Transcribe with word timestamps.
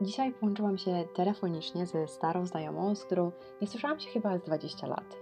Dzisiaj 0.00 0.32
połączyłam 0.32 0.78
się 0.78 1.04
telefonicznie 1.14 1.86
ze 1.86 2.08
starą 2.08 2.46
znajomą, 2.46 2.94
z 2.94 3.04
którą 3.04 3.32
nie 3.60 3.66
słyszałam 3.66 4.00
się 4.00 4.10
chyba 4.10 4.38
z 4.38 4.42
20 4.42 4.86
lat. 4.86 5.16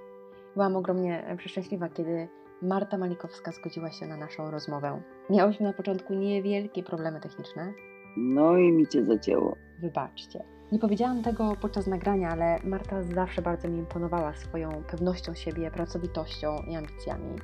Byłam 0.54 0.76
ogromnie 0.76 1.36
przeszczęśliwa, 1.38 1.88
kiedy 1.88 2.28
Marta 2.62 2.98
Malikowska 2.98 3.52
zgodziła 3.52 3.90
się 3.90 4.06
na 4.06 4.16
naszą 4.16 4.50
rozmowę. 4.50 5.02
Miałyśmy 5.30 5.66
na 5.66 5.72
początku 5.72 6.14
niewielkie 6.14 6.82
problemy 6.82 7.20
techniczne. 7.20 7.72
No 8.16 8.58
i 8.58 8.72
mi 8.72 8.86
cię 8.86 9.04
zacięło. 9.04 9.56
Wybaczcie. 9.78 10.44
Nie 10.72 10.78
powiedziałam 10.78 11.22
tego 11.22 11.56
podczas 11.60 11.86
nagrania, 11.86 12.28
ale 12.30 12.58
Marta 12.64 13.02
zawsze 13.02 13.42
bardzo 13.42 13.68
mi 13.68 13.78
imponowała 13.78 14.34
swoją 14.34 14.84
pewnością 14.90 15.34
siebie, 15.34 15.70
pracowitością 15.70 16.62
i 16.68 16.76
ambicjami. 16.76 17.38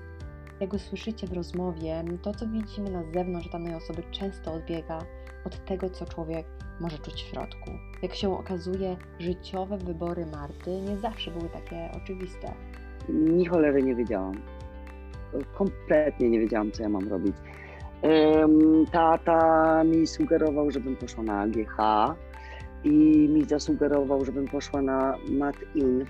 Jak 0.60 0.72
usłyszycie 0.72 1.26
w 1.26 1.32
rozmowie, 1.32 2.04
to 2.22 2.34
co 2.34 2.46
widzimy 2.46 2.90
na 2.90 3.02
zewnątrz 3.02 3.48
danej 3.48 3.74
osoby 3.74 4.02
często 4.10 4.52
odbiega 4.52 4.98
od 5.44 5.64
tego, 5.64 5.90
co 5.90 6.06
człowiek 6.06 6.46
może 6.80 6.98
czuć 6.98 7.14
w 7.14 7.18
środku. 7.18 7.70
Jak 8.02 8.14
się 8.14 8.38
okazuje, 8.38 8.96
życiowe 9.18 9.78
wybory 9.78 10.26
Marty 10.26 10.80
nie 10.80 10.98
zawsze 10.98 11.30
były 11.30 11.48
takie 11.48 11.90
oczywiste. 12.02 12.52
Ni 13.08 13.46
cholery 13.46 13.82
nie 13.82 13.94
wiedziałam. 13.94 14.34
Kompletnie 15.54 16.30
nie 16.30 16.40
wiedziałam, 16.40 16.72
co 16.72 16.82
ja 16.82 16.88
mam 16.88 17.08
robić. 17.08 17.34
Tata 18.92 19.84
mi 19.84 20.06
sugerował, 20.06 20.70
żebym 20.70 20.96
poszła 20.96 21.24
na 21.24 21.40
AGH 21.40 21.76
i 22.84 22.90
mi 23.28 23.44
zasugerował, 23.44 24.24
żebym 24.24 24.48
poszła 24.48 24.82
na 24.82 25.18
MatInf, 25.30 26.08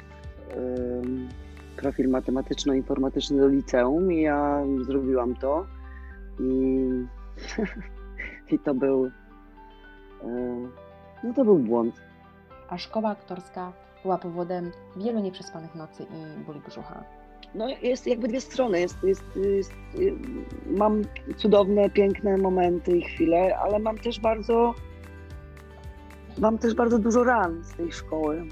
ym, 0.56 1.28
profil 1.76 2.08
matematyczno-informatyczny 2.08 3.40
do 3.40 3.48
liceum 3.48 4.12
i 4.12 4.20
ja 4.22 4.62
zrobiłam 4.80 5.34
to 5.34 5.66
i, 6.40 6.88
i 8.54 8.58
to 8.58 8.74
był 8.74 9.10
no 11.24 11.34
to 11.34 11.44
był 11.44 11.58
błąd. 11.58 11.94
A 12.68 12.78
szkoła 12.78 13.10
aktorska 13.10 13.72
była 14.02 14.18
powodem 14.18 14.70
wielu 14.96 15.20
nieprzespanych 15.20 15.74
nocy 15.74 16.02
i 16.02 16.44
bóli 16.44 16.60
brzucha. 16.60 17.04
No 17.54 17.68
jest 17.82 18.06
jakby 18.06 18.28
dwie 18.28 18.40
strony. 18.40 18.80
Jest, 18.80 19.02
jest, 19.02 19.24
jest, 19.36 19.72
mam 20.66 21.02
cudowne, 21.36 21.90
piękne 21.90 22.36
momenty 22.36 22.96
i 22.96 23.02
chwile, 23.02 23.58
ale 23.58 23.78
mam 23.78 23.98
też 23.98 24.20
bardzo 24.20 24.74
mam 26.38 26.58
też 26.58 26.74
bardzo 26.74 26.98
dużo 26.98 27.24
ran 27.24 27.64
z 27.64 27.74
tej 27.74 27.92
szkoły. 27.92 28.46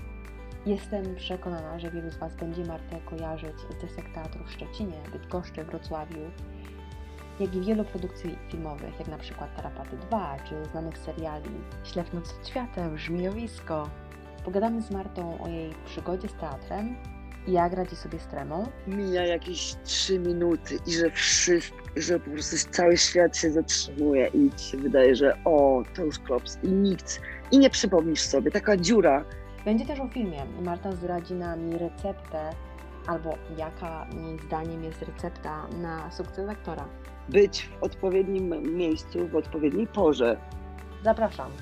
Jestem 0.66 1.14
przekonana, 1.16 1.78
że 1.78 1.90
wielu 1.90 2.10
z 2.10 2.16
Was 2.16 2.36
będzie 2.36 2.64
Martę 2.64 2.96
kojarzyć 3.04 3.58
z 3.58 3.82
desek 3.82 4.12
teatru 4.14 4.44
w 4.44 4.52
Szczecinie, 4.52 4.96
Bydgoszczy, 5.12 5.64
Wrocławiu, 5.64 6.20
jak 7.40 7.54
i 7.54 7.60
wielu 7.60 7.84
produkcji 7.84 8.38
filmowych, 8.48 8.98
jak 8.98 9.08
na 9.08 9.18
przykład 9.18 9.56
Tarapaty 9.56 9.96
2, 9.96 10.36
czy 10.48 10.64
znanych 10.64 10.98
seriali 10.98 11.50
Ślew 11.84 12.12
noc 12.14 12.32
przed 12.32 12.48
światem, 12.48 12.98
Żmijowisko. 12.98 13.90
Pogadamy 14.44 14.82
z 14.82 14.90
Martą 14.90 15.42
o 15.42 15.48
jej 15.48 15.74
przygodzie 15.86 16.28
z 16.28 16.34
teatrem 16.34 16.96
i 17.46 17.52
jak 17.52 17.72
radzi 17.72 17.96
sobie 17.96 18.18
z 18.18 18.26
tremą. 18.26 18.66
Mija 18.86 19.26
jakieś 19.26 19.74
trzy 19.84 20.18
minuty 20.18 20.78
i 20.86 20.92
że 20.92 21.10
wszystko, 21.10 21.78
że 21.96 22.20
po 22.20 22.30
prostu 22.30 22.70
cały 22.70 22.96
świat 22.96 23.36
się 23.36 23.50
zatrzymuje 23.50 24.26
i 24.26 24.50
ci 24.56 24.70
się 24.70 24.78
wydaje, 24.78 25.16
że 25.16 25.36
o, 25.44 25.82
to 25.96 26.04
już 26.04 26.18
klops 26.18 26.58
i 26.62 26.68
nikt, 26.68 27.20
i 27.50 27.58
nie 27.58 27.70
przypomnisz 27.70 28.20
sobie, 28.20 28.50
taka 28.50 28.76
dziura. 28.76 29.24
Będzie 29.64 29.86
też 29.86 30.00
o 30.00 30.08
filmie 30.08 30.46
Marta 30.62 30.92
zdradzi 30.92 31.34
nam 31.34 31.72
receptę, 31.72 32.50
albo 33.06 33.38
jaka 33.56 34.06
jej 34.10 34.38
zdaniem 34.38 34.84
jest 34.84 35.02
recepta 35.02 35.68
na 35.68 36.10
sukces 36.10 36.48
aktora. 36.48 36.88
Być 37.28 37.68
w 37.68 37.82
odpowiednim 37.82 38.76
miejscu, 38.76 39.28
w 39.28 39.36
odpowiedniej 39.36 39.86
porze. 39.86 40.40
Zapraszam. 41.02 41.52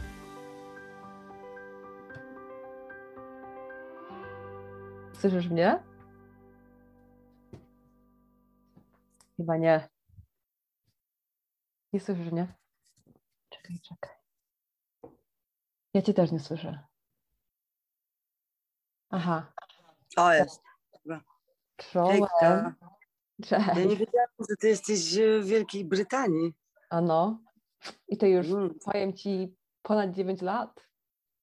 Słyszysz 5.13 5.49
mnie? 5.49 5.83
Chyba 9.37 9.57
nie. 9.57 9.89
Nie 11.93 12.01
słyszysz 12.01 12.33
mnie? 12.33 12.55
Czekaj, 13.49 13.81
czekaj. 13.83 14.17
Ja 15.95 16.03
cię 16.03 16.15
też 16.15 16.33
nie 16.33 16.41
słyszę. 16.41 16.79
Aha. 19.11 19.53
O, 20.17 20.33
jest. 20.33 20.68
Czołem. 21.79 22.11
Hejka. 22.41 22.75
Cześć. 23.43 23.67
Ja 23.67 23.75
nie 23.75 23.97
wiedziałam, 23.97 24.29
że 24.51 24.57
ty 24.61 24.69
jesteś 24.69 25.19
w 25.19 25.45
Wielkiej 25.47 25.85
Brytanii. 25.85 26.55
Ano. 26.91 27.41
I 28.09 28.17
to 28.17 28.27
już, 28.27 28.47
Mm. 28.49 28.75
powiem 28.85 29.13
ci, 29.17 29.55
ponad 29.83 30.11
9 30.11 30.43
lat. 30.43 30.87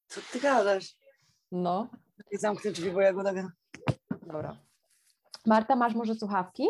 Co 0.07 0.22
ty 0.31 0.40
gadasz? 0.40 0.96
No. 1.51 1.90
I 2.31 2.38
zamknę 2.38 2.72
drzwi, 2.72 2.91
bo 2.91 3.01
ja 3.01 3.13
go 3.13 3.23
nagram. 3.23 3.51
Dobra. 4.22 4.57
Marta, 5.46 5.75
masz 5.75 5.94
może 5.96 6.16
słuchawki? 6.16 6.67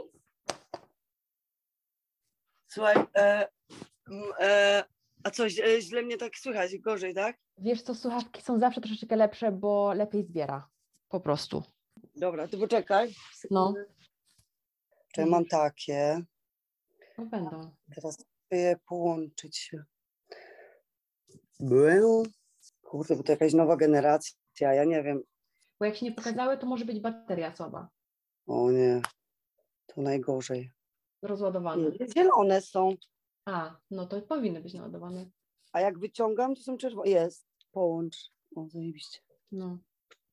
Słuchaj, 2.68 2.96
e, 3.16 3.48
e, 4.40 4.84
a 5.24 5.32
co, 5.32 5.50
źle, 5.50 5.82
źle 5.82 6.02
mnie 6.02 6.18
tak 6.18 6.38
słychać, 6.38 6.78
gorzej, 6.78 7.14
tak? 7.14 7.38
Wiesz 7.58 7.82
co, 7.82 7.96
słuchawki 7.96 8.42
są 8.42 8.60
zawsze 8.60 8.82
troszeczkę 8.82 9.16
lepsze, 9.16 9.52
bo 9.52 9.94
lepiej 9.94 10.24
zbiera. 10.24 10.68
Po 11.10 11.20
prostu. 11.20 11.64
Dobra, 12.16 12.48
ty 12.48 12.58
poczekaj. 12.58 13.14
No. 13.52 13.74
To 15.14 15.22
ja 15.22 15.28
mam 15.28 15.46
takie. 15.46 16.22
No 17.18 17.26
będą. 17.26 17.72
Teraz 17.96 18.18
je 18.52 18.76
połączyć. 18.88 19.72
Był. 21.60 22.26
Kurde, 22.82 23.16
bo 23.16 23.24
to 23.24 23.32
jakaś 23.32 23.54
nowa 23.54 23.78
generacja, 23.78 24.74
ja 24.74 24.84
nie 24.84 25.04
wiem. 25.04 25.22
Bo 25.80 25.86
jak 25.86 25.96
się 25.96 26.06
nie 26.06 26.12
pokazały, 26.12 26.58
to 26.58 26.66
może 26.66 26.86
być 26.86 27.00
bateria 27.00 27.56
słaba. 27.56 27.90
O 28.48 28.72
nie, 28.72 29.02
to 29.88 30.02
najgorzej. 30.02 30.72
Rozładowane. 31.22 31.92
Zielone 32.18 32.62
są, 32.62 32.96
A, 33.46 33.76
no 33.92 34.06
to 34.06 34.22
powinny 34.22 34.62
być 34.62 34.74
naładowane. 34.74 35.26
a 35.74 35.82
jak 35.82 36.00
wyciągam, 36.00 36.56
to 36.56 36.62
są 36.62 36.78
czerwone. 36.78 37.10
Jest, 37.10 37.46
połącz. 37.72 38.32
O, 38.56 38.68
zajebiście. 38.70 39.20
No. 39.52 39.78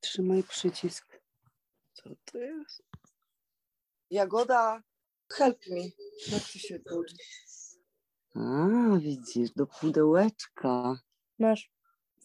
Trzymaj 0.01 0.43
przycisk. 0.43 1.12
Co 1.93 2.11
to 2.25 2.39
jest? 2.39 2.83
Jagoda, 4.11 4.83
help 5.33 5.59
me. 5.71 5.83
Jak 6.33 6.43
to 6.43 6.59
się 6.59 6.81
tworzy? 6.81 7.17
A, 8.35 8.99
widzisz, 8.99 9.51
do 9.51 9.67
pudełeczka. 9.67 10.99
Masz. 11.39 11.73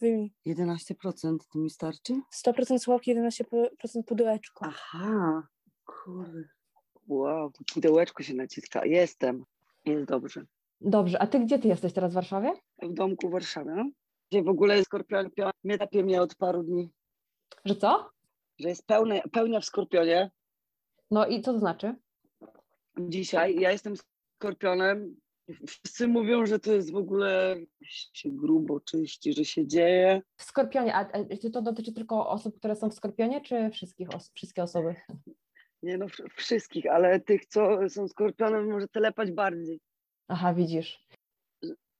Wyjmij. 0.00 0.34
11% 0.46 1.38
to 1.52 1.58
mi 1.58 1.70
starczy? 1.70 2.20
100% 2.46 2.78
sławki, 2.78 3.14
11% 3.16 3.68
pudełeczko. 4.06 4.64
Aha, 4.68 5.48
kurde. 5.84 6.48
Wow, 7.06 7.52
to 7.52 7.64
pudełeczko 7.74 8.22
się 8.22 8.34
naciska. 8.34 8.84
Jestem. 8.84 9.44
Jest 9.84 10.04
dobrze. 10.04 10.44
Dobrze, 10.80 11.22
a 11.22 11.26
ty 11.26 11.40
gdzie 11.40 11.58
ty 11.58 11.68
jesteś 11.68 11.92
teraz 11.92 12.10
w 12.12 12.14
Warszawie? 12.14 12.52
W 12.82 12.92
domku 12.94 13.30
Warszawy, 13.30 13.70
no? 13.74 13.90
Gdzie 14.30 14.42
w 14.42 14.48
ogóle 14.48 14.84
skorpion 14.84 15.30
mnie 15.64 15.78
tapie 15.78 16.04
mnie 16.04 16.22
od 16.22 16.34
paru 16.34 16.62
dni. 16.62 16.90
Że 17.64 17.76
co? 17.76 18.10
Że 18.58 18.68
jest 18.68 18.86
pełne, 18.86 19.22
pełnia 19.32 19.60
w 19.60 19.64
skorpionie. 19.64 20.30
No 21.10 21.26
i 21.26 21.42
co 21.42 21.52
to 21.52 21.58
znaczy? 21.58 21.94
Dzisiaj 22.98 23.60
ja 23.60 23.72
jestem 23.72 23.94
skorpionem. 24.40 25.16
Wszyscy 25.66 26.08
mówią, 26.08 26.46
że 26.46 26.58
to 26.58 26.72
jest 26.72 26.92
w 26.92 26.96
ogóle 26.96 27.56
się 28.12 28.30
grubo 28.32 28.80
czyści, 28.80 29.32
że 29.32 29.44
się 29.44 29.66
dzieje. 29.66 30.22
W 30.36 30.42
Skorpionie, 30.42 30.94
a, 30.94 31.24
czy 31.42 31.50
to 31.50 31.62
dotyczy 31.62 31.92
tylko 31.92 32.28
osób, 32.30 32.58
które 32.58 32.76
są 32.76 32.90
w 32.90 32.94
Skorpionie, 32.94 33.40
czy 33.40 33.70
wszystkich 33.70 34.14
os- 34.14 34.30
wszystkie 34.34 34.62
osoby? 34.62 34.94
Nie 35.82 35.98
no, 35.98 36.06
wsz- 36.06 36.28
wszystkich, 36.36 36.86
ale 36.86 37.20
tych, 37.20 37.46
co 37.46 37.88
są 37.88 38.08
skorpionem, 38.08 38.70
może 38.70 38.88
telepać 38.88 39.32
bardziej. 39.32 39.80
Aha, 40.28 40.54
widzisz. 40.54 41.06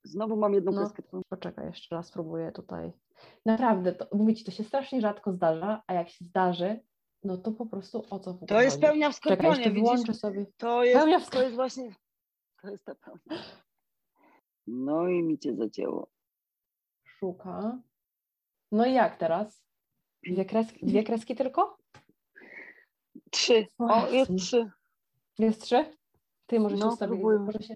Znowu 0.04 0.36
mam 0.36 0.54
jedną 0.54 0.72
No. 0.72 0.78
kreskę. 0.78 1.02
Poczekaj, 1.28 1.66
jeszcze 1.66 1.94
raz 1.94 2.06
spróbuję 2.06 2.52
tutaj. 2.52 2.92
Naprawdę, 3.46 3.92
to, 3.92 4.06
mówię 4.16 4.34
ci, 4.34 4.44
to 4.44 4.50
się 4.50 4.64
strasznie 4.64 5.00
rzadko 5.00 5.32
zdarza, 5.32 5.82
a 5.86 5.92
jak 5.94 6.08
się 6.08 6.24
zdarzy, 6.24 6.80
no 7.24 7.36
to 7.38 7.52
po 7.52 7.66
prostu 7.66 8.04
o 8.10 8.18
co 8.20 8.32
w 8.32 8.34
ogóle 8.34 8.48
To 8.48 8.60
jest 8.62 8.76
chodzi? 8.76 8.86
pełnia 8.86 9.10
w 9.10 9.20
Czekaj, 9.20 9.36
skorpionie, 9.36 9.56
jeszcze 9.58 9.70
widzisz? 9.70 9.82
wyłączę 9.90 10.14
sobie. 10.14 10.46
To 10.56 10.84
jest, 10.84 10.98
Pełnia 10.98 11.18
w 11.18 11.30
to 11.30 11.42
jest 11.42 11.54
właśnie, 11.54 11.94
to 12.62 12.68
jest 12.70 12.84
ta 12.84 12.94
pełnia. 12.94 13.42
No 14.66 15.08
i 15.08 15.22
mi 15.22 15.38
cię 15.38 15.54
zacięło. 15.56 16.08
Szuka. 17.04 17.78
No 18.72 18.86
i 18.86 18.92
jak 18.94 19.16
teraz? 19.16 19.62
Dwie 20.22 20.44
kreski, 20.44 20.86
dwie 20.86 21.02
kreski 21.04 21.34
tylko? 21.34 21.78
Trzy. 23.30 23.66
O, 23.78 24.06
jest 24.10 24.30
trzy. 24.38 24.70
Jest 25.38 25.62
trzy? 25.62 25.96
Ty 26.46 26.60
może 26.60 26.76
się, 26.76 26.80
No, 26.80 26.88
ustabilizowało. 26.88 27.36
próbuję. 27.38 27.46
może 27.46 27.68
się 27.68 27.74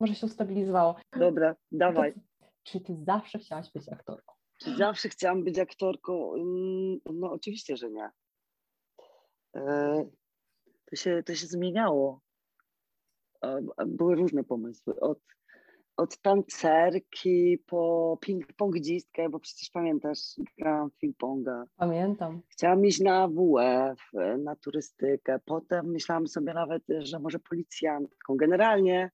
Może 0.00 0.14
się 0.14 0.26
ustabilizowało. 0.26 0.96
Dobra, 1.18 1.54
dawaj. 1.72 2.14
To, 2.14 2.20
czy 2.62 2.80
ty 2.80 2.96
zawsze 3.04 3.38
chciałaś 3.38 3.72
być 3.72 3.88
aktorką? 3.88 4.33
Czy 4.58 4.76
zawsze 4.76 5.08
chciałam 5.08 5.44
być 5.44 5.58
aktorką? 5.58 6.34
Mm, 6.34 6.98
No 7.20 7.30
oczywiście, 7.32 7.76
że 7.76 7.90
nie. 7.90 8.10
E, 9.56 10.04
To 10.90 10.96
się, 10.96 11.22
to 11.26 11.34
się 11.34 11.46
zmieniało. 11.46 12.20
E, 13.44 13.60
Były 13.86 14.14
różne 14.14 14.44
pomysły. 14.44 15.00
Od, 15.00 15.18
od 15.96 16.18
tancerki 16.18 17.58
po 17.66 18.18
ping-pongistkę, 18.26 19.30
bo 19.30 19.40
przecież 19.40 19.70
pamiętasz, 19.70 20.18
grałam 20.58 20.90
w 20.90 20.98
ping-ponga. 20.98 21.64
Pamiętam. 21.76 22.42
Chciałam 22.48 22.84
iść 22.86 23.00
na 23.00 23.28
WF, 23.28 24.00
na 24.38 24.56
turystykę. 24.56 25.40
Potem 25.44 25.86
myślałam 25.90 26.26
sobie 26.26 26.54
nawet, 26.54 26.82
że 26.98 27.18
może 27.18 27.38
policjantką. 27.38 28.36
Generalnie 28.36 29.10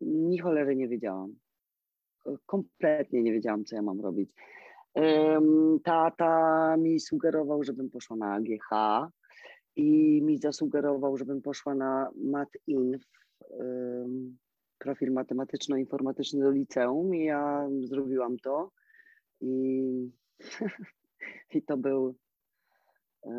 ni 0.00 0.38
cholery 0.38 0.76
nie 0.76 0.88
wiedziałam. 0.88 1.34
Kompletnie 2.46 3.22
nie 3.22 3.32
wiedziałam, 3.32 3.64
co 3.64 3.76
ja 3.76 3.82
mam 3.82 4.00
robić. 4.00 4.30
Tata 5.84 6.76
mi 6.76 7.00
sugerował, 7.00 7.64
żebym 7.64 7.90
poszła 7.90 8.16
na 8.16 8.34
AGH 8.34 8.70
i 9.76 10.22
mi 10.22 10.38
zasugerował, 10.38 11.16
żebym 11.16 11.42
poszła 11.42 11.74
na 11.74 12.10
MatInf, 12.16 13.02
profil 14.78 15.12
matematyczno-informatyczny 15.12 16.40
do 16.40 16.50
liceum 16.50 17.14
i 17.14 17.24
ja 17.24 17.68
zrobiłam 17.82 18.38
to 18.38 18.70
i, 19.40 19.82
i 21.54 21.62
to 21.62 21.76
był 21.76 22.14
e, 23.26 23.30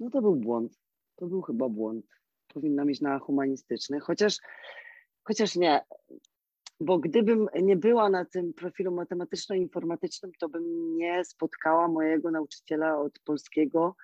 no 0.00 0.10
to 0.10 0.22
był 0.22 0.36
błąd. 0.36 0.80
To 1.16 1.26
był 1.26 1.42
chyba 1.42 1.68
błąd. 1.68 2.06
Powinnam 2.54 2.90
iść 2.90 3.00
na 3.00 3.18
humanistyczny, 3.18 4.00
chociaż, 4.00 4.38
chociaż 5.22 5.56
nie, 5.56 5.80
bo 6.80 6.98
gdybym 6.98 7.46
nie 7.62 7.76
była 7.76 8.10
na 8.10 8.24
tym 8.24 8.54
profilu 8.54 8.92
matematyczno-informatycznym, 8.92 10.32
to 10.40 10.48
bym 10.48 10.96
nie 10.96 11.24
spotkała 11.24 11.88
mojego 11.88 12.30
nauczyciela 12.30 12.98
od 12.98 13.18
polskiego, 13.24 13.96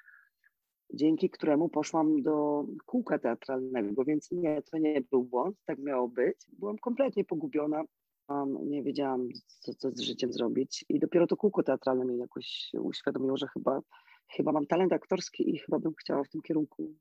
dzięki 0.95 1.31
któremu 1.31 1.69
poszłam 1.69 2.23
do 2.23 2.65
kółka 2.87 3.19
teatralnego, 3.19 4.05
więc 4.05 4.31
nie, 4.33 4.63
to 4.63 4.79
nie 4.79 5.01
był 5.01 5.25
błąd, 5.25 5.57
tak 5.67 5.79
miało 5.79 6.09
być. 6.09 6.37
Byłam 6.59 6.79
kompletnie 6.79 7.25
pogubiona, 7.25 7.85
nie 8.67 8.83
wiedziałam, 8.83 9.29
co, 9.47 9.75
co 9.75 9.91
z 9.91 10.01
życiem 10.01 10.33
zrobić 10.33 10.85
i 10.89 10.99
dopiero 10.99 11.27
to 11.27 11.37
kółko 11.37 11.63
teatralne 11.63 12.05
mi 12.05 12.19
jakoś 12.19 12.71
uświadomiło, 12.81 13.37
że 13.37 13.47
chyba, 13.49 13.81
chyba 14.37 14.53
mam 14.53 14.67
talent 14.67 14.93
aktorski 14.93 15.55
i 15.55 15.59
chyba 15.59 15.79
bym 15.79 15.95
chciała 15.95 16.25
w 16.25 16.29
tym 16.29 16.43
kierunku 16.43 16.95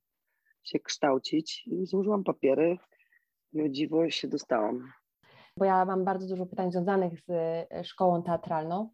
się 0.63 0.79
kształcić. 0.79 1.67
I 1.67 1.85
złożyłam 1.85 2.23
papiery 2.23 2.77
i 3.53 3.61
o 3.61 3.69
dziwo 3.69 4.09
się 4.09 4.27
dostałam. 4.27 4.91
Bo 5.59 5.65
ja 5.65 5.85
mam 5.85 6.05
bardzo 6.05 6.27
dużo 6.27 6.45
pytań 6.45 6.71
związanych 6.71 7.19
z 7.19 7.29
e, 7.29 7.83
szkołą 7.83 8.23
teatralną, 8.23 8.89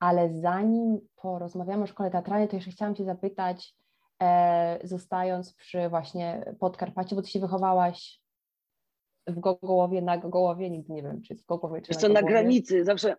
ale 0.00 0.30
zanim 0.40 1.00
porozmawiamy 1.16 1.82
o 1.82 1.86
szkole 1.86 2.10
teatralnej, 2.10 2.48
to 2.48 2.56
jeszcze 2.56 2.70
chciałam 2.70 2.94
Cię 2.94 3.04
zapytać, 3.04 3.74
e, 4.22 4.78
zostając 4.84 5.54
przy 5.54 5.88
właśnie 5.88 6.54
Podkarpaciu, 6.60 7.16
bo 7.16 7.22
ty 7.22 7.28
się 7.28 7.40
wychowałaś 7.40 8.20
w 9.26 9.40
Gogołowie, 9.40 10.02
na 10.02 10.18
Gogołowie, 10.18 10.70
nigdy 10.70 10.92
nie 10.92 11.02
wiem, 11.02 11.22
czy 11.22 11.34
w 11.34 11.46
Gogołowie, 11.46 11.82
czy 11.82 11.88
Wiesz 11.88 12.02
na 12.02 12.08
co, 12.08 12.08
na 12.08 12.22
granicy, 12.22 12.84
zawsze, 12.84 13.16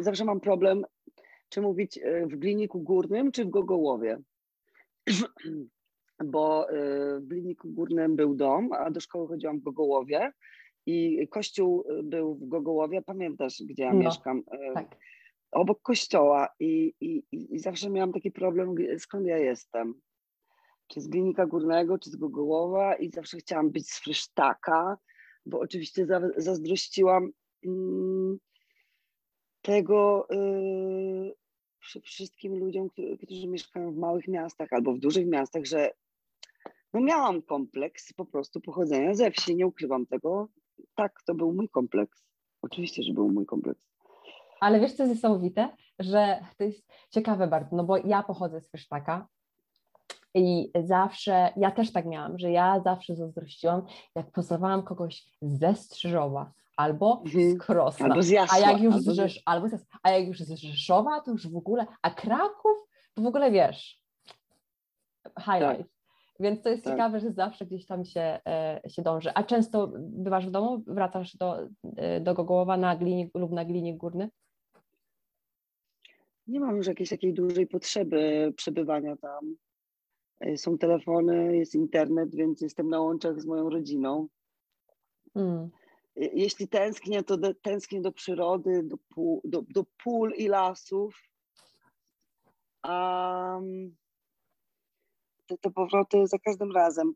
zawsze 0.00 0.24
mam 0.24 0.40
problem, 0.40 0.84
czy 1.48 1.60
mówić 1.60 1.98
e, 1.98 2.26
w 2.26 2.36
Gliniku 2.36 2.80
Górnym, 2.80 3.32
czy 3.32 3.44
w 3.44 3.50
Gogołowie. 3.50 4.18
Bo 6.24 6.70
e, 6.70 6.74
w 7.20 7.26
Gliniku 7.26 7.68
Górnym 7.68 8.16
był 8.16 8.34
dom, 8.34 8.72
a 8.72 8.90
do 8.90 9.00
szkoły 9.00 9.28
chodziłam 9.28 9.60
w 9.60 9.62
Gogołowie 9.62 10.32
i 10.88 11.28
kościół 11.28 11.84
e, 11.88 12.02
był 12.02 12.34
w 12.34 12.48
Gogołowie, 12.48 13.02
pamiętasz, 13.02 13.62
gdzie 13.66 13.82
ja 13.82 13.92
No, 13.92 13.98
mieszkam? 13.98 14.42
Tak. 14.74 14.96
Obok 15.50 15.82
kościoła 15.82 16.48
i, 16.60 16.94
i, 17.00 17.22
i 17.32 17.58
zawsze 17.58 17.90
miałam 17.90 18.12
taki 18.12 18.30
problem, 18.30 18.74
skąd 18.98 19.26
ja 19.26 19.38
jestem 19.38 19.94
czy 20.88 21.00
z 21.00 21.08
Glinika 21.08 21.46
Górnego, 21.46 21.98
czy 21.98 22.10
z 22.10 22.16
Gogołowa 22.16 22.94
i 22.94 23.10
zawsze 23.10 23.38
chciałam 23.38 23.70
być 23.70 23.90
z 23.90 23.98
Frysztaka, 23.98 24.98
bo 25.46 25.60
oczywiście 25.60 26.06
za, 26.06 26.20
zazdrościłam 26.36 27.30
mm, 27.64 28.38
tego 29.62 30.28
y, 30.32 32.00
wszystkim 32.02 32.58
ludziom, 32.58 32.90
którzy, 32.90 33.18
którzy 33.18 33.48
mieszkają 33.48 33.92
w 33.92 33.96
małych 33.96 34.28
miastach 34.28 34.72
albo 34.72 34.92
w 34.92 34.98
dużych 34.98 35.26
miastach, 35.26 35.64
że 35.64 35.90
no 36.92 37.00
miałam 37.00 37.42
kompleks 37.42 38.12
po 38.12 38.24
prostu 38.24 38.60
pochodzenia 38.60 39.14
ze 39.14 39.30
wsi, 39.30 39.56
nie 39.56 39.66
ukrywam 39.66 40.06
tego. 40.06 40.48
Tak, 40.94 41.22
to 41.26 41.34
był 41.34 41.52
mój 41.52 41.68
kompleks. 41.68 42.24
Oczywiście, 42.62 43.02
że 43.02 43.12
był 43.12 43.28
mój 43.32 43.46
kompleks. 43.46 43.88
Ale 44.60 44.80
wiesz, 44.80 44.92
co 44.92 45.02
jest 45.02 45.14
niesamowite? 45.14 45.68
Że 45.98 46.44
to 46.58 46.64
jest 46.64 46.86
ciekawe 47.10 47.46
bardzo, 47.46 47.76
no 47.76 47.84
bo 47.84 47.96
ja 47.96 48.22
pochodzę 48.22 48.60
z 48.60 48.70
Frysztaka, 48.70 49.28
i 50.34 50.70
zawsze, 50.84 51.52
ja 51.56 51.70
też 51.70 51.92
tak 51.92 52.06
miałam, 52.06 52.38
że 52.38 52.50
ja 52.50 52.80
zawsze 52.80 53.16
zazdrościłam, 53.16 53.82
jak 54.14 54.30
poznawałam 54.30 54.82
kogoś 54.82 55.24
ze 55.42 55.74
Strzyżowa 55.74 56.52
albo 56.76 57.22
Mhm. 57.26 57.50
z 57.50 57.58
Krosna. 57.58 58.06
Albo 58.06 58.22
z 58.22 58.28
Jasła, 58.28 58.56
a 58.56 58.60
jak 58.70 58.80
już 58.80 58.94
albo 58.94 59.12
z 59.12 59.16
Rzesz, 59.16 59.42
albo 59.44 59.68
z, 59.68 59.86
a 60.02 60.10
jak 60.10 60.26
już 60.28 60.38
z 60.40 60.50
Rzeszowa, 60.60 61.20
to 61.20 61.30
już 61.30 61.48
w 61.48 61.56
ogóle, 61.56 61.86
a 62.02 62.10
Kraków, 62.10 62.76
to 63.14 63.22
w 63.22 63.26
ogóle 63.26 63.50
wiesz, 63.50 64.02
highlight. 65.40 65.97
Więc 66.40 66.62
to 66.62 66.68
jest 66.68 66.84
Tak. 66.84 66.92
ciekawe, 66.92 67.20
że 67.20 67.30
zawsze 67.32 67.66
gdzieś 67.66 67.86
tam 67.86 68.04
się, 68.04 68.20
e, 68.46 68.80
się 68.88 69.02
dąży. 69.02 69.30
A 69.34 69.44
często 69.44 69.92
bywasz 69.96 70.46
w 70.46 70.50
domu, 70.50 70.82
wracasz 70.86 71.36
do, 71.36 71.68
e, 71.96 72.20
do 72.20 72.34
Gogołowa 72.34 72.76
na 72.76 72.96
glinie 72.96 73.28
lub 73.34 73.52
na 73.52 73.64
glinie 73.64 73.96
górny? 73.96 74.30
Nie 76.46 76.60
mam 76.60 76.76
już 76.76 76.86
jakiejś 76.86 77.10
takiej 77.10 77.34
dużej 77.34 77.66
potrzeby 77.66 78.52
przebywania 78.56 79.16
tam. 79.16 79.56
Y, 80.46 80.58
Są 80.58 80.78
telefony, 80.78 81.56
jest 81.56 81.74
internet, 81.74 82.34
więc 82.34 82.60
jestem 82.60 82.88
na 82.88 83.00
łączach 83.00 83.40
z 83.40 83.46
moją 83.46 83.70
rodziną. 83.70 84.28
Mm. 85.34 85.70
Y, 86.16 86.30
Jeśli 86.34 86.68
tęsknię, 86.68 87.22
to 87.22 87.36
do, 87.36 87.54
tęsknię 87.54 88.00
do 88.00 88.12
przyrody, 88.12 88.82
do, 88.82 88.96
pól, 89.14 89.40
do, 89.44 89.62
do 89.62 89.84
pól 90.04 90.32
i 90.36 90.48
lasów. 90.48 91.22
A 92.82 93.56
mm, 93.58 93.96
te, 95.48 95.58
te 95.58 95.70
powroty 95.70 96.26
za 96.26 96.38
każdym 96.38 96.72
razem 96.72 97.14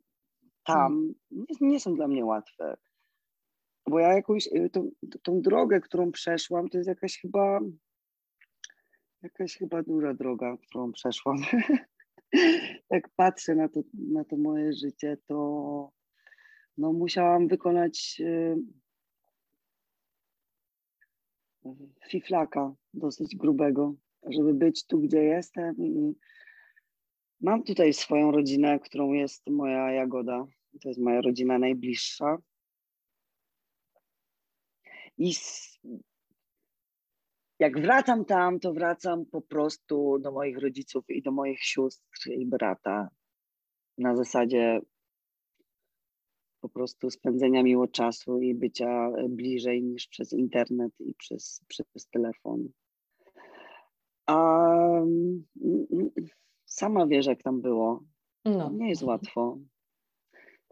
tam 0.65 1.15
nie, 1.31 1.55
nie 1.61 1.81
są 1.81 1.95
dla 1.95 2.09
mnie 2.09 2.25
łatwe. 2.25 2.77
Bo 3.87 3.99
ja 3.99 4.15
jakąś 4.15 4.47
y, 4.47 4.71
tą, 4.73 4.91
tą 5.23 5.41
drogę, 5.41 5.81
którą 5.81 6.13
przeszłam, 6.13 6.69
to 6.69 6.79
jest 6.79 6.89
jakaś 6.89 7.19
chyba 7.19 7.61
jakaś 9.23 9.57
chyba 9.57 9.83
duża 9.83 10.15
droga, 10.15 10.57
którą 10.57 10.93
przeszłam. 10.93 11.37
Jak 12.91 13.09
patrzę 13.17 13.55
na 13.55 13.69
to, 13.69 13.81
na 13.95 14.25
to 14.25 14.37
moje 14.37 14.73
życie, 14.73 15.17
to 15.27 15.91
no, 16.79 16.93
musiałam 16.93 17.49
wykonać 17.49 18.21
y, 18.21 18.57
fiflaka 22.09 22.75
dosyć 22.95 23.37
grubego, 23.37 23.95
żeby 24.31 24.55
być 24.55 24.87
tu, 24.87 25.01
gdzie 25.01 25.25
jestem. 25.25 25.77
I 25.79 26.15
mam 27.43 27.63
tutaj 27.63 27.93
swoją 27.93 28.31
rodzinę, 28.31 28.81
którą 28.81 29.13
jest 29.13 29.51
moja 29.51 29.93
Jagoda. 29.93 30.47
To 30.83 30.89
jest 30.89 31.01
moja 31.01 31.21
rodzina 31.21 31.59
najbliższa. 31.59 32.39
I 35.19 35.33
jak 37.59 37.81
wracam 37.81 38.25
tam, 38.25 38.61
to 38.61 38.73
wracam 38.73 39.27
po 39.27 39.43
prostu 39.43 40.19
do 40.19 40.33
moich 40.33 40.59
rodziców 40.59 41.05
i 41.09 41.23
do 41.23 41.33
moich 41.33 41.63
sióstr 41.63 42.31
i 42.31 42.47
brata. 42.47 43.09
Na 43.99 44.17
zasadzie 44.17 44.81
po 46.61 46.69
prostu 46.69 47.11
spędzenia 47.11 47.63
miło 47.63 47.89
czasu 47.89 48.41
i 48.41 48.55
bycia 48.55 49.11
bliżej 49.29 49.83
niż 49.83 50.09
przez 50.09 50.33
internet 50.33 50.93
i 51.01 51.15
przez, 51.15 51.61
przez 51.69 52.07
telefon. 52.07 52.69
Mm, 54.29 55.45
sama 56.73 57.07
wiesz, 57.07 57.27
jak 57.27 57.43
tam 57.43 57.61
było. 57.61 58.03
No. 58.45 58.71
Nie 58.71 58.89
jest 58.89 59.03
łatwo. 59.03 59.59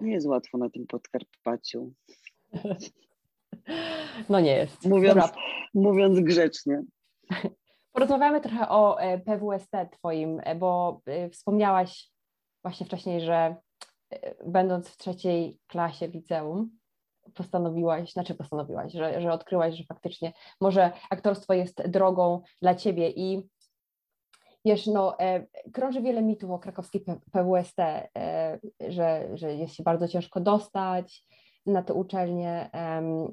Nie 0.00 0.12
jest 0.12 0.26
łatwo 0.26 0.59
na 0.59 0.71
tym 0.71 0.87
Podkarpaciu. 0.87 1.92
No 4.28 4.40
nie 4.40 4.57
jest. 4.57 4.87
Mówiąc, 4.87 5.14
Dobra, 5.14 5.42
mówiąc 5.75 6.21
grzecznie. 6.21 6.83
Porozmawiamy 7.92 8.40
trochę 8.40 8.69
o 8.69 9.00
e, 9.00 9.19
PWST 9.19 9.71
Twoim, 9.92 10.40
e, 10.45 10.54
bo 10.54 11.00
e, 11.07 11.30
wspomniałaś 11.30 12.11
właśnie 12.64 12.87
wcześniej, 12.87 13.21
że 13.21 13.57
będąc 14.47 14.88
w 14.88 14.97
trzeciej 14.97 15.59
klasie 15.66 16.09
liceum, 16.09 16.71
postanowiłaś, 17.35 18.12
znaczy 18.12 18.35
postanowiłaś, 18.35 18.92
że, 18.92 19.21
że 19.21 19.33
odkryłaś, 19.33 19.75
że 19.75 19.85
faktycznie 19.85 20.33
może 20.61 20.92
aktorstwo 21.11 21.54
jest 21.54 21.88
drogą 21.88 22.42
dla 22.62 22.75
Ciebie 22.75 23.11
i 23.11 23.49
wiesz, 24.64 24.86
no, 24.86 25.18
e, 25.18 25.46
krąży 25.72 26.02
wiele 26.02 26.22
mitów 26.22 26.50
o 26.50 26.58
krakowskiej 26.58 27.04
PWST, 27.32 27.78
e, 27.78 28.58
że, 28.88 29.28
że 29.34 29.54
jest 29.54 29.74
się 29.74 29.82
bardzo 29.82 30.08
ciężko 30.08 30.40
dostać 30.40 31.24
na 31.66 31.82
tę 31.82 31.94
uczelnię, 31.94 32.70
em, 32.72 33.28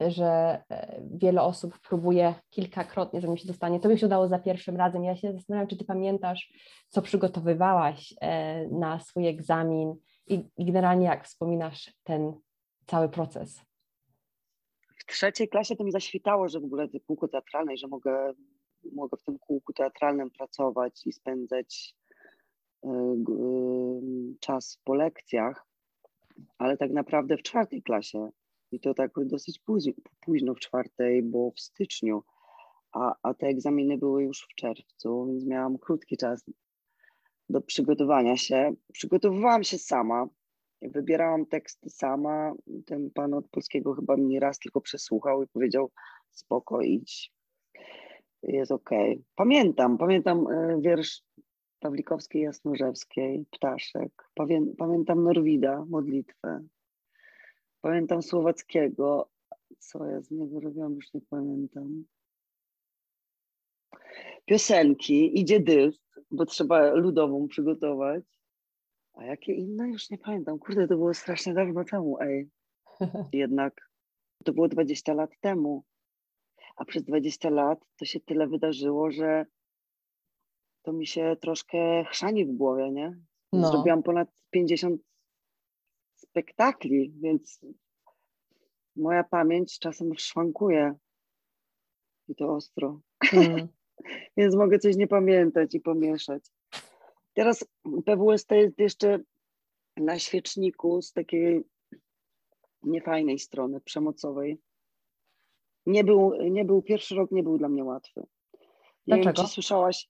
że 0.00 0.62
e, 0.70 1.00
wiele 1.14 1.42
osób 1.42 1.78
próbuje 1.78 2.34
kilkakrotnie, 2.50 3.20
zanim 3.20 3.36
się 3.36 3.46
dostanie. 3.48 3.80
To 3.80 3.88
by 3.88 3.98
się 3.98 4.06
udało 4.06 4.28
za 4.28 4.38
pierwszym 4.38 4.76
razem. 4.76 5.04
Ja 5.04 5.16
się 5.16 5.32
zastanawiam, 5.32 5.68
czy 5.68 5.76
ty 5.76 5.84
pamiętasz, 5.84 6.52
co 6.88 7.02
przygotowywałaś 7.02 8.14
na 8.70 9.00
swój 9.00 9.26
egzamin 9.28 9.94
i, 10.26 10.44
i 10.56 10.64
generalnie 10.64 11.06
jak 11.06 11.24
wspominasz 11.24 11.94
ten 12.04 12.32
cały 12.86 13.08
proces. 13.08 13.60
w 14.96 15.06
trzeciej 15.06 15.48
klasie 15.48 15.76
to 15.76 15.84
mi 15.84 15.92
zaświtało, 15.92 16.48
że 16.48 16.60
w 16.60 16.64
ogóle 16.64 16.88
kółko 17.06 17.28
teatralne 17.28 17.76
że 17.76 17.88
mogę, 17.88 18.32
mogę 18.92 19.16
w 19.16 19.22
tym 19.22 19.38
kółku 19.38 19.72
teatralnym 19.72 20.30
pracować 20.30 21.06
i 21.06 21.12
spędzać 21.12 21.94
y, 22.84 22.88
y, 22.88 24.38
czas 24.40 24.78
po 24.84 24.94
lekcjach, 24.94 25.66
ale 26.58 26.76
tak 26.76 26.90
naprawdę 26.90 27.36
w 27.36 27.42
czwartej 27.42 27.82
klasie 27.82 28.30
i 28.72 28.80
to 28.80 28.94
tak 28.94 29.10
dosyć 29.16 29.58
późno, 29.58 29.92
późno 30.20 30.54
w 30.54 30.60
czwartej, 30.60 31.22
bo 31.22 31.50
w 31.50 31.60
styczniu, 31.60 32.22
a, 32.92 33.14
a 33.22 33.34
te 33.34 33.46
egzaminy 33.46 33.98
były 33.98 34.22
już 34.22 34.42
w 34.42 34.54
czerwcu, 34.54 35.26
więc 35.26 35.46
miałam 35.46 35.78
krótki 35.78 36.16
czas 36.16 36.44
do 37.48 37.60
przygotowania 37.60 38.36
się. 38.36 38.72
Przygotowywałam 38.92 39.64
się 39.64 39.78
sama, 39.78 40.28
wybierałam 40.82 41.46
teksty 41.46 41.90
sama. 41.90 42.54
Ten 42.86 43.10
pan 43.10 43.34
od 43.34 43.48
polskiego 43.48 43.94
chyba 43.94 44.16
mnie 44.16 44.40
raz 44.40 44.58
tylko 44.58 44.80
przesłuchał 44.80 45.42
i 45.42 45.48
powiedział: 45.48 45.90
Spoko, 46.30 46.80
idź. 46.80 47.32
Jest 48.42 48.72
okej. 48.72 49.12
Okay. 49.12 49.24
Pamiętam, 49.34 49.98
pamiętam 49.98 50.46
e, 50.46 50.80
wiersz 50.80 51.22
Pawlikowskiej 51.80 52.42
Jasnorzewskiej, 52.42 53.46
Ptaszek. 53.50 54.28
Pamiętam 54.78 55.24
Norwida, 55.24 55.84
modlitwę. 55.88 56.62
Pamiętam 57.80 58.22
Słowackiego. 58.22 59.30
Co 59.78 60.06
ja 60.06 60.20
z 60.20 60.30
niego 60.30 60.60
robiłam, 60.60 60.94
już 60.94 61.14
nie 61.14 61.20
pamiętam. 61.20 62.04
Piosenki, 64.44 65.40
idzie 65.40 65.60
dysk, 65.60 66.02
bo 66.30 66.46
trzeba 66.46 66.90
ludową 66.90 67.48
przygotować. 67.48 68.24
A 69.14 69.24
jakie 69.24 69.54
inne? 69.54 69.88
Już 69.88 70.10
nie 70.10 70.18
pamiętam. 70.18 70.58
Kurde, 70.58 70.88
to 70.88 70.96
było 70.96 71.14
strasznie 71.14 71.54
dawno 71.54 71.84
temu, 71.84 72.18
ej. 72.20 72.48
Jednak 73.32 73.90
to 74.44 74.52
było 74.52 74.68
20 74.68 75.14
lat 75.14 75.30
temu. 75.40 75.84
A 76.76 76.84
przez 76.84 77.04
20 77.04 77.50
lat 77.50 77.84
to 77.98 78.04
się 78.04 78.20
tyle 78.20 78.46
wydarzyło, 78.46 79.10
że 79.10 79.46
to 80.82 80.92
mi 80.92 81.06
się 81.06 81.36
troszkę 81.40 82.04
chrzani 82.04 82.46
w 82.46 82.52
głowie, 82.52 82.90
nie? 82.90 83.16
No. 83.52 83.68
Zrobiłam 83.68 84.02
ponad 84.02 84.28
50 84.50 85.02
spektakli, 86.16 87.12
więc 87.20 87.60
moja 88.96 89.24
pamięć 89.24 89.78
czasem 89.78 90.14
szwankuje. 90.14 90.94
I 92.28 92.34
to 92.34 92.54
ostro. 92.54 93.00
Mm. 93.32 93.68
więc 94.36 94.54
mogę 94.54 94.78
coś 94.78 94.96
nie 94.96 95.06
pamiętać 95.06 95.74
i 95.74 95.80
pomieszać. 95.80 96.44
Teraz 97.34 97.64
PWST 98.04 98.50
jest 98.50 98.78
jeszcze 98.78 99.18
na 99.96 100.18
świeczniku 100.18 101.02
z 101.02 101.12
takiej 101.12 101.64
niefajnej 102.82 103.38
strony, 103.38 103.80
przemocowej. 103.80 104.58
Nie 105.86 106.04
był, 106.04 106.32
nie 106.50 106.64
był, 106.64 106.82
pierwszy 106.82 107.14
rok 107.14 107.30
nie 107.30 107.42
był 107.42 107.58
dla 107.58 107.68
mnie 107.68 107.84
łatwy. 107.84 108.20
Nie 109.06 109.16
Dlaczego? 109.16 109.24
wiem, 109.24 109.34
czy 109.34 109.52
słyszałaś, 109.52 110.08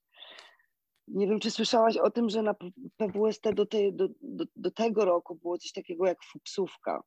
nie 1.07 1.27
wiem, 1.27 1.39
czy 1.39 1.51
słyszałaś 1.51 1.97
o 1.97 2.11
tym, 2.11 2.29
że 2.29 2.41
na 2.41 2.55
PWST 2.97 3.43
do, 3.53 3.65
tej, 3.65 3.93
do, 3.93 4.07
do, 4.21 4.45
do 4.55 4.71
tego 4.71 5.05
roku 5.05 5.35
było 5.35 5.57
coś 5.57 5.71
takiego 5.71 6.05
jak 6.05 6.17
fuksówka. 6.23 7.03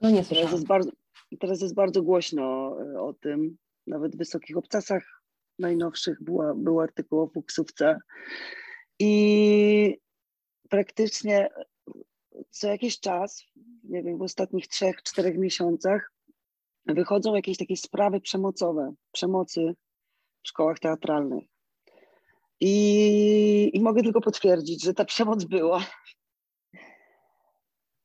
No 0.00 0.10
nie 0.10 0.24
słyszałam. 0.24 0.48
Teraz 0.48 0.52
jest 0.52 0.66
bardzo, 0.66 0.90
teraz 1.40 1.60
jest 1.60 1.74
bardzo 1.74 2.02
głośno 2.02 2.76
e, 2.80 3.00
o 3.00 3.12
tym. 3.12 3.56
Nawet 3.86 4.14
w 4.14 4.18
Wysokich 4.18 4.56
Obcasach 4.56 5.22
najnowszych 5.58 6.22
była, 6.22 6.54
był 6.54 6.80
artykuł 6.80 7.20
o 7.20 7.28
fuksówce. 7.28 7.98
I 8.98 9.98
praktycznie 10.68 11.48
co 12.50 12.68
jakiś 12.68 13.00
czas, 13.00 13.44
nie 13.84 14.02
wiem, 14.02 14.18
w 14.18 14.22
ostatnich 14.22 14.68
trzech, 14.68 15.02
czterech 15.02 15.38
miesiącach 15.38 16.12
wychodzą 16.86 17.34
jakieś 17.34 17.58
takie 17.58 17.76
sprawy 17.76 18.20
przemocowe, 18.20 18.94
przemocy 19.12 19.74
w 20.42 20.48
szkołach 20.48 20.78
teatralnych. 20.78 21.44
I, 22.60 23.70
I 23.74 23.80
mogę 23.80 24.02
tylko 24.02 24.20
potwierdzić, 24.20 24.84
że 24.84 24.94
ta 24.94 25.04
przemoc 25.04 25.44
była. 25.44 25.84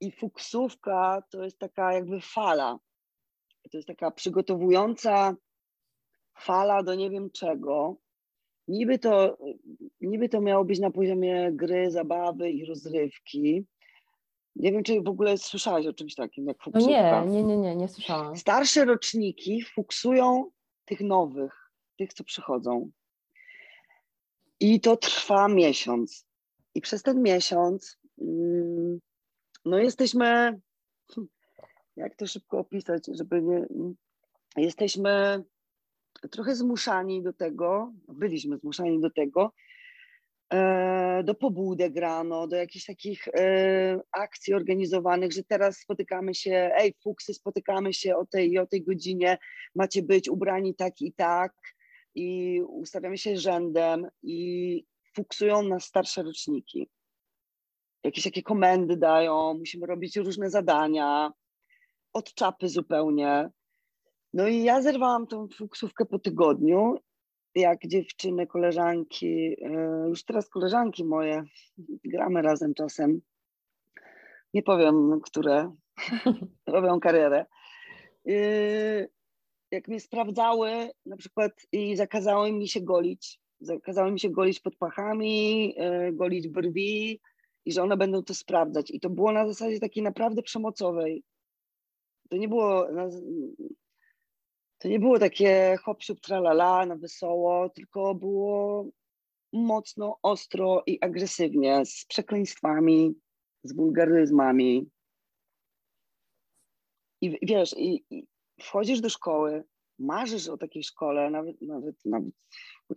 I 0.02 0.12
fuksówka 0.12 1.24
to 1.30 1.44
jest 1.44 1.60
taka 1.60 1.94
jakby 1.94 2.22
fala. 2.22 2.80
To 3.72 3.78
jest 3.78 3.88
taka 3.88 4.12
przygotowująca 4.12 5.36
fala 6.40 6.84
do 6.84 6.96
nie 6.96 7.10
wiem 7.10 7.32
czego, 7.32 7.98
Niby 8.68 9.00
to, 9.00 9.38
niby 10.02 10.30
to 10.30 10.42
miało 10.42 10.66
być 10.66 10.80
na 10.80 10.92
poziomie 10.92 11.52
gry, 11.54 11.92
zabawy 11.92 12.52
i 12.52 12.66
rozrywki. 12.66 13.66
Nie 14.56 14.72
wiem, 14.72 14.84
czy 14.84 15.02
w 15.02 15.08
ogóle 15.08 15.38
słyszałaś 15.38 15.86
o 15.86 15.94
czymś 15.94 16.16
takim 16.16 16.46
jak 16.46 16.64
fuksówka. 16.64 17.26
No 17.26 17.32
nie, 17.32 17.44
nie, 17.44 17.44
nie, 17.44 17.58
nie, 17.58 17.76
nie 17.76 17.88
słyszałam. 17.88 18.38
Starsze 18.38 18.86
roczniki 18.86 19.64
fuksują 19.64 20.52
tych 20.86 21.02
nowych, 21.02 21.72
tych, 21.98 22.14
co 22.14 22.24
przychodzą. 22.24 22.92
I 24.60 24.82
to 24.82 24.98
trwa 24.98 25.48
miesiąc. 25.48 26.26
I 26.76 26.82
przez 26.82 27.04
ten 27.04 27.22
miesiąc 27.22 27.98
mm, 28.22 29.00
no 29.66 29.78
jesteśmy, 29.78 30.60
jak 31.96 32.16
to 32.16 32.28
szybko 32.28 32.60
opisać, 32.60 33.04
żeby 33.08 33.42
nie, 33.42 33.66
jesteśmy 34.58 35.44
trochę 36.32 36.56
zmuszani 36.56 37.24
do 37.24 37.34
tego, 37.34 37.94
byliśmy 38.08 38.58
zmuszani 38.58 39.02
do 39.02 39.10
tego, 39.10 39.54
do 41.24 41.36
pobudek 41.36 41.96
rano, 41.96 42.48
do 42.48 42.56
jakichś 42.56 42.86
takich 42.86 43.28
e, 43.28 44.00
akcji 44.12 44.54
organizowanych, 44.54 45.32
że 45.32 45.44
teraz 45.44 45.78
spotykamy 45.78 46.36
się, 46.36 46.72
ej, 46.76 46.94
fuksy, 47.04 47.34
spotykamy 47.34 47.94
się 47.94 48.16
o 48.16 48.26
tej 48.26 48.52
i 48.52 48.60
o 48.60 48.68
tej 48.68 48.84
godzinie, 48.84 49.38
macie 49.76 50.02
być 50.02 50.30
ubrani 50.30 50.76
tak 50.76 51.02
i 51.02 51.14
tak 51.14 51.54
i 52.16 52.62
ustawiamy 52.68 53.18
się 53.18 53.38
rzędem 53.38 54.08
i 54.24 54.86
fuksują 55.16 55.64
nas 55.64 55.84
starsze 55.84 56.24
roczniki. 56.24 56.90
Jakieś 58.04 58.24
takie 58.24 58.44
komendy 58.44 58.98
dają, 58.98 59.54
musimy 59.54 59.88
robić 59.88 60.18
różne 60.18 60.50
zadania, 60.50 61.32
od 62.14 62.34
czapy 62.34 62.70
zupełnie. 62.70 63.50
No 64.34 64.48
i 64.48 64.64
ja 64.64 64.82
zerwałam 64.82 65.28
tą 65.28 65.48
fuksówkę 65.48 66.06
po 66.06 66.20
tygodniu, 66.20 66.98
jak 67.56 67.88
dziewczyny, 67.88 68.48
koleżanki, 68.48 69.56
e, 69.62 70.06
już 70.10 70.24
teraz 70.24 70.50
koleżanki 70.50 71.06
moje, 71.06 71.44
gramy 72.06 72.42
razem 72.42 72.74
czasem, 72.74 73.22
nie 74.54 74.64
powiem, 74.64 75.22
które 75.24 75.76
robią 76.68 77.00
karierę. 77.00 77.46
E, 78.28 79.08
jak 79.72 79.88
mnie 79.88 80.00
sprawdzały 80.00 80.90
na 81.06 81.18
przykład 81.18 81.52
i 81.72 81.96
zakazały 81.96 82.52
mi 82.52 82.68
się 82.68 82.82
golić, 82.82 83.40
zakazały 83.60 84.12
mi 84.12 84.20
się 84.20 84.30
golić 84.30 84.60
pod 84.60 84.76
pachami, 84.76 85.74
e, 85.78 86.12
golić 86.14 86.48
brwi 86.48 87.22
i 87.66 87.72
że 87.74 87.84
one 87.84 87.98
będą 87.98 88.24
to 88.24 88.34
sprawdzać. 88.34 88.92
I 88.92 89.00
to 89.00 89.10
było 89.10 89.32
na 89.32 89.48
zasadzie 89.48 89.80
takiej 89.80 90.04
naprawdę 90.04 90.42
przemocowej. 90.42 91.24
To 92.30 92.38
nie 92.38 92.48
było 92.48 92.88
to 94.82 94.88
nie 94.88 95.00
było 95.00 95.20
takie 95.20 95.78
hop 95.84 96.04
siup 96.04 96.20
tralala 96.20 96.86
na 96.86 96.96
wesoło, 96.96 97.70
tylko 97.70 98.16
było 98.16 98.86
mocno, 99.54 100.20
ostro 100.22 100.84
i 100.88 101.02
agresywnie, 101.02 101.86
z 101.86 102.06
przekleństwami, 102.06 103.16
z 103.64 103.76
wulgaryzmami. 103.76 104.90
I 107.22 107.40
wiesz, 107.42 107.76
i, 107.78 108.06
i 108.10 108.28
wchodzisz 108.62 109.02
do 109.02 109.10
szkoły, 109.10 109.64
marzysz 110.00 110.48
o 110.48 110.58
takiej 110.58 110.84
szkole, 110.84 111.30
nawet, 111.30 111.62
nawet, 111.62 111.96
nawet, 112.06 112.34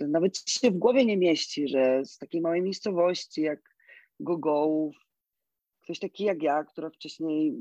nawet 0.01 0.39
się 0.49 0.71
w 0.71 0.79
głowie 0.79 1.05
nie 1.05 1.17
mieści, 1.17 1.69
że 1.69 2.05
z 2.05 2.19
takiej 2.19 2.41
małej 2.41 2.63
miejscowości 2.63 3.43
jak 3.43 3.61
Gogołów, 4.21 4.97
ktoś 5.83 5.99
taki 5.99 6.25
jak 6.25 6.43
ja, 6.43 6.65
która 6.65 6.91
wcześniej 6.91 7.55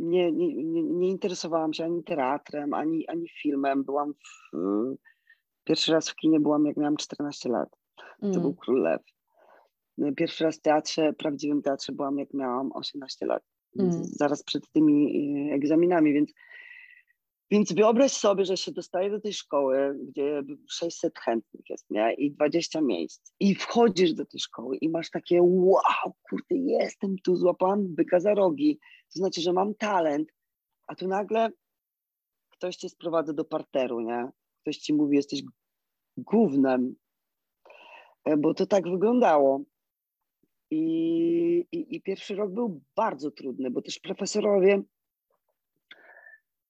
nie, 0.00 0.32
nie, 0.32 0.54
nie, 0.64 0.82
nie 0.82 1.08
interesowałam 1.08 1.72
się 1.72 1.84
ani 1.84 2.04
teatrem, 2.04 2.74
ani, 2.74 3.08
ani 3.08 3.28
filmem. 3.28 3.84
Byłam 3.84 4.12
w, 4.14 4.56
pierwszy 5.64 5.92
raz 5.92 6.10
w 6.10 6.14
kinie 6.14 6.40
byłam 6.40 6.66
jak 6.66 6.76
miałam 6.76 6.96
14 6.96 7.48
lat. 7.48 7.68
To 8.20 8.26
mm. 8.26 8.40
był 8.40 8.54
Król 8.54 8.82
Lew. 8.82 9.02
Pierwszy 10.16 10.44
raz 10.44 10.58
w 10.58 10.62
teatrze, 10.62 11.12
prawdziwym 11.12 11.62
teatrze 11.62 11.92
byłam 11.92 12.18
jak 12.18 12.34
miałam 12.34 12.72
18 12.72 13.26
lat. 13.26 13.42
Mm. 13.78 14.04
Zaraz 14.04 14.42
przed 14.42 14.70
tymi 14.72 15.06
e, 15.50 15.54
egzaminami, 15.54 16.12
więc 16.12 16.32
więc 17.50 17.72
wyobraź 17.72 18.12
sobie, 18.12 18.44
że 18.44 18.56
się 18.56 18.72
dostaje 18.72 19.10
do 19.10 19.20
tej 19.20 19.32
szkoły, 19.32 19.98
gdzie 20.08 20.42
600 20.68 21.18
chętnych 21.18 21.70
jest, 21.70 21.90
nie? 21.90 22.14
I 22.14 22.32
20 22.32 22.80
miejsc. 22.80 23.32
I 23.40 23.54
wchodzisz 23.54 24.14
do 24.14 24.26
tej 24.26 24.40
szkoły 24.40 24.76
i 24.76 24.88
masz 24.88 25.10
takie 25.10 25.42
wow, 25.42 26.14
kurde, 26.30 26.56
jestem 26.56 27.16
tu, 27.24 27.36
złapałam 27.36 27.94
byka 27.94 28.20
za 28.20 28.34
rogi. 28.34 28.78
To 29.14 29.18
znaczy, 29.18 29.40
że 29.40 29.52
mam 29.52 29.74
talent. 29.74 30.32
A 30.86 30.94
tu 30.94 31.08
nagle 31.08 31.50
ktoś 32.50 32.76
cię 32.76 32.88
sprowadza 32.88 33.32
do 33.32 33.44
parteru, 33.44 34.00
nie? 34.00 34.28
Ktoś 34.62 34.76
ci 34.76 34.94
mówi, 34.94 35.16
jesteś 35.16 35.42
głównym. 36.16 36.96
E, 38.24 38.36
bo 38.36 38.54
to 38.54 38.66
tak 38.66 38.90
wyglądało. 38.90 39.62
I, 40.70 41.66
i, 41.72 41.96
I 41.96 42.02
pierwszy 42.02 42.34
rok 42.34 42.50
był 42.50 42.82
bardzo 42.96 43.30
trudny, 43.30 43.70
bo 43.70 43.82
też 43.82 43.98
profesorowie 43.98 44.82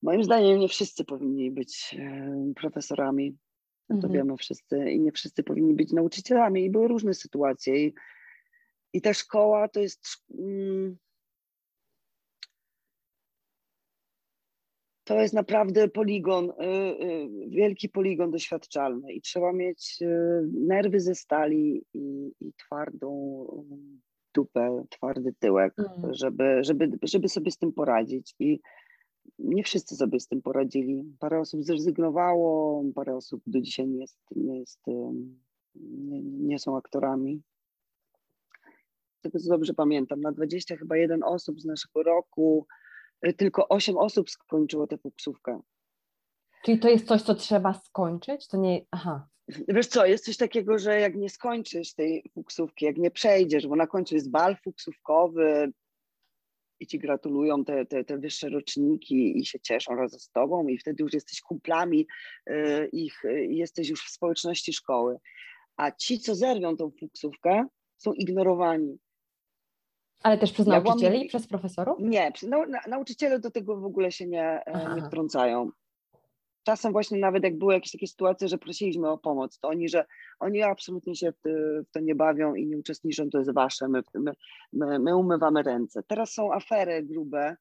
Moim 0.02 0.24
zdaniem 0.24 0.58
nie 0.58 0.68
wszyscy 0.68 1.04
powinni 1.04 1.50
być 1.50 1.96
e, 1.98 2.52
profesorami. 2.56 3.36
To 3.88 3.94
Mhm. 3.94 4.12
wiemy 4.12 4.36
wszyscy 4.36 4.90
i 4.90 5.00
nie 5.00 5.12
wszyscy 5.12 5.42
powinni 5.42 5.74
być 5.74 5.92
nauczycielami. 5.92 6.64
I 6.64 6.70
były 6.70 6.88
różne 6.88 7.14
sytuacje. 7.14 7.84
I, 7.86 7.94
i 8.92 9.00
ta 9.00 9.14
szkoła 9.14 9.68
to 9.68 9.80
jest. 9.80 10.06
mm, 10.38 10.96
To 15.04 15.20
jest 15.20 15.34
naprawdę 15.34 15.88
poligon, 15.88 16.50
y, 16.50 16.64
y, 16.64 17.28
wielki 17.48 17.88
poligon 17.88 18.30
doświadczalny 18.30 19.12
i 19.12 19.20
trzeba 19.20 19.52
mieć 19.52 19.98
nerwy 20.52 21.00
ze 21.00 21.14
stali 21.14 21.84
i, 21.94 22.32
i 22.40 22.52
twardą 22.52 23.46
mm, 23.52 24.00
dupę, 24.34 24.84
twardy 24.90 25.34
tyłek, 25.38 25.74
Mm. 25.78 26.14
żeby, 26.14 26.58
żeby, 26.64 26.90
żeby 27.02 27.28
sobie 27.28 27.50
z 27.50 27.58
tym 27.58 27.72
poradzić. 27.72 28.34
I 28.38 28.60
nie 29.38 29.64
wszyscy 29.64 29.96
sobie 29.96 30.20
z 30.20 30.28
tym 30.28 30.42
poradzili. 30.42 31.04
Parę 31.18 31.40
osób 31.40 31.64
zrezygnowało, 31.64 32.84
parę 32.94 33.16
osób 33.16 33.42
do 33.46 33.60
dzisiaj 33.60 33.88
nie, 33.88 34.00
jest, 34.00 34.18
nie, 34.36 34.58
jest, 34.58 34.80
nie, 35.74 36.22
nie 36.22 36.58
są 36.58 36.76
aktorami. 36.76 37.42
Z 39.18 39.22
tego 39.22 39.38
co 39.38 39.48
dobrze 39.48 39.74
pamiętam, 39.74 40.20
na 40.20 40.32
20 40.32 40.76
chyba 40.76 40.96
jeden 40.96 41.22
osób 41.22 41.60
z 41.60 41.64
naszego 41.64 42.02
roku, 42.02 42.66
y, 43.26 43.32
tylko 43.32 43.68
8 43.68 43.96
osób 43.96 44.30
skończyło 44.30 44.86
tę 44.86 44.98
fuksówkę. 44.98 45.60
Czyli 46.64 46.78
to 46.78 46.88
jest 46.88 47.06
coś, 47.06 47.22
co 47.22 47.34
trzeba 47.34 47.74
skończyć? 47.74 48.48
To 48.48 48.56
nie. 48.56 48.86
Aha. 48.90 49.28
Wiesz 49.68 49.86
co, 49.86 50.06
jest 50.06 50.24
coś 50.24 50.36
takiego, 50.36 50.78
że 50.78 51.00
jak 51.00 51.16
nie 51.16 51.30
skończysz 51.30 51.94
tej 51.94 52.30
fuksówki, 52.34 52.84
jak 52.84 52.96
nie 52.96 53.10
przejdziesz, 53.10 53.66
bo 53.66 53.76
na 53.76 53.86
końcu 53.86 54.14
jest 54.14 54.30
bal 54.30 54.56
fuksówkowy 54.56 55.72
i 56.80 56.86
ci 56.86 56.98
gratulują 56.98 57.64
te, 57.64 57.86
te, 57.86 58.04
te 58.04 58.18
wyższe 58.18 58.48
roczniki 58.48 59.38
i 59.38 59.46
się 59.46 59.60
cieszą 59.60 59.94
razem 59.94 60.20
z 60.20 60.30
tobą 60.30 60.68
i 60.68 60.78
wtedy 60.78 61.02
już 61.02 61.12
jesteś 61.12 61.40
kumplami 61.40 62.06
y, 62.50 62.88
ich, 62.92 63.24
y, 63.24 63.44
i 63.44 63.56
jesteś 63.56 63.88
już 63.88 64.04
w 64.06 64.10
społeczności 64.10 64.72
szkoły. 64.72 65.16
A 65.76 65.90
ci, 65.90 66.18
co 66.20 66.34
zerwią 66.34 66.76
tą 66.76 66.90
fuksówkę, 67.00 67.66
są 67.96 68.12
ignorowani. 68.12 68.98
Ale 70.22 70.38
też 70.38 70.52
przez 70.52 70.66
Ja 70.66 70.80
byłam- 70.80 70.84
nauczycieli 70.84 71.28
przez 71.28 71.46
profesorów? 71.46 71.98
Nie, 72.00 72.32
na, 72.48 72.80
nauczyciele 72.88 73.40
do 73.40 73.50
tego 73.50 73.76
w 73.80 73.84
ogóle 73.84 74.12
się 74.12 74.26
nie, 74.26 74.42
e, 74.44 74.62
Aha. 74.74 74.94
nie 74.96 75.02
wtrącają. 75.02 75.70
Czasem 76.70 76.92
właśnie 76.92 77.18
nawet 77.18 77.44
jak 77.44 77.58
były 77.58 77.74
jakieś 77.74 77.92
takie 77.92 78.06
sytuacje, 78.06 78.48
że 78.48 78.58
prosiliśmy 78.58 79.08
o 79.08 79.18
pomoc, 79.18 79.58
to 79.58 79.68
oni, 79.68 79.88
że 79.88 80.04
oni 80.40 80.62
absolutnie 80.62 81.16
się 81.16 81.32
w, 81.32 81.48
to 81.92 82.00
nie 82.00 82.14
bawią 82.14 82.54
i 82.54 82.66
nie 82.66 82.78
uczestniczą, 82.78 83.30
to 83.30 83.38
jest 83.38 83.54
wasze, 83.54 83.88
my, 83.88 84.02
my, 84.14 84.32
my, 84.72 84.98
my 84.98 85.16
umywamy 85.16 85.62
ręce. 85.62 86.02
Teraz 86.02 86.32
są 86.32 86.52
afery 86.52 87.02
grube, 87.02 87.56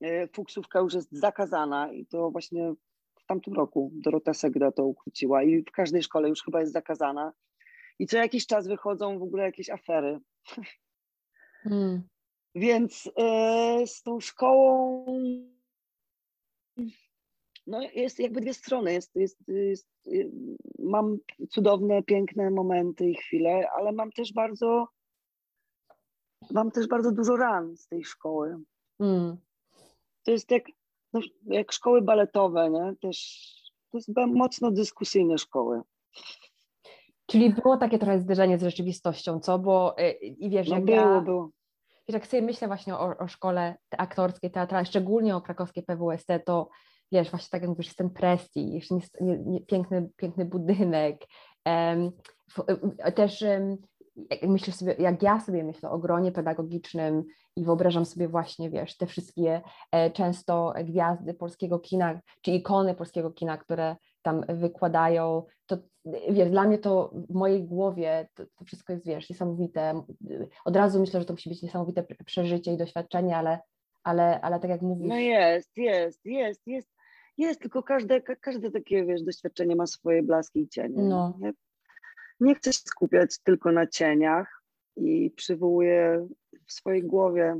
e, 0.00 0.28
fuksówka 0.28 0.80
już 0.80 0.94
jest 0.94 1.12
zakazana 1.12 1.92
i 1.92 2.06
to 2.06 2.30
właśnie 2.30 2.74
w 3.14 3.26
tamtym 3.26 3.54
roku 3.54 3.90
Dorota 3.94 4.34
Segda 4.34 4.72
to 4.72 4.84
ukróciła 4.84 5.42
i 5.42 5.62
w 5.62 5.70
każdej 5.70 6.02
szkole 6.02 6.28
już 6.28 6.42
chyba 6.42 6.60
jest 6.60 6.72
zakazana. 6.72 7.32
I 7.98 8.06
co 8.06 8.16
jakiś 8.16 8.46
czas 8.46 8.68
wychodzą 8.68 9.18
w 9.18 9.22
ogóle 9.22 9.44
jakieś 9.44 9.70
afery. 9.70 10.20
Mm. 11.66 12.02
Więc 12.54 13.10
e, 13.16 13.86
z 13.86 14.02
tą 14.02 14.20
szkołą 14.20 15.04
no 17.66 17.80
jest 17.94 18.18
jakby 18.18 18.40
dwie 18.40 18.54
strony. 18.54 18.92
Jest, 18.92 19.16
jest, 19.16 19.48
jest, 19.48 19.88
y, 20.06 20.30
mam 20.78 21.18
cudowne, 21.50 22.02
piękne 22.02 22.50
momenty 22.50 23.10
i 23.10 23.14
chwile, 23.14 23.70
ale 23.70 23.92
mam 23.92 24.12
też 24.12 24.32
bardzo 24.32 24.88
mam 26.50 26.70
też 26.70 26.88
bardzo 26.88 27.12
dużo 27.12 27.36
ran 27.36 27.76
z 27.76 27.88
tej 27.88 28.04
szkoły. 28.04 28.56
Mm. 29.00 29.36
To 30.24 30.30
jest 30.30 30.50
jak, 30.50 30.64
no, 31.12 31.20
jak 31.46 31.72
szkoły 31.72 32.02
baletowe, 32.02 32.70
nie? 32.70 32.94
Też 33.00 33.46
to 33.90 33.98
jest 33.98 34.08
mocno 34.34 34.70
dyskusyjne 34.70 35.38
szkoły. 35.38 35.80
Czyli 37.26 37.50
było 37.50 37.76
takie 37.76 37.98
trochę 37.98 38.18
zderzenie 38.18 38.58
z 38.58 38.62
rzeczywistością, 38.62 39.40
co? 39.40 39.58
Bo 39.58 39.98
y, 39.98 40.10
i 40.12 40.50
wiesz, 40.50 40.68
No 40.68 40.74
jak 40.74 40.84
było, 40.84 40.96
ja, 40.96 41.20
było. 41.20 41.50
wiesz, 42.08 42.14
jak 42.14 42.26
sobie 42.26 42.42
myślę 42.42 42.68
właśnie 42.68 42.94
o, 42.94 43.18
o 43.18 43.28
szkole 43.28 43.76
te- 43.88 44.00
aktorskiej, 44.00 44.50
teatralnej, 44.50 44.86
szczególnie 44.86 45.36
o 45.36 45.42
krakowskiej 45.42 45.82
PWST, 45.82 46.28
to 46.46 46.68
wiesz, 47.12 47.30
właśnie 47.30 47.48
tak 47.50 47.60
jak 47.62 47.68
mówisz, 47.68 47.86
jest 47.86 47.98
ten 47.98 48.10
prestiż, 48.10 48.90
nie, 49.20 49.38
nie, 49.38 49.60
piękny, 49.60 50.08
piękny 50.16 50.44
budynek. 50.44 51.24
y, 53.08 53.12
też 53.12 53.44
jak 54.30 54.42
myślę 54.42 54.72
sobie, 54.72 54.94
jak 54.98 55.22
ja 55.22 55.40
sobie 55.40 55.64
myślę 55.64 55.90
o 55.90 55.98
gronie 55.98 56.32
pedagogicznym 56.32 57.24
i 57.56 57.64
wyobrażam 57.64 58.04
sobie 58.04 58.28
właśnie, 58.28 58.70
wiesz, 58.70 58.96
te 58.96 59.06
wszystkie 59.06 59.60
e, 59.92 60.10
często 60.10 60.72
gwiazdy 60.84 61.34
polskiego 61.34 61.78
kina, 61.78 62.20
czy 62.42 62.50
ikony 62.50 62.94
polskiego 62.94 63.30
kina, 63.30 63.56
które 63.58 63.96
tam 64.22 64.44
wykładają, 64.48 65.42
to 65.66 65.76
wiesz, 66.30 66.50
dla 66.50 66.64
mnie 66.64 66.78
to 66.78 67.10
w 67.28 67.34
mojej 67.34 67.64
głowie 67.64 68.28
to, 68.34 68.44
to 68.56 68.64
wszystko 68.64 68.92
jest, 68.92 69.06
wiesz, 69.06 69.30
niesamowite. 69.30 70.02
Y, 70.30 70.48
Od 70.64 70.76
razu 70.76 71.00
myślę, 71.00 71.20
że 71.20 71.26
to 71.26 71.32
musi 71.32 71.48
być 71.48 71.62
niesamowite 71.62 72.02
prze- 72.02 72.24
przeżycie 72.24 72.72
i 72.72 72.76
doświadczenie, 72.76 73.36
ale, 73.36 73.58
ale, 74.04 74.40
ale 74.40 74.60
tak 74.60 74.70
jak 74.70 74.82
mówisz, 74.82 75.08
No 75.08 75.16
jest, 75.18 75.76
jest, 75.76 76.20
jest, 76.24 76.66
jest, 76.66 76.94
jest, 77.38 77.60
tylko 77.60 77.82
każde, 77.82 78.20
ka- 78.20 78.36
każde 78.36 78.70
takie, 78.70 79.04
wiesz, 79.04 79.22
doświadczenie 79.22 79.76
ma 79.76 79.86
swoje 79.86 80.22
blaski 80.22 80.60
i 80.60 80.68
cienie. 80.68 81.02
No. 81.02 81.38
Nie, 81.40 81.52
nie 82.40 82.54
chcę 82.54 82.72
się 82.72 82.78
skupiać 82.78 83.38
tylko 83.38 83.72
na 83.72 83.86
cieniach 83.86 84.62
i 84.96 85.30
przywołuję 85.30 86.28
w 86.66 86.72
swojej 86.72 87.02
głowie 87.02 87.56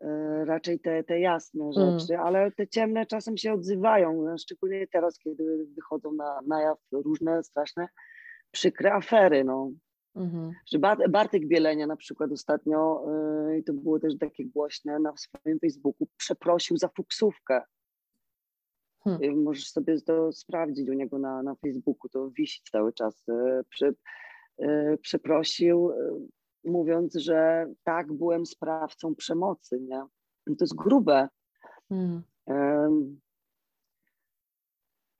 e, 0.00 0.44
raczej 0.44 0.80
te, 0.80 1.04
te 1.04 1.20
jasne 1.20 1.64
Mm. 1.64 1.72
rzeczy, 1.98 2.18
ale 2.18 2.52
te 2.52 2.68
ciemne 2.68 3.06
czasem 3.06 3.36
się 3.36 3.52
odzywają, 3.52 4.22
no, 4.22 4.38
szczególnie 4.38 4.86
teraz, 4.86 5.18
kiedy 5.18 5.66
wychodzą 5.74 6.12
na, 6.12 6.40
na 6.46 6.62
jaw 6.62 6.78
różne 6.92 7.42
straszne, 7.42 7.88
przykre 8.50 8.92
afery, 8.92 9.44
no 9.44 9.70
mhm, 10.16 10.52
że 10.66 10.78
Bart- 10.78 11.10
Bartek 11.10 11.46
Bielenia 11.46 11.86
na 11.86 11.96
przykład 11.96 12.32
ostatnio, 12.32 13.04
yy, 13.48 13.58
i 13.58 13.64
to 13.64 13.72
było 13.72 14.00
też 14.00 14.12
takie 14.20 14.44
głośne 14.44 14.98
na 14.98 15.16
swoim 15.16 15.58
Facebooku, 15.60 16.08
przeprosił 16.16 16.76
za 16.76 16.88
fuksówkę. 16.88 17.62
Hmm. 19.04 19.22
Yy, 19.22 19.32
Możesz 19.36 19.70
sobie 19.70 20.00
to 20.00 20.32
sprawdzić 20.32 20.88
u 20.88 20.92
niego 20.92 21.18
na, 21.18 21.42
na 21.42 21.54
Facebooku, 21.54 22.08
to 22.08 22.30
wisi 22.30 22.60
cały 22.72 22.92
czas. 22.92 23.24
Yy, 23.28 23.64
Prze, 23.68 23.92
yy, 24.58 24.98
przeprosił, 25.02 25.90
mówiąc, 26.64 27.14
że 27.14 27.66
tak, 27.84 28.12
byłem 28.12 28.46
sprawcą 28.46 29.14
przemocy, 29.14 29.80
nie? 29.80 30.06
To 30.46 30.56
jest 30.64 30.74
grube. 30.74 31.28
mm. 31.90 32.22
Ym, 32.50 33.20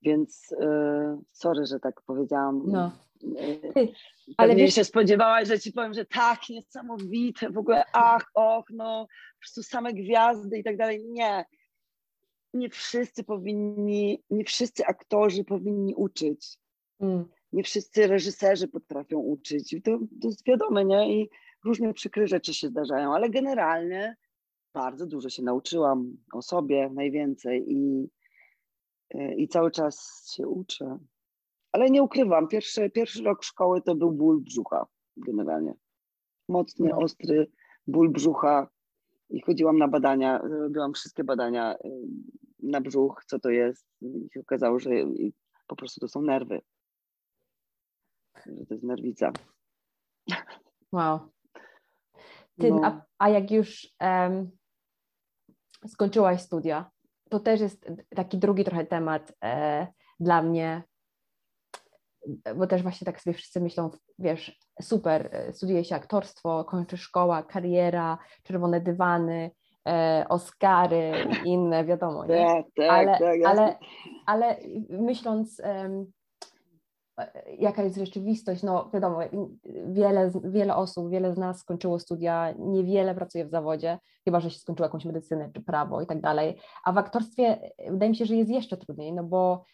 Więc 0.02 0.54
sorry, 1.32 1.66
że 1.66 1.80
tak 1.80 2.02
powiedziałam. 2.02 2.62
No. 2.66 2.92
Ty, 3.74 3.88
ale 4.36 4.56
wiesz- 4.56 4.74
się 4.74 4.84
spodziewałaś, 4.84 5.48
że 5.48 5.60
ci 5.60 5.72
powiem, 5.72 5.94
że 5.94 6.04
tak, 6.04 6.40
niesamowite, 6.50 7.50
w 7.50 7.58
ogóle 7.58 7.84
ach, 7.92 8.24
och, 8.34 8.66
no, 8.70 9.06
po 9.06 9.38
prostu 9.40 9.62
same 9.62 9.92
gwiazdy 9.92 10.58
i 10.58 10.64
tak 10.64 10.76
dalej. 10.76 11.04
Nie. 11.08 11.44
Nie 12.54 12.68
wszyscy 12.70 13.24
powinni, 13.24 14.22
nie 14.30 14.44
wszyscy 14.44 14.86
aktorzy 14.86 15.44
powinni 15.44 15.94
uczyć. 15.94 16.58
Mm. 17.00 17.24
Nie 17.52 17.62
wszyscy 17.62 18.06
reżyserzy 18.06 18.68
potrafią 18.68 19.18
uczyć. 19.18 19.72
I 19.72 19.82
To, 19.82 19.98
to 20.22 20.28
jest 20.28 20.46
wiadome, 20.46 20.84
nie? 20.84 21.20
I 21.22 21.30
różne 21.64 21.94
przykre 21.94 22.26
rzeczy 22.28 22.54
się 22.54 22.68
zdarzają, 22.68 23.14
ale 23.14 23.30
generalnie 23.30 24.16
bardzo 24.74 25.06
dużo 25.06 25.28
się 25.28 25.42
nauczyłam 25.42 26.16
o 26.32 26.42
sobie, 26.42 26.90
najwięcej 26.94 27.64
i, 27.72 28.08
y, 29.14 29.34
i 29.36 29.48
cały 29.48 29.70
czas 29.70 30.26
się 30.36 30.48
uczę. 30.48 30.98
Ale 31.72 31.90
nie 31.90 32.02
ukrywam, 32.02 32.48
pierwszy, 32.48 32.90
pierwszy 32.90 33.22
rok 33.22 33.44
szkoły 33.44 33.82
to 33.82 33.94
był 33.94 34.12
ból 34.12 34.40
brzucha 34.40 34.86
generalnie. 35.16 35.74
Mocny, 36.48 36.88
No. 36.88 36.98
ostry 36.98 37.50
ból 37.86 38.10
brzucha 38.10 38.68
i 39.30 39.40
chodziłam 39.40 39.78
na 39.78 39.88
badania, 39.88 40.38
robiłam 40.38 40.92
wszystkie 40.92 41.24
badania 41.24 41.74
y, 41.74 41.78
na 42.64 42.80
brzuch, 42.80 43.24
co 43.26 43.38
to 43.38 43.50
jest 43.50 43.86
i 44.00 44.28
się 44.32 44.40
okazało, 44.40 44.78
że 44.78 44.90
po 45.66 45.76
prostu 45.76 46.00
to 46.00 46.08
są 46.08 46.22
nerwy. 46.22 46.60
Że 48.46 48.66
to 48.66 48.74
jest 48.74 48.84
nerwica. 48.84 49.32
Wow. 50.92 51.18
Ty, 52.60 52.70
No. 52.70 52.80
a, 52.84 53.04
a 53.18 53.28
jak 53.28 53.50
już 53.50 53.94
em, 53.98 54.50
skończyłaś 55.86 56.42
studia, 56.42 56.90
to 57.30 57.40
też 57.40 57.60
jest 57.60 57.86
taki 58.16 58.38
drugi 58.38 58.64
trochę 58.64 58.86
temat 58.86 59.32
e, 59.44 59.86
dla 60.20 60.42
mnie, 60.42 60.82
bo 62.56 62.66
też 62.66 62.82
właśnie 62.82 63.04
tak 63.04 63.20
sobie 63.20 63.34
wszyscy 63.34 63.60
myślą, 63.60 63.90
wiesz, 64.18 64.58
super, 64.82 65.28
e, 65.32 65.52
studiuje 65.52 65.84
się 65.84 65.94
aktorstwo, 65.94 66.64
kończy 66.64 66.96
szkoła, 66.96 67.42
kariera, 67.42 68.18
czerwone 68.42 68.80
dywany, 68.80 69.50
Oscary 70.28 71.12
i 71.44 71.48
inne, 71.48 71.84
wiadomo, 71.84 72.26
nie? 72.26 72.46
Tak, 72.46 72.66
tak, 72.76 72.90
ale, 72.90 73.18
tak. 73.18 73.38
ale, 73.46 73.78
ale 74.26 74.56
myśląc, 74.88 75.60
e, 75.60 76.04
jaka 77.58 77.82
jest 77.82 77.96
rzeczywistość, 77.96 78.62
no 78.62 78.90
wiadomo, 78.94 79.18
wiele, 79.86 80.30
wiele 80.44 80.76
osób, 80.76 81.10
wiele 81.10 81.34
z 81.34 81.38
nas 81.38 81.58
skończyło 81.58 81.98
studia, 81.98 82.54
niewiele 82.58 83.14
pracuje 83.14 83.44
w 83.44 83.50
zawodzie, 83.50 83.98
chyba, 84.24 84.40
że 84.40 84.50
się 84.50 84.58
skończyło 84.58 84.86
jakąś 84.86 85.04
medycynę 85.04 85.50
czy 85.54 85.62
prawo 85.62 86.00
i 86.00 86.06
tak 86.06 86.20
dalej, 86.20 86.56
a 86.84 86.92
w 86.92 86.98
aktorstwie 86.98 87.72
e, 87.78 87.92
wydaje 87.92 88.10
mi 88.10 88.16
się, 88.16 88.26
że 88.26 88.36
jest 88.36 88.50
jeszcze 88.50 88.76
trudniej, 88.76 89.12
no 89.12 89.24
bo 89.24 89.64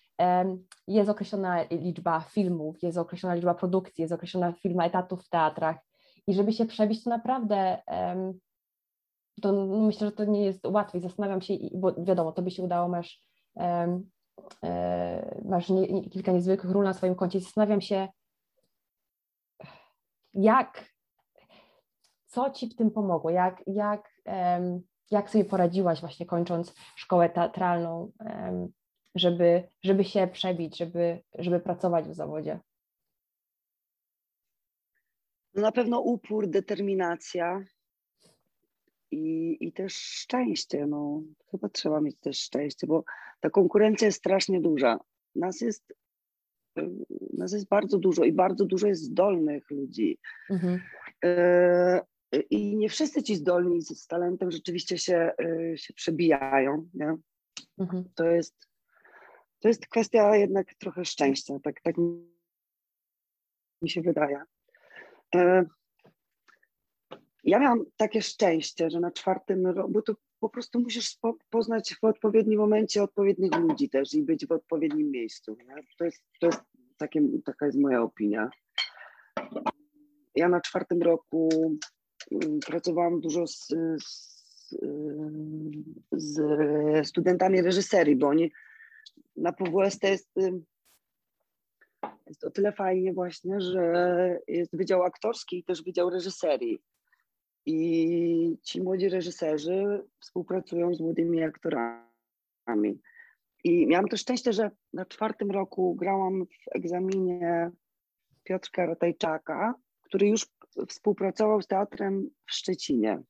jest 0.86 1.10
określona 1.10 1.62
liczba 1.70 2.20
filmów, 2.20 2.82
jest 2.82 2.98
określona 2.98 3.34
liczba 3.34 3.54
produkcji, 3.54 4.02
jest 4.02 4.14
określona 4.14 4.52
liczba 4.64 4.84
etatów 4.84 5.24
w 5.24 5.28
teatrach 5.28 5.76
i 6.26 6.34
żeby 6.34 6.52
się 6.52 6.66
przebić, 6.66 7.04
to 7.04 7.10
naprawdę 7.10 7.82
to 9.40 9.52
myślę, 9.66 10.06
że 10.06 10.12
to 10.12 10.24
nie 10.24 10.44
jest 10.44 10.66
łatwe. 10.66 11.00
Zastanawiam 11.00 11.40
się, 11.40 11.54
bo 11.74 11.94
wiadomo, 12.04 12.32
to 12.32 12.42
by 12.42 12.50
się 12.50 12.62
udało, 12.62 12.88
masz, 12.88 13.22
e, 13.56 14.00
masz 15.44 15.68
nie, 15.68 16.10
kilka 16.10 16.32
niezwykłych 16.32 16.72
ról 16.72 16.84
na 16.84 16.94
swoim 16.94 17.14
koncie. 17.14 17.40
Zastanawiam 17.40 17.80
się, 17.80 18.08
jak, 20.34 20.84
co 22.26 22.50
ci 22.50 22.68
w 22.68 22.76
tym 22.76 22.90
pomogło, 22.90 23.30
jak, 23.30 23.62
jak, 23.66 24.14
jak 25.10 25.30
sobie 25.30 25.44
poradziłaś 25.44 26.00
właśnie 26.00 26.26
kończąc 26.26 26.74
szkołę 26.96 27.30
teatralną, 27.30 28.12
żeby, 29.14 29.68
żeby 29.82 30.04
się 30.04 30.26
przebić, 30.26 30.76
żeby, 30.76 31.22
żeby 31.38 31.60
pracować 31.60 32.08
w 32.08 32.14
zawodzie? 32.14 32.60
No 35.54 35.62
na 35.62 35.72
pewno 35.72 36.00
upór, 36.00 36.48
determinacja, 36.48 37.60
i, 39.10 39.56
i 39.60 39.72
też 39.72 39.94
szczęście. 39.94 40.86
No, 40.86 41.22
chyba 41.50 41.68
trzeba 41.68 42.00
mieć 42.00 42.16
też 42.16 42.38
szczęście, 42.38 42.86
bo 42.86 43.04
ta 43.40 43.50
konkurencja 43.50 44.06
jest 44.06 44.18
strasznie 44.18 44.60
duża. 44.60 44.98
Nas 45.34 45.60
jest, 45.60 45.94
y, 46.78 46.90
nas 47.32 47.52
jest 47.52 47.68
bardzo 47.68 47.98
dużo 47.98 48.24
i 48.24 48.32
bardzo 48.32 48.64
dużo 48.64 48.86
jest 48.86 49.02
zdolnych 49.02 49.70
ludzi. 49.70 50.18
Mhm. 50.50 50.80
E, 51.24 52.00
I 52.50 52.76
nie 52.76 52.88
wszyscy 52.88 53.22
ci 53.22 53.36
zdolni 53.36 53.82
z, 53.82 54.06
talentem 54.06 54.50
rzeczywiście 54.50 54.98
się, 54.98 55.30
y, 55.40 55.74
się 55.78 55.94
przebijają. 55.94 56.88
Nie? 56.94 57.16
Mhm. 57.78 58.04
To, 58.14 58.26
jest, 58.26 58.68
to 59.60 59.68
jest 59.68 59.86
kwestia 59.86 60.36
jednak 60.36 60.74
trochę 60.74 61.04
szczęścia, 61.04 61.58
tak, 61.62 61.80
tak 61.80 61.96
mi 63.82 63.90
się 63.90 64.02
wydaje. 64.02 64.42
Ja 67.44 67.58
miałam 67.58 67.84
takie 67.96 68.22
szczęście, 68.22 68.90
że 68.90 69.00
na 69.00 69.10
czwartym 69.10 69.66
roku, 69.66 69.90
bo 69.90 70.02
to 70.02 70.14
po 70.40 70.48
prostu 70.48 70.80
musisz 70.80 71.18
poznać 71.50 71.94
w 71.94 72.04
odpowiednim 72.04 72.58
momencie 72.58 73.02
odpowiednich 73.02 73.54
ludzi 73.56 73.88
też 73.88 74.14
i 74.14 74.22
być 74.22 74.46
w 74.46 74.52
odpowiednim 74.52 75.10
miejscu. 75.10 75.56
Nie? 75.66 75.74
To 75.98 76.04
jest, 76.04 76.24
to 76.40 76.46
jest 76.46 76.60
takie, 76.98 77.20
taka 77.44 77.66
jest 77.66 77.78
moja 77.78 78.02
opinia. 78.02 78.50
Ja 80.34 80.48
na 80.48 80.60
czwartym 80.60 81.02
roku 81.02 81.48
mm, 82.32 82.60
pracowałam 82.66 83.20
dużo 83.20 83.46
z, 83.46 83.68
z, 84.04 84.76
z 86.12 86.38
studentami 87.08 87.62
reżyserii, 87.62 88.16
bo 88.16 88.28
oni 88.28 88.52
na 89.36 89.52
PWST 89.52 90.02
jest, 90.04 90.30
jest 92.26 92.44
o 92.44 92.50
tyle 92.50 92.72
fajnie 92.72 93.12
właśnie, 93.12 93.60
że 93.60 94.38
jest 94.48 94.76
wydział 94.76 95.02
aktorski 95.02 95.58
i 95.58 95.64
też 95.64 95.82
wydział 95.82 96.10
reżyserii. 96.10 96.82
I 97.66 98.56
ci 98.62 98.82
młodzi 98.82 99.08
reżyserzy 99.08 100.04
współpracują 100.20 100.94
z 100.94 101.00
młodymi 101.00 101.42
aktorami. 101.42 103.00
I 103.64 103.86
miałam 103.86 104.08
to 104.08 104.16
szczęście, 104.16 104.52
że 104.52 104.70
na 104.92 105.06
czwartym 105.06 105.50
roku 105.50 105.94
grałam 105.94 106.46
w 106.46 106.76
egzaminie 106.76 107.70
Piotrka 108.44 108.86
Ratajczaka, 108.86 109.74
który 110.02 110.28
już 110.28 110.46
współpracował 110.88 111.62
z 111.62 111.66
teatrem 111.66 112.30
w 112.46 112.52
Szczecinie. 112.52 113.22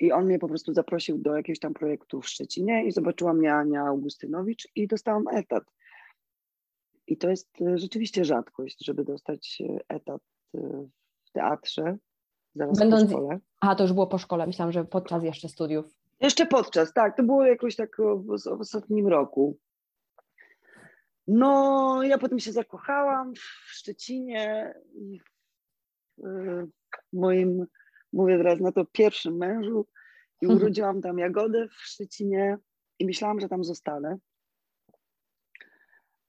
I 0.00 0.12
on 0.12 0.26
mnie 0.26 0.38
po 0.38 0.48
prostu 0.48 0.72
zaprosił 0.72 1.18
do 1.18 1.36
jakiegoś 1.36 1.58
tam 1.58 1.74
projektu 1.74 2.20
w 2.20 2.28
Szczecinie 2.28 2.84
i 2.84 2.92
zobaczyła 2.92 3.32
mnie 3.32 3.54
Ania 3.54 3.82
Augustynowicz 3.82 4.68
i 4.74 4.86
dostałam 4.86 5.24
etat. 5.32 5.64
I 7.06 7.16
to 7.16 7.30
jest 7.30 7.50
rzeczywiście 7.74 8.24
rzadkość, 8.24 8.84
żeby 8.84 9.04
dostać 9.04 9.62
etat 9.88 10.22
w 11.26 11.30
teatrze 11.32 11.98
zaraz 12.54 12.78
Będąc... 12.78 13.02
po 13.02 13.08
szkole. 13.08 13.38
A, 13.60 13.74
to 13.74 13.84
już 13.84 13.92
było 13.92 14.06
po 14.06 14.18
szkole, 14.18 14.46
myślałam, 14.46 14.72
że 14.72 14.84
podczas 14.84 15.24
jeszcze 15.24 15.48
studiów. 15.48 15.94
Jeszcze 16.20 16.46
podczas, 16.46 16.92
tak, 16.92 17.16
to 17.16 17.22
było 17.22 17.46
jakoś 17.46 17.76
tak 17.76 17.96
w, 17.96 18.38
w 18.56 18.60
ostatnim 18.60 19.08
roku. 19.08 19.58
No, 21.28 22.02
ja 22.02 22.18
potem 22.18 22.38
się 22.38 22.52
zakochałam 22.52 23.34
w 23.34 23.70
Szczecinie 23.72 24.74
i 24.94 25.20
w 26.18 26.66
moim, 27.12 27.66
mówię 28.12 28.38
teraz 28.38 28.60
na 28.60 28.72
to, 28.72 28.84
pierwszym 28.84 29.36
mężu 29.36 29.86
i 30.40 30.46
mhm. 30.46 30.62
urodziłam 30.62 31.02
tam 31.02 31.18
Jagodę 31.18 31.68
w 31.68 31.74
Szczecinie 31.74 32.58
i 32.98 33.06
myślałam, 33.06 33.40
że 33.40 33.48
tam 33.48 33.64
zostanę. 33.64 34.18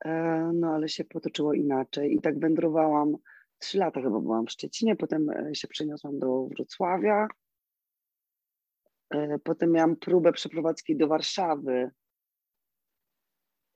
E, 0.05 0.51
no, 0.53 0.67
ale 0.73 0.89
się 0.89 1.03
potoczyło 1.03 1.53
inaczej 1.53 2.15
i 2.15 2.21
tak 2.21 2.39
wędrowałam 2.39 3.17
trzy 3.61 3.77
lata 3.77 4.01
chyba 4.01 4.19
byłam 4.19 4.45
w 4.45 4.51
Szczecinie, 4.51 4.95
potem 4.95 5.29
e, 5.29 5.55
się 5.55 5.67
przeniosłam 5.67 6.19
do 6.19 6.45
Wrocławia. 6.45 7.27
E, 9.09 9.39
potem 9.39 9.71
miałam 9.71 9.95
próbę 9.95 10.33
przeprowadzki 10.33 10.97
do 10.97 11.07
Warszawy, 11.07 11.91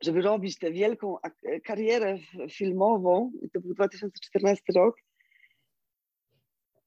żeby 0.04 0.22
robić 0.22 0.60
tę 0.60 0.72
wielką 0.72 1.20
e, 1.22 1.62
karierę 1.62 2.18
filmową. 2.50 3.32
I 3.42 3.50
to 3.50 3.62
był 3.62 3.74
2014 3.74 4.64
rok. 4.76 4.96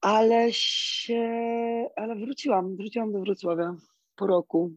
Ale 0.01 0.47
się, 0.53 1.23
ale 1.95 2.15
wróciłam, 2.15 2.75
wróciłam 2.75 3.11
do 3.11 3.19
Wrocławia 3.19 3.75
po 4.15 4.27
roku, 4.27 4.71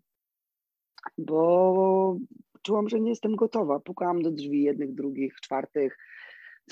bo 1.18 2.16
czułam, 2.62 2.88
że 2.88 3.00
nie 3.00 3.10
jestem 3.10 3.36
gotowa. 3.36 3.80
Pukałam 3.80 4.22
do 4.22 4.30
drzwi 4.30 4.62
jednych, 4.62 4.94
drugich, 4.94 5.40
czwartych 5.40 5.98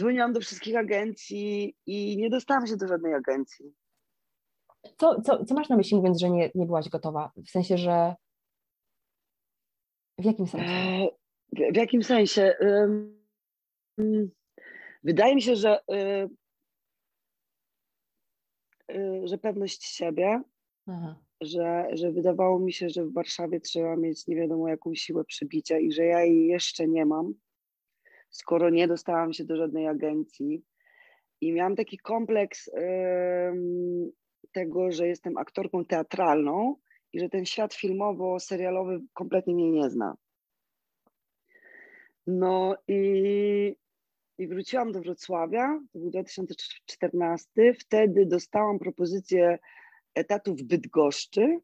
dzwoniłam 0.01 0.33
do 0.33 0.41
wszystkich 0.41 0.77
agencji 0.77 1.77
i 1.87 2.17
nie 2.17 2.31
dostałam 2.31 2.67
się 2.67 2.77
do 2.77 2.89
żadnej 2.89 3.15
agencji. 3.15 3.75
Co, 4.97 5.23
co, 5.23 5.45
co 5.45 5.55
masz 5.55 5.69
na 5.69 5.77
myśli 5.77 5.97
mówiąc, 5.97 6.21
że 6.21 6.31
nie, 6.31 6.51
nie 6.55 6.67
byłaś 6.67 6.89
gotowa? 6.89 7.33
W 7.37 7.51
sensie, 7.51 7.79
że 7.79 8.15
w 10.19 10.25
jakim 10.25 10.47
sensie? 10.47 10.67
E, 10.67 11.09
w, 11.53 11.73
w 11.73 11.77
jakim 11.77 12.03
sensie? 12.03 12.55
Wydaje 15.05 15.35
mi 15.35 15.43
się, 15.43 15.57
że, 15.57 15.81
e, 15.93 16.29
e, 18.93 19.27
że 19.27 19.39
pewność 19.39 19.85
siebie, 19.85 20.43
że, 21.41 21.89
że 21.93 22.13
wydawało 22.13 22.59
mi 22.59 22.73
się, 22.73 22.89
że 22.89 23.05
w 23.05 23.13
Warszawie 23.13 23.61
trzeba 23.61 23.97
mieć 23.97 24.27
nie 24.27 24.37
wiadomo 24.37 24.69
jaką 24.69 24.95
siłę 24.95 25.25
przybicia 25.25 25.79
i 25.79 25.93
że 25.93 26.05
ja 26.05 26.21
jej 26.21 26.47
jeszcze 26.47 26.89
nie 26.89 27.07
mam 27.07 27.35
skoro 28.31 28.71
nie 28.71 28.88
dostałam 28.88 29.33
się 29.33 29.45
do 29.45 29.57
żadnej 29.57 29.87
agencji. 29.87 30.62
I 31.40 31.53
miałam 31.53 31.77
taki 31.77 31.99
kompleks 31.99 32.71
tego, 34.53 34.93
że 34.93 35.09
jestem 35.09 35.38
aktorką 35.38 35.85
teatralną 35.85 36.77
i 37.12 37.21
że 37.21 37.29
ten 37.29 37.47
świat 37.47 37.75
filmowo-serialowy 37.75 39.01
kompletnie 39.12 39.55
mnie 39.55 39.71
nie 39.71 39.90
zna. 39.90 40.16
No 42.27 42.77
i, 42.88 43.77
i 44.38 44.49
wróciłam 44.49 44.93
do 44.93 45.01
Wrocławia, 45.01 45.81
to 45.93 45.99
był 45.99 46.11
2014. 46.11 47.75
Wtedy 47.79 48.27
dostałam 48.27 48.79
propozycję 48.79 49.59
etatu 50.14 50.55
w 50.55 50.62
Bydgoszczy 50.62 51.61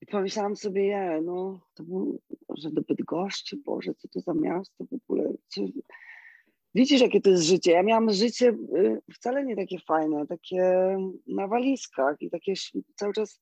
i 0.00 0.06
pomyślałam 0.06 0.56
sobie, 0.56 0.84
je, 0.84 1.20
no, 1.24 1.60
to 1.74 1.82
był, 1.82 2.20
że 2.56 2.70
do 2.70 2.82
Bydgoszczy, 2.82 3.56
Boże, 3.56 3.94
co 3.94 4.08
to 4.08 4.20
za 4.20 4.34
miasto 4.34 4.84
w 4.84 4.92
ogóle. 4.92 5.34
Co... 5.48 5.62
Widzisz, 6.74 7.00
jakie 7.00 7.20
to 7.20 7.30
jest 7.30 7.42
życie. 7.42 7.70
Ja 7.70 7.82
miałam 7.82 8.10
życie 8.10 8.48
y, 8.48 9.02
wcale 9.14 9.44
nie 9.44 9.56
takie 9.56 9.78
fajne, 9.78 10.26
takie 10.26 10.96
na 11.26 11.48
walizkach 11.48 12.16
i 12.20 12.30
takie 12.30 12.52
cały 12.94 13.12
czas 13.12 13.40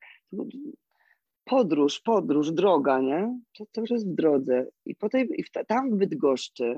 podróż, 1.45 2.01
podróż, 2.01 2.53
droga, 2.53 3.01
nie? 3.01 3.41
Cały 3.73 3.87
czas 3.87 4.05
w 4.05 4.15
drodze. 4.15 4.67
I, 4.85 4.95
po 4.95 5.09
tej, 5.09 5.29
i 5.41 5.45
tam 5.67 5.91
w 5.91 5.97
Bydgoszczy 5.97 6.75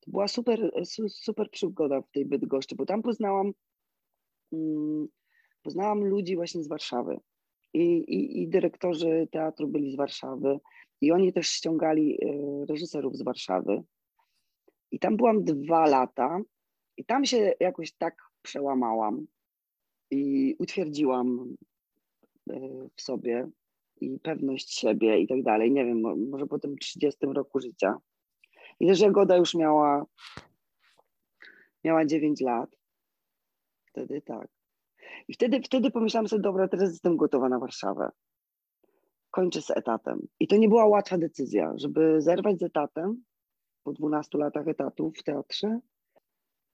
to 0.00 0.10
była 0.10 0.28
super, 0.28 0.70
super 1.08 1.50
przygoda 1.50 2.00
w 2.00 2.10
tej 2.10 2.26
Bydgoszczy, 2.26 2.74
bo 2.74 2.86
tam 2.86 3.02
poznałam, 3.02 3.52
mm, 4.52 5.08
poznałam 5.62 6.04
ludzi 6.04 6.36
właśnie 6.36 6.62
z 6.62 6.68
Warszawy 6.68 7.20
i, 7.74 7.96
i, 7.96 8.42
i 8.42 8.48
dyrektorzy 8.48 9.28
teatru 9.32 9.68
byli 9.68 9.92
z 9.92 9.96
Warszawy 9.96 10.60
i 11.00 11.12
oni 11.12 11.32
też 11.32 11.48
ściągali 11.48 12.18
e, 12.22 12.66
reżyserów 12.66 13.16
z 13.16 13.22
Warszawy. 13.22 13.82
I 14.90 14.98
tam 14.98 15.16
byłam 15.16 15.44
dwa 15.44 15.86
lata 15.86 16.40
i 16.96 17.04
tam 17.04 17.24
się 17.24 17.52
jakoś 17.60 17.92
tak 17.92 18.14
przełamałam 18.42 19.26
i 20.10 20.54
utwierdziłam 20.58 21.54
e, 22.50 22.58
w 22.96 23.02
sobie 23.02 23.48
i 24.00 24.18
pewność 24.18 24.78
siebie 24.78 25.18
i 25.18 25.26
tak 25.26 25.42
dalej. 25.42 25.72
Nie 25.72 25.84
wiem, 25.84 26.28
może 26.30 26.46
po 26.46 26.58
tym 26.58 26.78
30 26.78 27.26
roku 27.26 27.60
życia. 27.60 27.96
I 28.80 28.86
też 28.86 29.00
Jagoda 29.00 29.36
już 29.36 29.54
miała, 29.54 30.06
miała 31.84 32.06
9 32.06 32.40
lat. 32.40 32.76
Wtedy 33.86 34.22
tak. 34.22 34.48
I 35.28 35.34
wtedy, 35.34 35.60
wtedy 35.62 35.90
pomyślałam 35.90 36.28
sobie, 36.28 36.42
dobra, 36.42 36.68
teraz 36.68 36.90
jestem 36.90 37.16
gotowa 37.16 37.48
na 37.48 37.58
Warszawę. 37.58 38.10
Kończę 39.30 39.62
z 39.62 39.70
etatem. 39.70 40.28
I 40.40 40.46
to 40.46 40.56
nie 40.56 40.68
była 40.68 40.86
łatwa 40.86 41.18
decyzja, 41.18 41.72
żeby 41.76 42.20
zerwać 42.20 42.58
z 42.58 42.62
etatem 42.62 43.24
po 43.82 43.92
12 43.92 44.38
latach 44.38 44.68
etatu 44.68 45.12
w 45.16 45.22
teatrze 45.22 45.78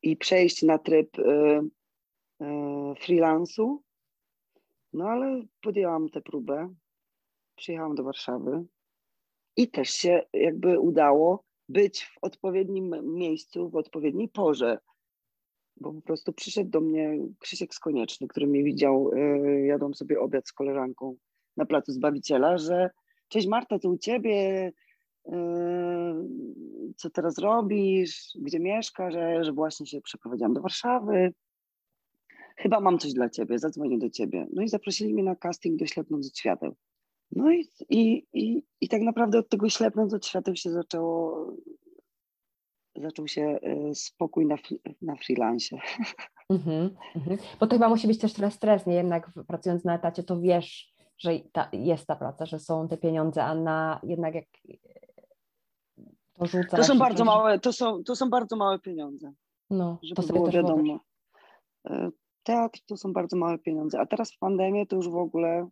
i 0.03 0.17
przejść 0.17 0.63
na 0.63 0.79
tryb 0.79 1.19
y, 1.19 1.23
y, 1.23 2.45
freelansu. 3.01 3.83
No 4.93 5.09
ale 5.09 5.43
podjęłam 5.63 6.09
tę 6.09 6.21
próbę. 6.21 6.75
Przyjechałam 7.57 7.95
do 7.95 8.05
Warszawy 8.05 8.65
i 9.57 9.71
też 9.71 9.91
się 9.91 10.23
jakby 10.33 10.81
udało 10.81 11.45
być 11.69 12.05
w 12.05 12.19
odpowiednim 12.23 13.15
miejscu, 13.15 13.71
w 13.71 13.77
odpowiedniej 13.77 14.29
porze. 14.29 14.79
Bo 15.81 15.93
po 15.93 16.03
prostu 16.03 16.33
przyszedł 16.33 16.71
do 16.71 16.81
mnie 16.81 17.19
Krzysiek 17.39 17.75
Skonieczny, 17.75 18.29
który 18.29 18.47
mnie 18.47 18.65
widział, 18.65 19.11
yy, 19.15 19.67
jadłam 19.67 19.95
sobie 19.95 20.21
obiad 20.21 20.49
z 20.49 20.53
koleżanką 20.53 21.17
na 21.57 21.67
placu 21.67 21.93
Zbawiciela, 21.93 22.59
że 22.59 22.91
cześć 23.29 23.47
Marta, 23.47 23.79
co 23.79 23.89
u 23.91 23.99
ciebie, 23.99 24.73
yy, 25.27 25.33
co 26.97 27.11
teraz 27.11 27.39
robisz, 27.39 28.39
gdzie 28.41 28.61
mieszkasz, 28.61 29.15
że, 29.15 29.45
że 29.45 29.53
właśnie 29.53 29.87
się 29.87 30.01
przeprowadziłam 30.01 30.55
do 30.55 30.61
Warszawy. 30.61 31.33
Chyba 32.57 32.81
mam 32.81 32.99
coś 32.99 33.13
dla 33.13 33.31
ciebie, 33.31 33.59
zadzwonię 33.59 33.99
do 33.99 34.11
ciebie. 34.11 34.47
No 34.53 34.63
i 34.63 34.69
zaprosili 34.69 35.15
mnie 35.15 35.23
na 35.23 35.37
casting 35.37 35.79
do 35.79 35.87
Ślepnąc 35.87 36.27
od 36.27 36.39
świateł. 36.39 36.75
No 37.33 37.53
i, 37.53 37.69
i, 37.91 38.27
i, 38.33 38.63
i 38.81 38.89
tak 38.89 39.03
naprawdę 39.03 39.39
od 39.39 39.49
tego 39.49 39.69
Ślepnąc 39.69 40.15
od 40.15 40.27
świateł 40.27 40.57
się 40.57 40.71
zaczęło, 40.71 41.47
zaczął 42.97 43.29
się 43.29 43.59
y, 43.91 43.95
spokój 43.95 44.47
na, 44.47 44.57
na 45.03 45.17
freelancie. 45.17 45.79
Mhm, 46.51 46.97
mhm. 47.17 47.39
Bo 47.61 47.67
to 47.67 47.77
chyba 47.77 47.89
musi 47.89 48.07
być 48.07 48.19
też 48.19 48.33
trochę 48.33 48.51
stres, 48.51 48.87
nie? 48.87 48.95
Jednak 48.95 49.31
pracując 49.49 49.85
na 49.85 49.95
etacie, 49.95 50.23
to 50.23 50.41
wiesz, 50.41 50.95
że 51.19 51.31
ta, 51.53 51.69
jest 51.73 52.07
ta 52.07 52.17
praca, 52.17 52.47
że 52.47 52.59
są 52.59 52.89
te 52.89 52.97
pieniądze, 52.97 53.45
a 53.45 53.55
na 53.55 54.01
jednak 54.03 54.35
jak 54.35 54.45
to 56.33 56.47
rzucasz... 56.47 56.81
To 56.81 56.85
są 56.85 56.99
bardzo 56.99 57.19
coś- 57.19 57.27
małe, 57.27 57.59
to 57.59 57.73
są, 57.73 58.05
to 58.05 58.17
są 58.17 58.31
bardzo 58.31 58.57
małe 58.57 58.79
pieniądze, 58.79 59.33
No, 59.71 59.99
żeby 60.03 60.15
to 60.17 60.23
sobie 60.23 60.39
było 60.39 60.51
wiadomo. 60.51 60.77
wyobraź. 61.87 62.09
Y, 62.09 62.13
Teatr 62.43 62.81
to 62.87 62.97
są 62.97 63.13
bardzo 63.13 63.37
małe 63.37 63.59
pieniądze, 63.59 64.01
a 64.01 64.07
teraz 64.07 64.33
w 64.33 64.39
pandemii 64.39 64.87
to 64.87 64.97
już 64.97 65.09
w 65.09 65.17
ogóle 65.17 65.69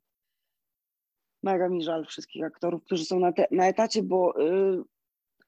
mega 1.42 1.68
mi 1.68 1.82
żal 1.82 2.04
wszystkich 2.06 2.44
aktorów, 2.44 2.84
którzy 2.84 3.04
są 3.04 3.20
na, 3.20 3.32
te, 3.32 3.46
na 3.50 3.66
etacie, 3.68 4.02
bo 4.02 4.40
y, 4.40 4.82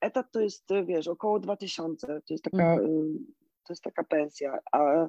etat 0.01 0.27
to 0.33 0.41
jest, 0.41 0.71
y, 0.71 0.85
wiesz, 0.85 1.09
około 1.09 1.41
2000, 1.41 2.07
to 2.07 2.35
jest 2.35 2.45
taka, 2.45 2.73
Mhm. 2.73 2.91
y, 2.91 3.19
to 3.67 3.73
jest 3.73 3.83
taka 3.83 4.05
pensja, 4.05 4.59
a, 4.73 5.07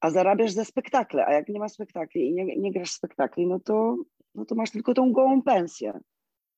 a 0.00 0.10
zarabiasz 0.10 0.52
za 0.52 0.64
spektakle, 0.64 1.26
a 1.26 1.32
jak 1.32 1.48
nie 1.48 1.60
ma 1.60 1.68
spektakli 1.68 2.28
i 2.28 2.32
nie, 2.34 2.56
nie 2.56 2.72
grasz 2.72 2.90
spektakli, 2.90 3.46
no 3.46 3.60
to, 3.60 3.96
no 4.34 4.44
to 4.44 4.54
masz 4.54 4.70
tylko 4.70 4.94
tą 4.94 5.12
gołą 5.12 5.42
pensję. 5.42 6.00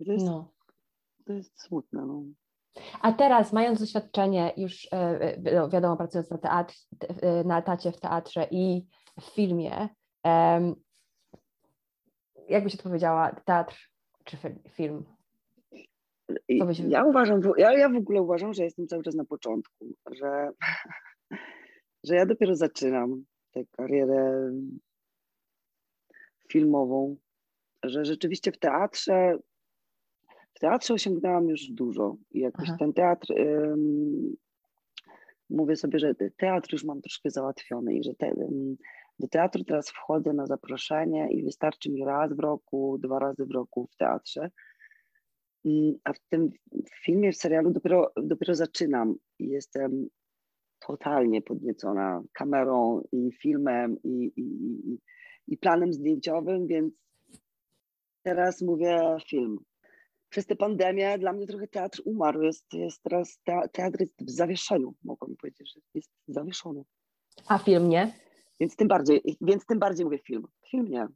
To 0.07 0.13
jest, 0.13 0.27
No. 0.27 0.53
to 1.27 1.33
jest 1.33 1.61
smutne. 1.63 2.07
No. 2.07 2.23
A 3.01 3.13
teraz, 3.13 3.53
mając 3.53 3.81
doświadczenie 3.81 4.53
już, 4.57 4.89
e, 4.93 4.97
e, 5.21 5.55
no, 5.55 5.69
wiadomo, 5.69 5.97
pracując 5.97 6.31
na, 6.31 6.39
teatr, 6.39 6.75
e, 7.23 7.45
na 7.45 7.59
etacie 7.59 7.93
w 7.93 8.01
teatrze 8.01 8.49
i 8.51 8.87
w 9.21 9.25
filmie, 9.25 9.89
jakbyś 12.49 12.75
odpowiedziała, 12.75 13.33
teatr 13.45 13.91
czy 14.25 14.37
fi- 14.37 14.69
film? 14.71 15.05
Ja 16.89 17.05
uważam, 17.05 17.41
ja, 17.57 17.73
ja 17.73 17.89
w 17.89 17.97
ogóle 17.97 18.23
uważam, 18.23 18.55
że 18.55 18.65
jestem 18.65 18.87
cały 18.87 19.03
czas 19.03 19.15
na 19.15 19.25
początku, 19.25 19.95
że, 20.11 20.51
że 22.07 22.15
ja 22.15 22.27
dopiero 22.27 22.57
zaczynam 22.57 23.25
tę 23.51 23.65
karierę 23.71 24.53
filmową, 26.49 27.17
że 27.83 28.05
rzeczywiście 28.05 28.53
w 28.53 28.59
teatrze 28.59 29.39
w 30.55 30.61
teatrze 30.61 30.95
osiągnęłam 30.95 31.49
już 31.49 31.67
dużo 31.71 32.17
i 32.31 32.41
jakoś 32.41 32.69
Aha. 32.69 32.77
ten 32.79 32.93
teatr 32.93 33.27
mówię 35.51 35.77
sobie, 35.77 35.99
że 35.99 36.15
te- 36.15 36.31
teatr 36.31 36.73
już 36.73 36.85
mam 36.85 37.03
troszkę 37.03 37.31
załatwiony 37.31 37.95
i 37.95 38.05
że 38.05 38.15
te, 38.15 38.35
do 39.19 39.29
teatru 39.29 39.65
teraz 39.65 39.91
wchodzę 39.91 40.33
na 40.33 40.47
zaproszenie 40.47 41.29
i 41.31 41.45
wystarczy 41.45 41.91
mi 41.91 42.05
raz 42.05 42.33
w 42.33 42.39
roku, 42.39 42.99
dwa 42.99 43.19
razy 43.19 43.47
w 43.47 43.51
roku 43.51 43.89
w 43.93 43.97
teatrze. 43.97 44.51
A 46.05 46.13
w 46.13 46.19
tym 46.29 46.51
filmie, 47.05 47.33
w 47.33 47.37
serialu 47.37 47.71
dopiero, 47.71 48.13
dopiero 48.17 48.55
zaczynam 48.55 49.15
i 49.39 49.49
jestem 49.49 50.09
totalnie 50.87 51.43
podniecona 51.43 52.23
kamerą 52.33 53.03
i 53.13 53.33
filmem 53.33 53.97
i, 54.05 54.33
i, 54.37 54.43
i, 54.43 54.99
i 55.49 55.57
planem 55.57 55.93
zdjęciowym, 55.93 56.67
więc 56.67 56.95
teraz 58.23 58.63
mówię 58.63 59.17
film. 59.29 59.59
Przez 60.29 60.47
tę 60.47 60.57
pandemię 60.57 61.19
dla 61.19 61.33
mnie 61.33 61.47
trochę 61.47 61.69
teatr 61.69 62.03
umarł. 62.05 62.43
Jest, 62.43 62.73
jest 62.73 63.03
teraz 63.03 63.39
te, 63.45 63.69
teatr 63.73 64.01
jest 64.01 64.25
w 64.25 64.31
zawieszeniu, 64.31 64.95
mogłabym 65.05 65.37
powiedzieć, 65.37 65.73
że 65.75 65.81
jest 65.95 66.11
zawieszony. 66.29 66.83
A 67.49 67.59
film 67.59 67.89
nie? 67.89 68.13
Więc 68.61 68.77
tym 68.77 68.89
bardziej, 68.89 69.23
więc 69.41 69.67
tym 69.67 69.79
bardziej 69.79 70.05
mówię 70.05 70.19
film. 70.19 70.47
Film 70.71 70.89
nie. 70.89 71.07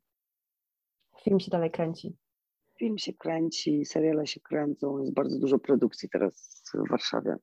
Film 1.25 1.41
się 1.41 1.51
dalej 1.51 1.71
kręci. 1.71 2.17
Film 2.79 2.99
się 2.99 3.13
kręci, 3.13 3.85
seriale 3.85 4.27
się 4.27 4.41
kręcą, 4.41 4.99
jest 4.99 5.15
bardzo 5.15 5.39
dużo 5.39 5.59
produkcji 5.59 6.09
teraz 6.09 6.63
w 6.75 6.91
Warszawie. 6.91 7.37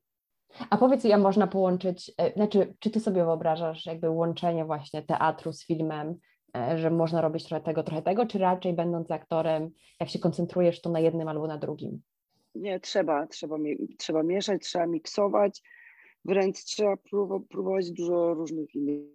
A 0.70 0.78
powiedz, 0.78 1.04
jak 1.04 1.22
można 1.22 1.48
połączyć, 1.48 2.12
e, 2.18 2.34
znaczy, 2.34 2.74
czy 2.80 2.90
ty 2.90 3.00
sobie 3.00 3.26
wyobrażasz 3.26 3.86
jakby 3.86 4.10
łączenie 4.10 4.66
właśnie 4.66 5.04
teatru 5.04 5.54
z 5.54 5.66
filmem, 5.66 6.16
e, 6.58 6.78
że 6.78 6.92
można 6.92 7.22
robić 7.22 7.46
trochę 7.46 7.64
tego, 7.64 7.84
trochę 7.84 8.02
tego, 8.02 8.26
czy 8.26 8.38
raczej 8.38 8.74
będąc 8.74 9.12
aktorem, 9.12 9.70
jak 10.00 10.10
się 10.10 10.20
koncentrujesz, 10.20 10.82
to 10.82 10.90
na 10.90 11.00
jednym 11.00 11.28
albo 11.28 11.48
na 11.48 11.58
drugim? 11.58 12.02
Nie, 12.56 12.80
trzeba, 12.80 13.28
trzeba, 13.28 13.58
trzeba 13.98 14.24
mieszać, 14.24 14.62
trzeba 14.64 14.88
miksować, 14.88 15.62
wręcz 16.26 16.64
trzeba 16.64 16.98
próbować 17.50 17.92
dużo 17.92 18.34
różnych 18.34 18.76
innych 18.76 19.10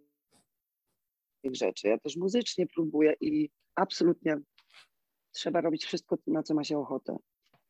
rzeczy. 1.52 1.88
Ja 1.88 1.98
też 1.98 2.16
muzycznie 2.16 2.66
próbuję 2.66 3.14
i 3.20 3.50
absolutnie 3.74 4.36
trzeba 5.32 5.60
robić 5.60 5.84
wszystko, 5.84 6.16
na 6.26 6.42
co 6.42 6.54
ma 6.54 6.64
się 6.64 6.78
ochotę. 6.78 7.16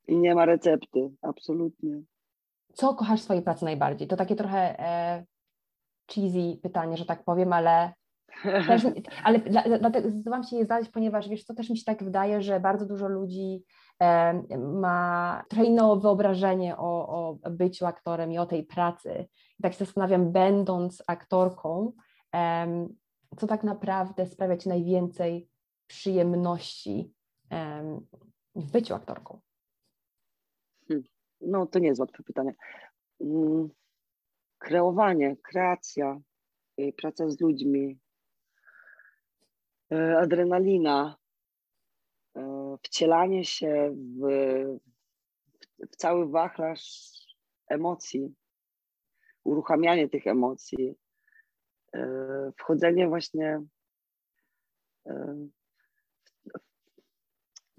I 0.09 0.17
nie 0.19 0.35
ma 0.35 0.45
recepty, 0.45 1.11
absolutnie. 1.23 2.03
Co 2.75 2.95
kochasz 2.95 3.21
w 3.21 3.25
swojej 3.25 3.43
pracy 3.43 3.65
najbardziej? 3.65 4.09
To 4.09 4.17
takie 4.17 4.37
trochę 4.37 4.79
e, 4.79 5.25
cheesy 6.15 6.59
pytanie, 6.63 6.97
że 6.97 7.05
tak 7.05 7.25
powiem, 7.25 7.53
ale 7.53 7.93
Też, 8.67 8.83
ale 9.25 9.39
dla- 9.39 9.63
dla- 9.63 9.79
dlatego 9.79 10.09
zdecydowałam 10.09 10.45
się 10.45 10.57
je 10.57 10.67
zadać, 10.67 10.89
ponieważ 10.89 11.29
wiesz, 11.29 11.45
to 11.45 11.55
też 11.55 11.71
mi 11.71 11.79
się 11.79 11.85
tak 11.85 12.05
wydaje, 12.05 12.43
że 12.43 12.61
bardzo 12.61 12.87
dużo 12.87 13.09
ludzi 13.09 13.65
em, 13.99 14.47
ma 14.81 15.43
trochę 15.49 15.65
inne 15.65 15.99
wyobrażenie 16.01 16.77
o, 16.77 17.09
o 17.09 17.51
byciu 17.51 17.87
aktorem 17.87 18.33
i 18.33 18.39
o 18.39 18.47
tej 18.47 18.65
pracy. 18.65 19.27
I 19.59 19.63
tak 19.63 19.73
się 19.73 19.85
zastanawiam, 19.85 20.33
będąc 20.33 21.03
aktorką, 21.07 21.93
em, 22.33 22.89
co 23.37 23.47
tak 23.47 23.65
naprawdę 23.65 24.27
sprawia 24.27 24.57
ci 24.57 24.69
najwięcej 24.69 25.49
przyjemności 25.87 27.01
em, 27.01 27.11
w 28.55 28.71
byciu 28.73 28.95
aktorką? 28.95 29.41
No, 31.41 31.67
to 31.67 31.79
nie 31.79 31.89
jest 31.89 32.01
łatwe 32.01 32.23
pytanie. 32.23 32.55
Mm, 33.21 33.69
Kreowanie, 34.59 35.37
kreacja, 35.37 36.21
y, 36.81 36.93
praca 36.97 37.31
z 37.31 37.41
ludźmi, 37.41 37.99
y, 39.93 40.19
adrenalina, 40.19 41.17
y, 42.37 42.41
wcielanie 42.83 43.45
się 43.45 43.97
w, 44.21 44.29
w 45.91 45.97
cały 45.97 46.31
wachlarz 46.31 47.11
emocji, 47.69 48.35
uruchamianie 49.45 50.09
tych 50.09 50.27
emocji, 50.27 50.95
wchodzenie 52.59 53.09
właśnie 53.09 53.63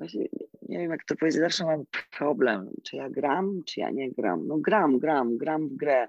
Właśnie 0.02 0.28
nie 0.70 0.80
wiem, 0.80 0.92
jak 0.92 1.06
to 1.06 1.16
powiedzieć, 1.16 1.42
zawsze 1.42 1.66
mam 1.66 1.84
problem, 2.18 2.70
czy 2.84 2.96
ja 2.96 3.10
gram, 3.10 3.62
czy 3.66 3.80
ja 3.80 3.90
nie 3.90 4.12
gram. 4.12 4.48
No 4.48 4.58
gram, 4.58 5.00
gram, 5.00 5.38
gram 5.38 5.68
w 5.68 5.76
grę. 5.76 6.08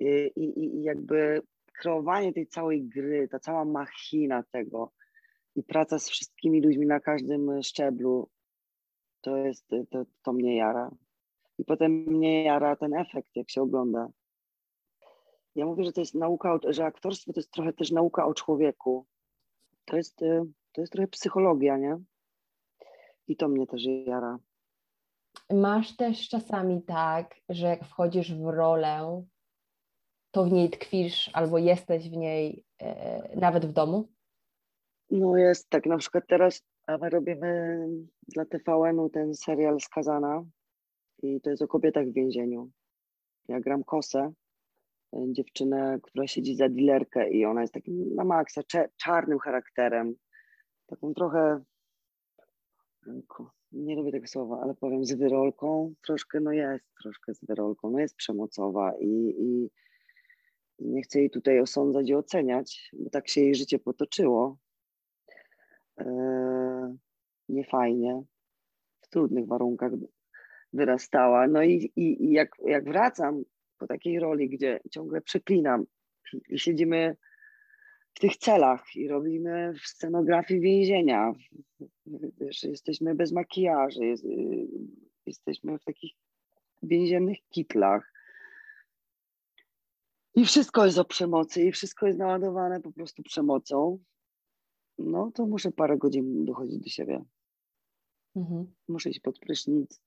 I, 0.00 0.30
i, 0.36 0.64
i 0.64 0.82
jakby 0.82 1.42
kreowanie 1.72 2.32
tej 2.32 2.46
całej 2.46 2.82
gry, 2.82 3.28
ta 3.28 3.38
cała 3.38 3.64
machina 3.64 4.42
tego 4.42 4.92
i 5.56 5.62
praca 5.62 5.98
z 5.98 6.08
wszystkimi 6.08 6.62
ludźmi 6.62 6.86
na 6.86 7.00
każdym 7.00 7.62
szczeblu, 7.62 8.28
to 9.20 9.36
jest, 9.36 9.68
to, 9.90 10.04
to 10.22 10.32
mnie 10.32 10.56
jara. 10.56 10.90
I 11.58 11.64
potem 11.64 11.92
mnie 11.92 12.44
jara 12.44 12.76
ten 12.76 12.94
efekt, 12.94 13.36
jak 13.36 13.50
się 13.50 13.62
ogląda. 13.62 14.08
Ja 15.54 15.66
mówię, 15.66 15.84
że 15.84 15.92
to 15.92 16.00
jest 16.00 16.14
nauka, 16.14 16.58
że 16.68 16.84
aktorstwo 16.84 17.32
to 17.32 17.40
jest 17.40 17.50
trochę 17.50 17.72
też 17.72 17.90
nauka 17.90 18.26
o 18.26 18.34
człowieku. 18.34 19.06
To 19.84 19.96
jest, 19.96 20.22
y, 20.22 20.42
to 20.72 20.80
jest 20.80 20.92
trochę 20.92 21.08
psychologia, 21.08 21.76
nie? 21.76 21.98
I 23.28 23.36
to 23.36 23.48
mnie 23.48 23.66
też 23.66 23.84
jara. 24.06 24.38
masz 25.52 25.96
też 25.96 26.28
czasami 26.28 26.82
tak, 26.82 27.34
że 27.48 27.66
jak 27.66 27.84
wchodzisz 27.84 28.34
w 28.34 28.46
rolę, 28.46 29.24
to 30.30 30.44
w 30.44 30.52
niej 30.52 30.70
tkwisz 30.70 31.30
albo 31.32 31.58
jesteś 31.58 32.10
w 32.10 32.16
niej 32.16 32.64
e, 32.82 33.36
nawet 33.36 33.66
w 33.66 33.72
domu? 33.72 34.08
No 35.10 35.36
jest 35.36 35.70
tak, 35.70 35.86
na 35.86 35.96
przykład 35.96 36.24
teraz 36.28 36.62
my 37.00 37.10
robimy 37.10 37.86
dla 38.28 38.44
TVN-u 38.44 39.10
ten 39.10 39.34
serial 39.34 39.80
Skazana 39.80 40.44
i 41.22 41.40
to 41.40 41.50
jest 41.50 41.62
o 41.62 41.68
kobietach 41.68 42.06
w 42.06 42.12
więzieniu. 42.12 42.70
Ja 43.48 43.60
gram 43.60 43.84
Kosę, 43.84 44.32
e, 45.12 45.32
dziewczynę, 45.32 45.98
która 46.02 46.26
siedzi 46.26 46.56
za 46.56 46.68
dilerkę 46.68 47.30
i 47.30 47.44
ona 47.44 47.60
jest 47.60 47.74
takim 47.74 48.14
na 48.14 48.24
maksa 48.24 48.62
czarnym 48.96 49.38
charakterem, 49.38 50.14
taką 50.86 51.14
trochę, 51.14 51.62
nie 53.72 53.96
lubię 53.96 54.12
tego 54.12 54.26
słowa, 54.26 54.60
ale 54.62 54.74
powiem 54.74 55.04
z 55.04 55.12
wyrolką, 55.14 55.94
troszkę, 56.02 56.40
no 56.40 56.52
jest 56.52 56.84
troszkę 57.02 57.34
z 57.34 57.44
wyrolką, 57.44 57.90
no 57.90 57.98
jest 57.98 58.16
przemocowa 58.16 58.92
i, 59.00 59.34
i 59.38 59.70
nie 60.78 61.02
chcę 61.02 61.18
jej 61.18 61.30
tutaj 61.30 61.60
osądzać 61.60 62.08
i 62.08 62.14
oceniać, 62.14 62.90
bo 62.92 63.10
tak 63.10 63.28
się 63.28 63.40
jej 63.40 63.54
życie 63.54 63.78
potoczyło. 63.78 64.58
Eee, 65.96 66.96
niefajnie, 67.48 68.22
w 69.00 69.08
trudnych 69.08 69.46
warunkach 69.46 69.92
wyrastała. 70.72 71.46
No 71.46 71.62
i, 71.62 71.92
i, 71.96 72.24
i 72.24 72.30
jak, 72.30 72.56
jak 72.66 72.84
wracam 72.84 73.44
po 73.78 73.86
takiej 73.86 74.20
roli, 74.20 74.48
gdzie 74.48 74.80
ciągle 74.90 75.20
przeklinam 75.20 75.84
i 76.48 76.58
siedzimy 76.58 77.16
w 78.14 78.20
tych 78.20 78.36
celach 78.36 78.96
i 78.96 79.08
robimy 79.08 79.74
w 79.74 79.86
scenografii 79.86 80.60
więzienia, 80.60 81.32
wiesz, 82.40 82.62
jesteśmy 82.62 83.14
bez 83.14 83.32
makijaży, 83.32 84.06
jest, 84.06 84.24
y, 84.24 84.66
jesteśmy 85.26 85.78
w 85.78 85.84
takich 85.84 86.12
więziennych 86.82 87.38
kitlach, 87.48 88.14
i 90.34 90.44
wszystko 90.44 90.86
jest 90.86 90.98
o 90.98 91.04
przemocy, 91.04 91.62
i 91.62 91.72
wszystko 91.72 92.06
jest 92.06 92.18
naładowane 92.18 92.80
po 92.80 92.92
prostu 92.92 93.22
przemocą, 93.22 93.98
no 94.98 95.30
to 95.34 95.46
muszę 95.46 95.72
parę 95.72 95.98
godzin 95.98 96.44
dochodzić 96.44 96.78
do 96.78 96.90
siebie. 96.90 97.24
Mhm. 98.36 98.74
Muszę 98.88 99.10
iść 99.10 99.20
pod 99.20 99.38
prysznic. 99.38 100.00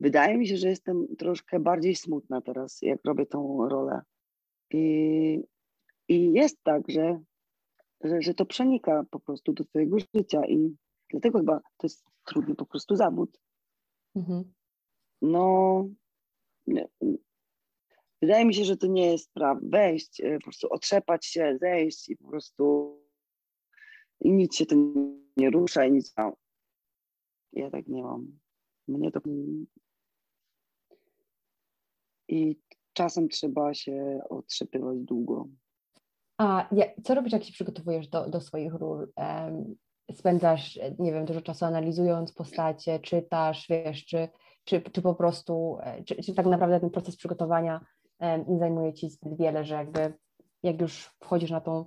Wydaje 0.00 0.38
mi 0.38 0.48
się, 0.48 0.56
że 0.56 0.68
jestem 0.68 1.16
troszkę 1.16 1.60
bardziej 1.60 1.96
smutna 1.96 2.40
teraz, 2.40 2.82
jak 2.82 3.04
robię 3.04 3.26
tą 3.26 3.68
rolę. 3.68 4.00
I, 4.70 5.42
i 6.10 6.32
jest 6.32 6.62
tak, 6.62 6.82
że, 6.88 7.20
że, 8.04 8.22
że 8.22 8.34
to 8.34 8.46
przenika 8.46 9.04
po 9.10 9.20
prostu 9.20 9.52
do 9.52 9.64
twojego 9.64 9.96
życia 10.14 10.46
i 10.46 10.76
dlatego 11.10 11.38
chyba 11.38 11.60
to 11.76 11.86
jest 11.86 12.04
trudny 12.24 12.54
po 12.54 12.66
prostu 12.66 12.96
zawód. 12.96 13.40
Mhm. 14.14 14.52
No, 15.22 15.88
Wydaje 18.22 18.44
mi 18.44 18.54
się, 18.54 18.64
że 18.64 18.76
to 18.76 18.86
nie 18.86 19.12
jest 19.12 19.24
sprawa. 19.24 19.60
Wejść, 19.62 20.20
e, 20.20 20.38
po 20.38 20.44
prostu 20.44 20.68
otrzepać 20.70 21.26
się, 21.26 21.58
zejść 21.60 22.08
i 22.08 22.16
po 22.16 22.28
prostu 22.28 22.96
i 24.20 24.32
nic 24.32 24.56
się 24.56 24.66
tym 24.66 24.94
nie 25.36 25.50
rusza 25.50 25.84
i 25.84 25.92
nic. 25.92 26.14
Ja 27.52 27.70
tak 27.70 27.86
nie 27.88 28.02
mam. 28.02 28.38
Mnie 28.88 29.10
to. 29.10 29.20
I 32.28 32.60
czasem 32.92 33.28
trzeba 33.28 33.74
się 33.74 34.20
otrzepywać 34.28 34.98
długo. 34.98 35.48
A 36.40 36.68
co 37.04 37.14
robisz, 37.14 37.32
jak 37.32 37.44
się 37.44 37.52
przygotowujesz 37.52 38.08
do, 38.08 38.30
do 38.30 38.40
swoich 38.40 38.74
ról? 38.74 39.12
spędzasz, 40.12 40.78
nie 40.98 41.12
wiem, 41.12 41.24
dużo 41.24 41.40
czasu 41.40 41.64
analizując 41.64 42.32
postacie, 42.32 43.00
czytasz, 43.00 43.66
wiesz, 43.68 44.04
czy, 44.04 44.28
czy, 44.64 44.80
czy 44.80 45.02
po 45.02 45.14
prostu, 45.14 45.78
e, 45.82 46.04
czy, 46.04 46.22
czy 46.22 46.34
tak 46.34 46.46
naprawdę 46.46 46.80
ten 46.80 46.90
proces 46.90 47.16
przygotowania 47.16 47.80
nie 48.48 48.58
zajmuje 48.58 48.94
ci 48.94 49.10
zbyt 49.10 49.38
wiele, 49.38 49.64
że 49.64 49.74
jakby 49.74 50.14
jak 50.62 50.80
już 50.80 51.04
wchodzisz 51.04 51.50
na 51.50 51.60
tą 51.60 51.84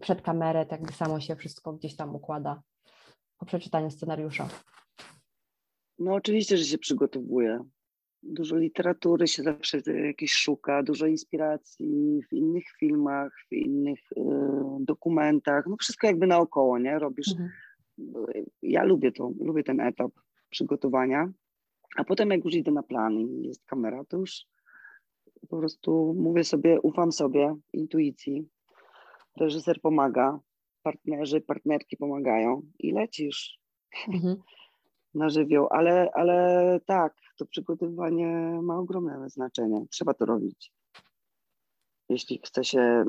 przed 0.00 0.22
kamerę, 0.22 0.66
to 0.66 0.74
jakby 0.74 0.92
samo 0.92 1.20
się 1.20 1.36
wszystko 1.36 1.72
gdzieś 1.72 1.96
tam 1.96 2.16
układa 2.16 2.62
po 3.38 3.46
przeczytaniu 3.46 3.90
scenariusza. 3.90 4.48
No 5.98 6.14
oczywiście, 6.14 6.56
że 6.56 6.64
się 6.64 6.78
przygotowuję. 6.78 7.64
Dużo 8.22 8.56
literatury 8.56 9.26
się 9.28 9.42
zawsze 9.42 9.78
jakieś 10.06 10.32
szuka, 10.32 10.82
dużo 10.82 11.06
inspiracji 11.06 12.22
w 12.30 12.32
innych 12.32 12.64
filmach, 12.78 13.32
w 13.50 13.52
innych 13.52 14.12
y, 14.12 14.20
dokumentach, 14.80 15.66
no 15.66 15.76
wszystko 15.76 16.06
jakby 16.06 16.26
naokoło, 16.26 16.78
nie? 16.78 16.98
Robisz. 16.98 17.32
Mhm. 17.32 17.50
Ja 18.62 18.84
lubię 18.84 19.12
to, 19.12 19.30
lubię 19.40 19.64
ten 19.64 19.80
etap 19.80 20.12
przygotowania, 20.50 21.32
a 21.96 22.04
potem 22.04 22.30
jak 22.30 22.44
już 22.44 22.54
idę 22.54 22.70
na 22.70 22.82
plan 22.82 23.18
i 23.18 23.46
jest 23.46 23.64
kamera, 23.66 24.04
to 24.04 24.16
już 24.16 24.46
po 25.48 25.58
prostu 25.58 26.14
mówię 26.18 26.44
sobie, 26.44 26.80
ufam 26.80 27.12
sobie, 27.12 27.56
intuicji. 27.72 28.48
Reżyser 29.36 29.80
pomaga, 29.80 30.38
partnerzy, 30.82 31.40
partnerki 31.40 31.96
pomagają 31.96 32.62
i 32.78 32.92
lecisz 32.92 33.58
mhm. 34.08 34.36
Na 35.14 35.28
żywioł. 35.28 35.66
Ale, 35.70 36.10
ale 36.14 36.80
tak, 36.86 37.14
to 37.36 37.46
przygotowywanie 37.46 38.58
ma 38.62 38.78
ogromne 38.78 39.30
znaczenie. 39.30 39.86
Trzeba 39.90 40.14
to 40.14 40.26
robić. 40.26 40.72
Jeśli 42.08 42.40
chce 42.44 42.64
się 42.64 43.04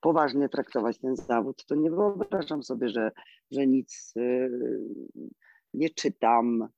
poważnie 0.00 0.48
traktować 0.48 0.98
ten 0.98 1.16
zawód, 1.16 1.64
to 1.64 1.74
nie 1.74 1.90
wyobrażam 1.90 2.62
sobie, 2.62 2.88
że, 2.88 3.10
że 3.50 3.66
nic 3.66 4.12
y, 4.16 4.50
nie 5.74 5.90
czytam, 5.90 6.68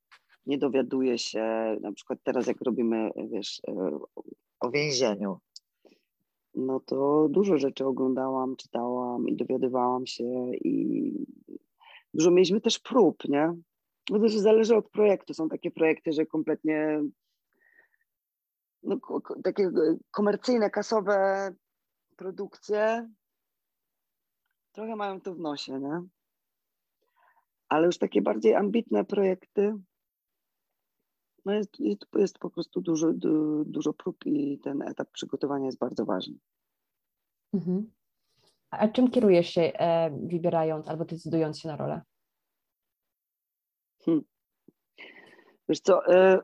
nie 0.46 0.58
dowiaduję 0.58 1.18
się. 1.18 1.76
Na 1.80 1.92
przykład 1.92 2.18
teraz, 2.22 2.46
jak 2.46 2.60
robimy, 2.60 3.10
wiesz, 3.30 3.60
y, 3.68 3.72
o 4.60 4.70
więzieniu, 4.70 5.38
no 6.54 6.80
to 6.80 7.28
dużo 7.30 7.58
rzeczy 7.58 7.86
oglądałam, 7.86 8.56
czytałam 8.56 9.28
i 9.28 9.36
dowiadywałam 9.36 10.06
się 10.06 10.50
i 10.54 11.12
dużo 12.14 12.30
mieliśmy 12.30 12.60
też 12.60 12.78
prób, 12.78 13.28
nie? 13.28 13.54
To 14.10 14.28
zależy 14.28 14.76
od 14.76 14.90
projektu. 14.90 15.34
Są 15.34 15.48
takie 15.48 15.70
projekty, 15.70 16.12
że 16.12 16.26
kompletnie 16.26 17.00
no, 18.82 18.96
takie 19.44 19.70
komercyjne, 20.10 20.70
kasowe 20.70 21.50
produkcje 22.16 23.10
trochę 24.72 24.96
mają 24.96 25.20
to 25.20 25.34
w 25.34 25.38
nosie, 25.38 25.80
nie? 25.80 26.02
Ale 27.68 27.86
już 27.86 27.98
takie 27.98 28.22
bardziej 28.22 28.54
ambitne 28.54 29.04
projekty, 29.04 29.74
no 31.44 31.52
jest, 31.52 31.80
jest, 31.80 32.06
jest 32.16 32.38
po 32.38 32.50
prostu 32.50 32.80
dużo, 32.80 33.12
du, 33.12 33.64
dużo 33.64 33.92
prób 33.92 34.26
i 34.26 34.58
ten 34.58 34.82
etap 34.82 35.10
przygotowania 35.10 35.66
jest 35.66 35.78
bardzo 35.78 36.04
ważny. 36.04 36.34
Mhm. 37.54 37.90
A 38.70 38.88
czym 38.88 39.10
kierujesz 39.10 39.50
się 39.50 39.62
e, 39.62 40.10
wybierając 40.10 40.88
albo 40.88 41.04
decydując 41.04 41.60
się 41.60 41.68
na 41.68 41.76
rolę? 41.76 42.02
Hmm. 44.04 44.22
Wiesz 45.68 45.80
co, 45.80 46.06
e, 46.06 46.38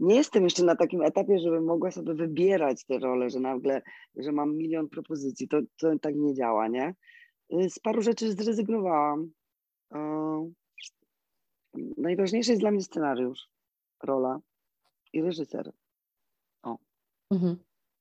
nie 0.00 0.14
jestem 0.16 0.44
jeszcze 0.44 0.64
na 0.64 0.76
takim 0.76 1.02
etapie, 1.02 1.38
żebym 1.38 1.64
mogła 1.64 1.90
sobie 1.90 2.14
wybierać 2.14 2.84
te 2.84 2.98
role, 2.98 3.30
że 3.30 3.40
nagle, 3.40 3.82
że 4.16 4.32
mam 4.32 4.56
milion 4.56 4.88
propozycji. 4.88 5.48
To, 5.48 5.60
to 5.76 5.98
tak 5.98 6.14
nie 6.16 6.34
działa, 6.34 6.68
nie? 6.68 6.94
E, 7.50 7.70
z 7.70 7.78
paru 7.78 8.02
rzeczy 8.02 8.32
zrezygnowałam. 8.32 9.30
E, 9.94 10.50
najważniejszy 11.96 12.50
jest 12.50 12.62
dla 12.62 12.70
mnie 12.70 12.82
scenariusz, 12.82 13.48
rola 14.02 14.40
i 15.12 15.22
reżyser. 15.22 15.72
O, 16.62 16.78
mhm. 17.30 17.56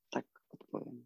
tak 0.10 0.26
odpowiem. 0.50 1.06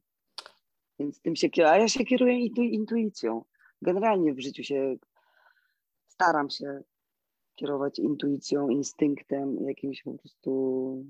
Więc 1.00 1.22
tym 1.22 1.36
się 1.36 1.50
kieruję, 1.50 1.72
a 1.72 1.78
ja 1.78 1.88
się 1.88 2.06
kieruję 2.06 2.40
intu, 2.40 2.62
intuicją. 2.64 3.46
Generalnie 3.82 4.34
w 4.34 4.40
życiu 4.40 4.64
się 4.64 4.96
staram 6.22 6.50
się 6.50 6.84
kierować 7.56 8.00
intuicją, 8.00 8.70
instynktem, 8.70 9.58
jakimś 9.68 10.04
po 10.04 10.14
prostu 10.14 11.06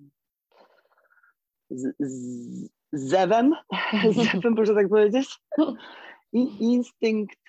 z, 1.69 1.95
z, 2.00 2.69
zewem, 2.93 3.56
zewem, 4.15 4.54
można 4.58 4.76
tak 4.76 4.89
powiedzieć, 4.89 5.39
i 6.34 6.63
instynkt 6.63 7.40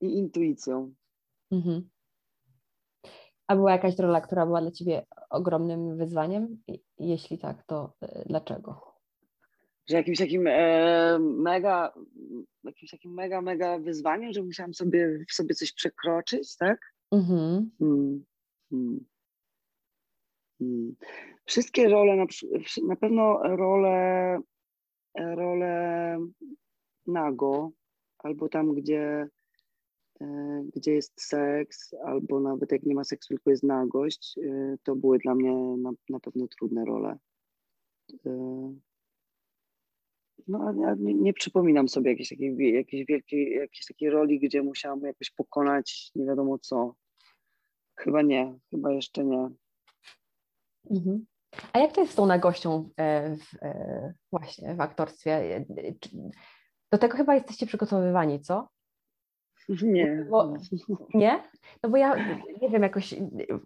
i 0.00 0.18
intuicją. 0.18 0.94
Mhm. 1.50 1.88
A 3.46 3.56
była 3.56 3.72
jakaś 3.72 3.98
rola, 3.98 4.20
która 4.20 4.46
była 4.46 4.60
dla 4.60 4.70
ciebie 4.70 5.06
ogromnym 5.30 5.96
wyzwaniem? 5.96 6.62
Jeśli 6.98 7.38
tak, 7.38 7.64
to 7.66 7.92
e, 8.00 8.24
dlaczego? 8.26 8.91
Że 9.88 9.96
jakimś 9.96 10.18
takim 10.18 10.46
e, 10.46 11.18
mega, 11.18 11.94
jakimś 12.64 12.90
takim 12.90 13.14
mega, 13.14 13.40
mega 13.40 13.78
wyzwaniem, 13.78 14.32
że 14.32 14.42
musiałam 14.42 14.74
sobie 14.74 15.24
sobie 15.30 15.54
coś 15.54 15.72
przekroczyć, 15.72 16.56
tak? 16.56 16.94
Mhm. 17.12 17.70
Hmm. 17.78 18.24
Hmm. 18.70 19.04
Hmm. 20.58 20.94
Wszystkie 21.44 21.88
role, 21.88 22.16
na, 22.16 22.24
na 22.88 22.96
pewno 22.96 23.42
role, 23.42 24.40
role 25.18 26.18
nago, 27.06 27.70
albo 28.18 28.48
tam, 28.48 28.74
gdzie 28.74 29.28
e, 30.20 30.62
gdzie 30.76 30.92
jest 30.94 31.22
seks, 31.22 31.94
albo 32.04 32.40
nawet 32.40 32.72
jak 32.72 32.82
nie 32.82 32.94
ma 32.94 33.04
seksu, 33.04 33.28
tylko 33.28 33.50
jest 33.50 33.62
nagość, 33.62 34.38
e, 34.38 34.76
to 34.82 34.96
były 34.96 35.18
dla 35.18 35.34
mnie 35.34 35.76
na, 35.76 35.90
na 36.08 36.20
pewno 36.20 36.46
trudne 36.48 36.84
role. 36.84 37.18
No, 40.48 40.72
ja 40.82 40.94
nie, 40.98 41.14
nie 41.14 41.32
przypominam 41.32 41.88
sobie 41.88 42.10
jakiejś 42.10 42.28
takiej, 42.28 42.74
jakiejś 42.74 43.06
wielkiej, 43.06 43.54
jakiejś 43.54 43.86
takiej 43.86 44.10
roli, 44.10 44.40
gdzie 44.40 44.62
musiałam 44.62 45.00
jakoś 45.00 45.30
pokonać 45.30 46.10
nie 46.14 46.26
wiadomo 46.26 46.58
co. 46.58 46.94
Chyba 47.96 48.22
nie, 48.22 48.58
chyba 48.70 48.92
jeszcze 48.92 49.24
nie. 49.24 49.50
Mhm. 50.90 51.26
A 51.72 51.78
jak 51.78 51.92
to 51.92 52.00
jest 52.00 52.12
z 52.12 52.16
tą 52.16 52.26
nagością 52.26 52.88
e, 52.96 53.36
w, 53.36 53.62
e, 53.62 54.14
właśnie 54.32 54.74
w 54.74 54.80
aktorstwie? 54.80 55.32
E, 55.56 55.64
Do 56.92 56.98
tego 56.98 57.16
chyba 57.16 57.34
jesteście 57.34 57.66
przygotowywani, 57.66 58.40
co? 58.40 58.68
Nie. 59.82 60.26
Bo- 60.30 60.54
Nie? 61.14 61.42
No 61.82 61.90
bo 61.90 61.96
ja 61.96 62.14
nie 62.62 62.68
wiem, 62.70 62.82
jakoś 62.82 63.14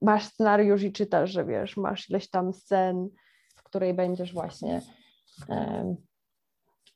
masz 0.02 0.24
scenariusz 0.24 0.82
i 0.82 0.92
czytasz, 0.92 1.30
że 1.30 1.44
wiesz, 1.44 1.76
masz 1.76 2.10
ileś 2.10 2.30
tam 2.30 2.52
scen, 2.52 3.08
w 3.56 3.62
której 3.62 3.94
będziesz 3.94 4.32
właśnie 4.32 4.80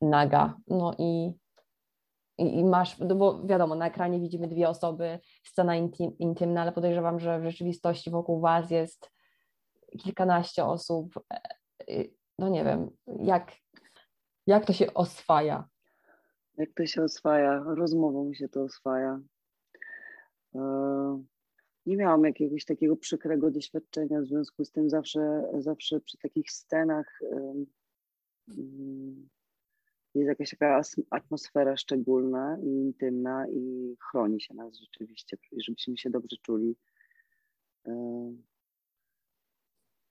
naga. 0.01 0.55
No 0.69 0.95
i, 0.99 1.33
i, 2.39 2.59
i 2.59 2.65
masz, 2.65 2.99
no 2.99 3.15
bo 3.15 3.47
wiadomo, 3.47 3.75
na 3.75 3.87
ekranie 3.87 4.21
widzimy 4.21 4.49
dwie 4.49 4.69
osoby, 4.69 5.19
scena 5.45 5.77
intim, 5.77 6.19
intymna, 6.19 6.63
ale 6.63 6.73
podejrzewam, 6.73 7.21
że 7.21 7.41
w 7.41 7.45
rzeczywistości 7.45 8.11
wokół 8.11 8.41
was 8.41 8.71
jest 8.71 9.11
kilkanaście 9.99 10.65
osób. 10.65 11.21
E, 11.33 11.41
e, 11.89 12.05
No 12.39 12.49
nie 12.49 12.65
wiem, 12.65 12.91
jak, 13.19 13.53
jak 14.47 14.67
to 14.67 14.73
się 14.73 14.95
oswaja? 14.95 15.69
Jak 16.57 16.71
to 16.75 16.87
się 16.87 17.03
oswaja? 17.03 17.65
Rozmową 17.67 18.35
się 18.35 18.49
to 18.49 18.63
oswaja. 18.63 19.21
E, 20.55 20.61
Nie 21.87 21.97
miałam 21.97 22.25
jakiegoś 22.25 22.65
takiego 22.65 22.97
przykrego 22.97 23.51
doświadczenia, 23.51 24.21
w 24.21 24.27
związku 24.27 24.65
z 24.65 24.73
tym 24.73 24.91
zawsze, 24.91 25.43
zawsze 25.59 26.01
przy 26.01 26.19
takich 26.19 26.51
scenach 26.51 27.19
mm, 28.49 29.29
jest 30.15 30.29
jakaś 30.29 30.51
taka 30.51 30.81
atmosfera 31.11 31.77
szczególna 31.77 32.59
i 32.63 32.67
intymna 32.67 33.47
i 33.49 33.95
chroni 34.11 34.41
się 34.41 34.55
nas 34.55 34.79
rzeczywiście, 34.79 35.37
żebyśmy 35.57 35.97
się 35.97 36.11
dobrze 36.11 36.37
czuli. 36.43 36.77
E, 37.87 37.93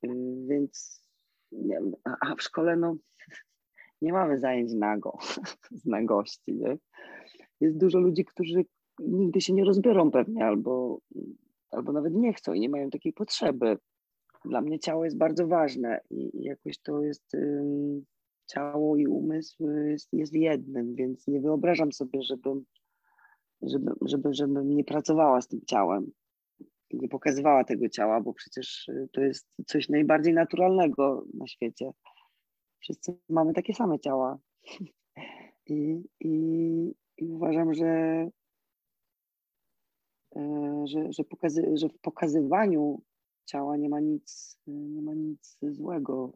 y, 0.06 0.10
Więc 0.48 1.04
nie 1.52 1.82
a 2.22 2.36
w 2.36 2.42
szkole 2.42 2.76
no, 2.76 2.96
nie 4.02 4.14
mamy 4.14 4.40
zajęć 4.40 4.74
nago, 4.74 5.18
z 5.72 5.86
nagości, 5.98 6.54
nie? 6.54 6.78
Jest 7.62 7.78
dużo 7.78 8.00
ludzi, 8.00 8.26
którzy 8.26 8.66
nigdy 9.00 9.42
się 9.42 9.54
nie 9.54 9.66
rozbiorą 9.66 10.12
pewnie, 10.12 10.46
albo, 10.46 11.00
albo 11.72 11.92
nawet 11.92 12.14
nie 12.14 12.34
chcą 12.34 12.54
i 12.54 12.60
nie 12.60 12.70
mają 12.70 12.90
takiej 12.90 13.14
potrzeby. 13.14 13.78
Dla 14.46 14.62
mnie 14.62 14.80
ciało 14.80 15.06
jest 15.06 15.18
bardzo 15.18 15.48
ważne 15.48 16.02
i 16.10 16.44
jakoś 16.44 16.78
to 16.78 17.04
jest 17.04 17.34
ym, 17.34 18.06
ciało 18.54 18.98
i 18.98 19.08
umysł 19.08 19.70
jest, 19.70 20.14
jest 20.14 20.34
jednym, 20.34 20.96
więc 20.96 21.28
nie 21.28 21.42
wyobrażam 21.42 21.92
sobie, 21.92 22.22
żebym, 22.22 22.66
żeby, 23.62 23.92
żeby, 24.02 24.34
żebym 24.34 24.76
nie 24.76 24.84
pracowała 24.84 25.42
z 25.42 25.48
tym 25.48 25.62
ciałem, 25.68 26.12
nie 26.94 27.10
pokazywała 27.10 27.64
tego 27.64 27.90
ciała, 27.90 28.22
bo 28.22 28.34
przecież 28.34 28.88
y, 28.88 29.10
to 29.12 29.22
jest 29.22 29.48
coś 29.66 29.90
najbardziej 29.90 30.34
naturalnego 30.34 31.26
na 31.34 31.48
świecie. 31.48 31.92
Wszyscy 32.80 33.18
mamy 33.30 33.54
takie 33.54 33.74
same 33.74 34.00
ciała. 34.00 34.38
I, 35.66 36.04
i, 36.20 36.32
i 37.18 37.26
uważam, 37.26 37.74
że, 37.74 38.30
e, 40.36 40.84
że, 40.86 41.14
że, 41.14 41.24
pokazy, 41.24 41.72
że 41.74 41.90
w 41.90 42.00
pokazywaniu 42.00 43.02
ciała 43.46 43.78
nie 43.78 43.90
ma 43.90 44.00
nic, 44.00 44.58
nie 44.68 45.02
ma 45.02 45.14
nic 45.14 45.58
złego. 45.62 46.34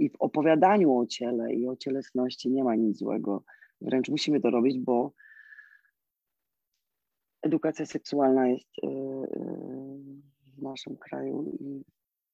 I 0.00 0.10
w 0.10 0.16
opowiadaniu 0.18 0.96
o 0.96 1.06
ciele 1.06 1.54
i 1.54 1.66
o 1.68 1.76
cielesności 1.76 2.50
nie 2.50 2.64
ma 2.64 2.74
nic 2.74 2.98
złego. 2.98 3.44
Wręcz 3.80 4.08
musimy 4.08 4.40
to 4.40 4.50
robić, 4.50 4.78
bo 4.78 5.12
edukacja 7.42 7.86
seksualna 7.86 8.48
jest 8.48 8.68
e, 8.82 8.86
e, 8.86 8.92
w 10.56 10.62
naszym 10.62 10.96
kraju 10.96 11.56
i 11.60 11.84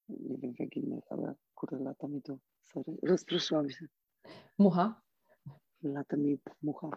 nie 0.09 0.37
wiem 0.37 0.53
w 0.53 0.59
jak 0.59 0.77
innych, 0.77 1.03
ale 1.09 1.33
kurde, 1.55 1.79
lata 1.79 2.07
mi 2.07 2.21
to, 2.21 2.37
sorry, 2.61 2.97
rozproszyłam 3.03 3.69
się. 3.69 3.85
Mucha? 4.57 5.01
Lata 5.83 6.17
mi 6.17 6.37
mucha. 6.61 6.89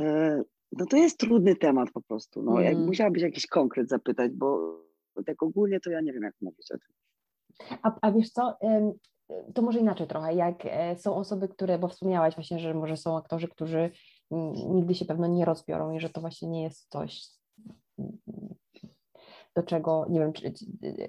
E, 0.00 0.42
No 0.72 0.86
to 0.86 0.96
jest 0.96 1.18
trudny 1.18 1.56
temat 1.56 1.90
po 1.92 2.00
prostu. 2.02 2.42
No, 2.42 2.60
jak 2.60 2.74
Mm. 2.74 2.86
musiałabyś 2.86 3.22
jakiś 3.22 3.46
konkret 3.46 3.88
zapytać, 3.88 4.32
bo 4.32 4.80
tak 5.26 5.42
ogólnie 5.42 5.80
to 5.80 5.90
ja 5.90 6.00
nie 6.00 6.12
wiem, 6.12 6.22
jak 6.22 6.34
mówić 6.40 6.72
o 6.72 6.78
tym. 6.78 6.94
A, 7.82 7.98
a 8.02 8.12
wiesz 8.12 8.30
co, 8.30 8.56
to 9.54 9.62
może 9.62 9.78
inaczej 9.78 10.06
trochę, 10.06 10.34
jak 10.34 10.66
e, 10.66 10.96
są 10.96 11.14
osoby, 11.14 11.48
które, 11.48 11.78
bo 11.78 11.88
wspomniałaś 11.88 12.34
właśnie, 12.34 12.58
że 12.58 12.74
może 12.74 12.96
są 12.96 13.16
aktorzy, 13.16 13.48
którzy 13.48 13.90
nigdy 14.70 14.94
się 14.94 15.04
pewno 15.04 15.26
nie 15.26 15.44
rozbiorą 15.44 15.92
i 15.92 16.00
że 16.00 16.10
to 16.10 16.20
właśnie 16.20 16.48
nie 16.48 16.62
jest 16.62 16.88
coś, 16.90 17.22
do 19.56 19.62
czego, 19.62 20.06
nie 20.08 20.20
wiem, 20.20 20.32
czy, 20.32 20.52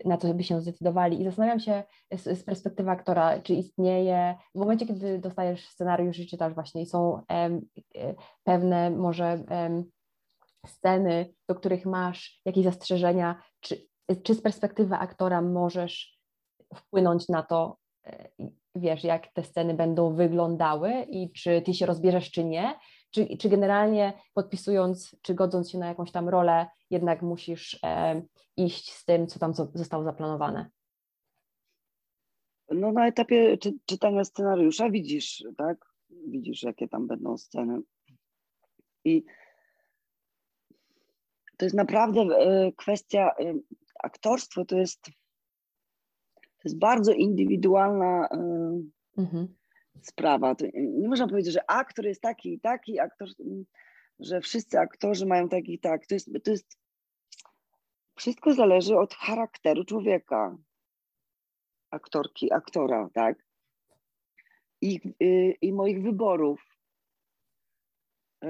na 0.05 0.18
co 0.18 0.34
by 0.34 0.43
się 0.43 0.61
zdecydowali. 0.61 1.22
I 1.22 1.24
zastanawiam 1.24 1.59
się 1.59 1.84
z, 2.11 2.39
z 2.39 2.43
perspektywy 2.43 2.89
aktora, 2.89 3.41
czy 3.41 3.53
istnieje, 3.53 4.36
w 4.55 4.59
momencie, 4.59 4.86
kiedy 4.86 5.20
dostajesz 5.20 5.68
scenariusz 5.68 6.20
i 6.20 6.28
czytasz 6.28 6.53
właśnie 6.53 6.82
i 6.82 6.86
są 6.86 7.22
em, 7.28 7.61
e, 7.95 8.15
pewne 8.43 8.89
może 8.89 9.43
em, 9.47 9.84
sceny, 10.68 11.34
do 11.49 11.55
których 11.55 11.86
masz 11.86 12.41
jakieś 12.45 12.63
zastrzeżenia, 12.63 13.41
czy, 13.59 13.88
czy 14.24 14.36
z 14.36 14.41
perspektywy 14.41 14.95
aktora 14.95 15.41
możesz 15.41 16.20
wpłynąć 16.76 17.30
na 17.30 17.43
to, 17.43 17.78
wiesz, 18.76 19.03
jak 19.03 19.34
te 19.34 19.43
sceny 19.43 19.74
będą 19.74 20.16
wyglądały 20.16 20.91
i 21.10 21.32
czy 21.32 21.62
ty 21.62 21.74
się 21.74 21.86
rozbierzesz, 21.86 22.32
czy 22.32 22.43
nie, 22.43 22.80
czy, 23.12 23.38
czy 23.38 23.49
generalnie 23.49 24.14
podpisując, 24.34 25.16
czy 25.22 25.34
godząc 25.34 25.72
się 25.72 25.78
na 25.78 25.88
jakąś 25.88 26.12
tam 26.12 26.30
rolę, 26.30 26.68
jednak 26.89 27.22
musisz 27.22 27.80
e, 27.84 28.22
iść 28.58 28.91
z 28.91 29.05
tym, 29.05 29.28
co 29.28 29.39
tam 29.39 29.51
zo- 29.53 29.72
zostało 29.74 30.03
zaplanowane. 30.03 30.70
No 32.72 32.91
na 32.91 33.08
etapie 33.08 33.58
czy, 33.58 33.74
czytania 33.86 34.24
scenariusza 34.24 34.89
widzisz, 34.89 35.43
tak? 35.58 35.78
Widzisz, 36.10 36.64
jakie 36.64 36.88
tam 36.88 37.08
będą 37.08 37.38
sceny. 37.38 37.80
I 39.05 39.24
to 41.58 41.66
jest 41.66 41.76
naprawdę 41.76 42.22
e, 42.22 42.72
kwestia, 42.72 43.32
e, 43.39 43.53
aktorstwo 44.03 44.66
to 44.66 44.78
jest, 44.78 45.10
jest 46.68 46.80
bardzo 46.80 47.11
indywidualna 47.11 48.28
e, 48.32 48.38
Mhm. 49.18 49.55
sprawa. 50.01 50.55
To 50.55 50.65
nie 50.74 51.07
można 51.09 51.28
powiedzieć, 51.28 51.53
że 51.53 51.70
aktor 51.72 52.05
jest 52.05 52.22
taki 52.22 52.53
i 52.53 52.59
taki, 52.59 52.99
aktor, 52.99 53.28
że 54.20 54.41
wszyscy 54.41 54.80
aktorzy 54.80 55.26
mają 55.26 55.49
taki 55.49 55.74
i 55.74 55.80
tak. 55.80 56.07
To 56.07 56.15
jest, 56.15 56.30
to 56.43 56.51
jest, 56.51 56.78
wszystko 58.15 58.53
zależy 58.53 58.97
od 58.97 59.13
charakteru 59.13 59.86
człowieka, 59.86 60.57
aktorki, 61.91 62.53
aktora, 62.53 63.09
tak? 63.13 63.45
I, 64.82 64.99
y, 65.24 65.55
i 65.61 65.74
moich 65.74 66.03
wyborów. 66.03 66.61
Y, 68.43 68.47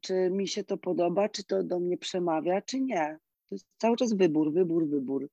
Czy 0.00 0.30
mi 0.30 0.48
się 0.48 0.64
to 0.64 0.76
podoba, 0.78 1.28
czy 1.28 1.44
to 1.44 1.62
do 1.62 1.80
mnie 1.80 1.98
przemawia, 1.98 2.62
czy 2.62 2.80
nie. 2.80 3.18
To 3.48 3.54
jest 3.54 3.66
cały 3.78 3.96
czas 3.96 4.12
wybór, 4.12 4.52
wybór, 4.52 4.88
wybór. 4.88 5.28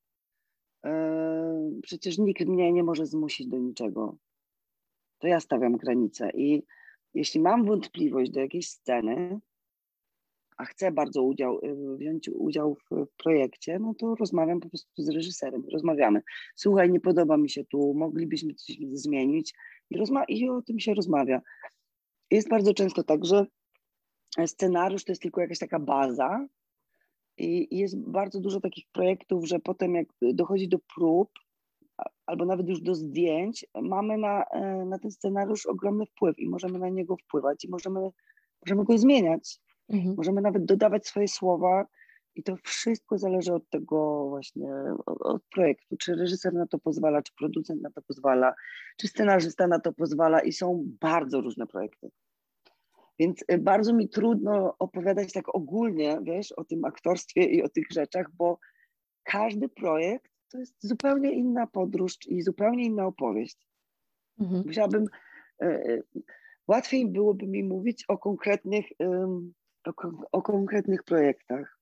Y, 0.86 1.81
Przecież 1.81 2.17
nikt 2.17 2.45
mnie 2.45 2.71
nie 2.71 2.83
może 2.83 3.05
zmusić 3.05 3.47
do 3.47 3.57
niczego 3.57 4.17
to 5.19 5.27
ja 5.27 5.39
stawiam 5.39 5.77
granice. 5.77 6.29
I 6.33 6.63
jeśli 7.13 7.39
mam 7.39 7.65
wątpliwość 7.65 8.31
do 8.31 8.39
jakiejś 8.39 8.69
sceny, 8.69 9.39
a 10.57 10.65
chcę 10.65 10.91
bardzo 10.91 11.23
udział, 11.23 11.59
y, 11.63 11.97
wziąć 11.97 12.29
udział 12.29 12.75
w, 12.75 13.05
w 13.05 13.15
projekcie, 13.17 13.79
no 13.79 13.93
to 13.93 14.15
rozmawiam 14.15 14.59
po 14.59 14.69
prostu 14.69 14.91
z 14.97 15.09
reżyserem. 15.09 15.63
Rozmawiamy. 15.71 16.21
Słuchaj, 16.55 16.91
nie 16.91 16.99
podoba 16.99 17.38
mi 17.38 17.49
się 17.49 17.65
tu, 17.65 17.93
moglibyśmy 17.93 18.53
coś 18.53 18.77
zmienić. 18.93 19.53
I, 19.89 19.97
rozma- 19.97 20.25
I 20.27 20.49
o 20.49 20.61
tym 20.61 20.79
się 20.79 20.93
rozmawia. 20.93 21.41
Jest 22.31 22.49
bardzo 22.49 22.73
często 22.73 23.03
tak, 23.03 23.25
że 23.25 23.45
scenariusz 24.45 25.05
to 25.05 25.11
jest 25.11 25.21
tylko 25.21 25.41
jakaś 25.41 25.59
taka 25.59 25.79
baza. 25.79 26.47
I 27.38 27.77
jest 27.77 27.99
bardzo 27.99 28.39
dużo 28.39 28.61
takich 28.61 28.86
projektów, 28.91 29.47
że 29.47 29.59
potem 29.59 29.95
jak 29.95 30.07
dochodzi 30.21 30.67
do 30.67 30.77
prób, 30.95 31.29
albo 32.25 32.45
nawet 32.45 32.69
już 32.69 32.81
do 32.81 32.95
zdjęć, 32.95 33.65
mamy 33.81 34.17
na, 34.17 34.43
e, 34.43 34.86
na 34.86 34.99
ten 34.99 35.11
scenariusz 35.11 35.65
ogromny 35.65 36.05
wpływ 36.05 36.39
i 36.39 36.49
możemy 36.49 36.79
na 36.79 36.89
niego 36.89 37.17
wpływać 37.17 37.65
i 37.65 37.69
możemy, 37.69 38.09
możemy 38.65 38.83
go 38.83 38.97
zmieniać. 38.97 39.59
Mhm. 39.89 40.15
Możemy 40.17 40.41
nawet 40.41 40.65
dodawać 40.65 41.07
swoje 41.07 41.27
słowa 41.27 41.86
i 42.36 42.43
to 42.43 42.55
wszystko 42.63 43.17
zależy 43.17 43.53
od 43.53 43.69
tego 43.69 44.29
właśnie, 44.29 44.69
od, 45.05 45.21
od 45.21 45.43
projektu. 45.43 45.97
Czy 45.97 46.15
reżyser 46.15 46.53
na 46.53 46.67
to 46.67 46.79
pozwala, 46.79 47.21
czy 47.21 47.33
producent 47.39 47.81
na 47.81 47.91
to 47.91 48.01
pozwala, 48.01 48.53
czy 48.97 49.07
scenarzysta 49.07 49.67
na 49.67 49.79
to 49.79 49.93
pozwala 49.93 50.39
i 50.39 50.51
są 50.51 50.83
bardzo 51.01 51.41
różne 51.41 51.67
projekty. 51.67 52.09
Więc 53.20 53.43
y, 53.51 53.57
bardzo 53.57 53.93
mi 53.93 54.09
trudno 54.09 54.76
opowiadać 54.80 55.34
tak 55.34 55.55
ogólnie, 55.55 56.20
wiesz, 56.24 56.51
o 56.51 56.63
tym 56.63 56.86
aktorstwie 56.86 57.43
i 57.43 57.63
o 57.63 57.70
tych 57.70 57.86
rzeczach, 57.91 58.28
bo 58.38 58.59
każdy 59.24 59.70
projekt 59.70 60.32
to 60.51 60.57
jest 60.57 60.76
zupełnie 60.80 61.32
inna 61.32 61.68
podróż 61.68 62.18
i 62.28 62.41
zupełnie 62.41 62.86
inna 62.86 63.05
opowieść. 63.05 63.68
Mhm. 64.39 64.63
Musiałabym, 64.66 65.05
e, 65.61 65.66
e, 65.66 66.01
łatwiej 66.68 67.07
byłoby 67.07 67.47
mi 67.47 67.63
mówić 67.63 68.05
o 68.07 68.18
konkretnych, 68.18 68.86
em, 68.99 69.53
o, 69.88 69.93
o 70.32 70.41
konkretnych 70.41 71.03
projektach. 71.03 71.80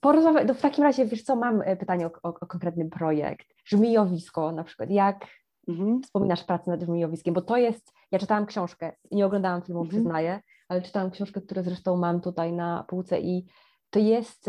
Porozmawiaj, 0.00 0.46
to 0.46 0.54
w 0.54 0.60
takim 0.60 0.84
razie, 0.84 1.06
wiesz 1.06 1.22
co, 1.22 1.36
mam 1.36 1.62
e, 1.62 1.76
pytanie 1.76 2.06
o, 2.06 2.10
o, 2.22 2.28
o 2.28 2.46
konkretny 2.46 2.90
projekt. 2.90 3.46
Żmijowisko 3.64 4.52
na 4.52 4.64
przykład. 4.64 4.90
Jak 4.90 5.26
Mhm. 5.68 6.02
wspominasz 6.02 6.44
pracę 6.44 6.70
nad 6.70 6.82
żmijowiskiem? 6.82 7.34
Bo 7.34 7.42
to 7.42 7.56
jest, 7.56 7.92
ja 8.12 8.18
czytałam 8.18 8.46
książkę, 8.46 8.96
nie 9.10 9.26
oglądałam 9.26 9.62
filmu, 9.62 9.80
Mhm. 9.80 10.02
przyznaję, 10.02 10.40
ale 10.68 10.82
czytałam 10.82 11.10
książkę, 11.10 11.40
którą 11.40 11.62
zresztą 11.62 11.96
mam 11.96 12.20
tutaj 12.20 12.52
na 12.52 12.84
półce 12.88 13.20
i 13.20 13.46
to 13.90 13.98
jest, 13.98 14.46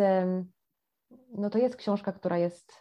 no 1.29 1.49
to 1.49 1.57
jest 1.57 1.75
książka, 1.75 2.11
która 2.11 2.37
jest 2.37 2.73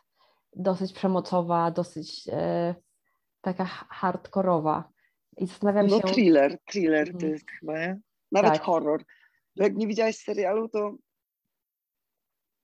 dosyć 0.57 0.93
przemocowa, 0.93 1.71
dosyć 1.71 2.29
e, 2.33 2.75
taka 3.41 3.65
ha- 3.65 3.87
hardkorowa. 3.91 4.89
I 5.37 5.47
zastanawiam 5.47 5.87
No 5.87 5.97
się, 5.97 6.03
thriller, 6.03 6.59
thriller 6.65 7.07
to 7.09 7.13
Mhm. 7.15 7.33
jest 7.33 7.51
chyba, 7.51 7.79
nie? 7.79 8.01
Nawet 8.33 8.53
Tak. 8.53 8.63
horror. 8.63 9.05
Jak 9.57 9.75
nie 9.77 9.87
widziałeś 9.87 10.17
serialu, 10.19 10.69
to 10.69 10.95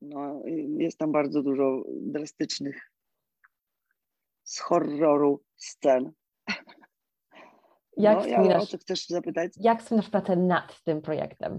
no, 0.02 0.42
y, 0.46 0.50
jest 0.78 0.98
tam 0.98 1.12
bardzo 1.12 1.42
dużo 1.42 1.82
drastycznych 1.90 2.92
z 4.42 4.58
horroru 4.60 5.42
scen. 5.56 6.12
Jak, 8.02 8.18
no, 8.18 8.26
ja, 8.26 8.36
o 8.36 8.40
wspominasz, 8.40 8.76
chcesz 8.80 9.06
zapytać? 9.06 9.52
jak 9.56 9.82
wspominasz 9.82 10.10
pracę 10.10 10.36
nad 10.36 10.82
tym 10.82 11.02
projektem? 11.02 11.58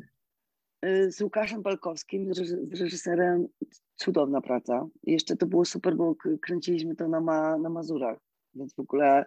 Y, 0.86 1.12
Z 1.12 1.22
Łukaszem 1.22 1.64
Palkowskim, 1.64 2.34
z 2.34 2.40
reży- 2.40 2.76
z 2.76 2.82
reżyserem, 2.82 3.48
cudowna 3.96 4.42
praca. 4.42 4.88
Jeszcze 5.04 5.36
to 5.38 5.46
było 5.46 5.66
super, 5.66 5.96
bo 5.96 6.16
kręciliśmy 6.42 6.96
to 6.96 7.08
na, 7.08 7.22
ma, 7.22 7.58
na 7.58 7.70
Mazurach, 7.70 8.20
więc 8.56 8.74
w 8.76 8.80
ogóle 8.80 9.26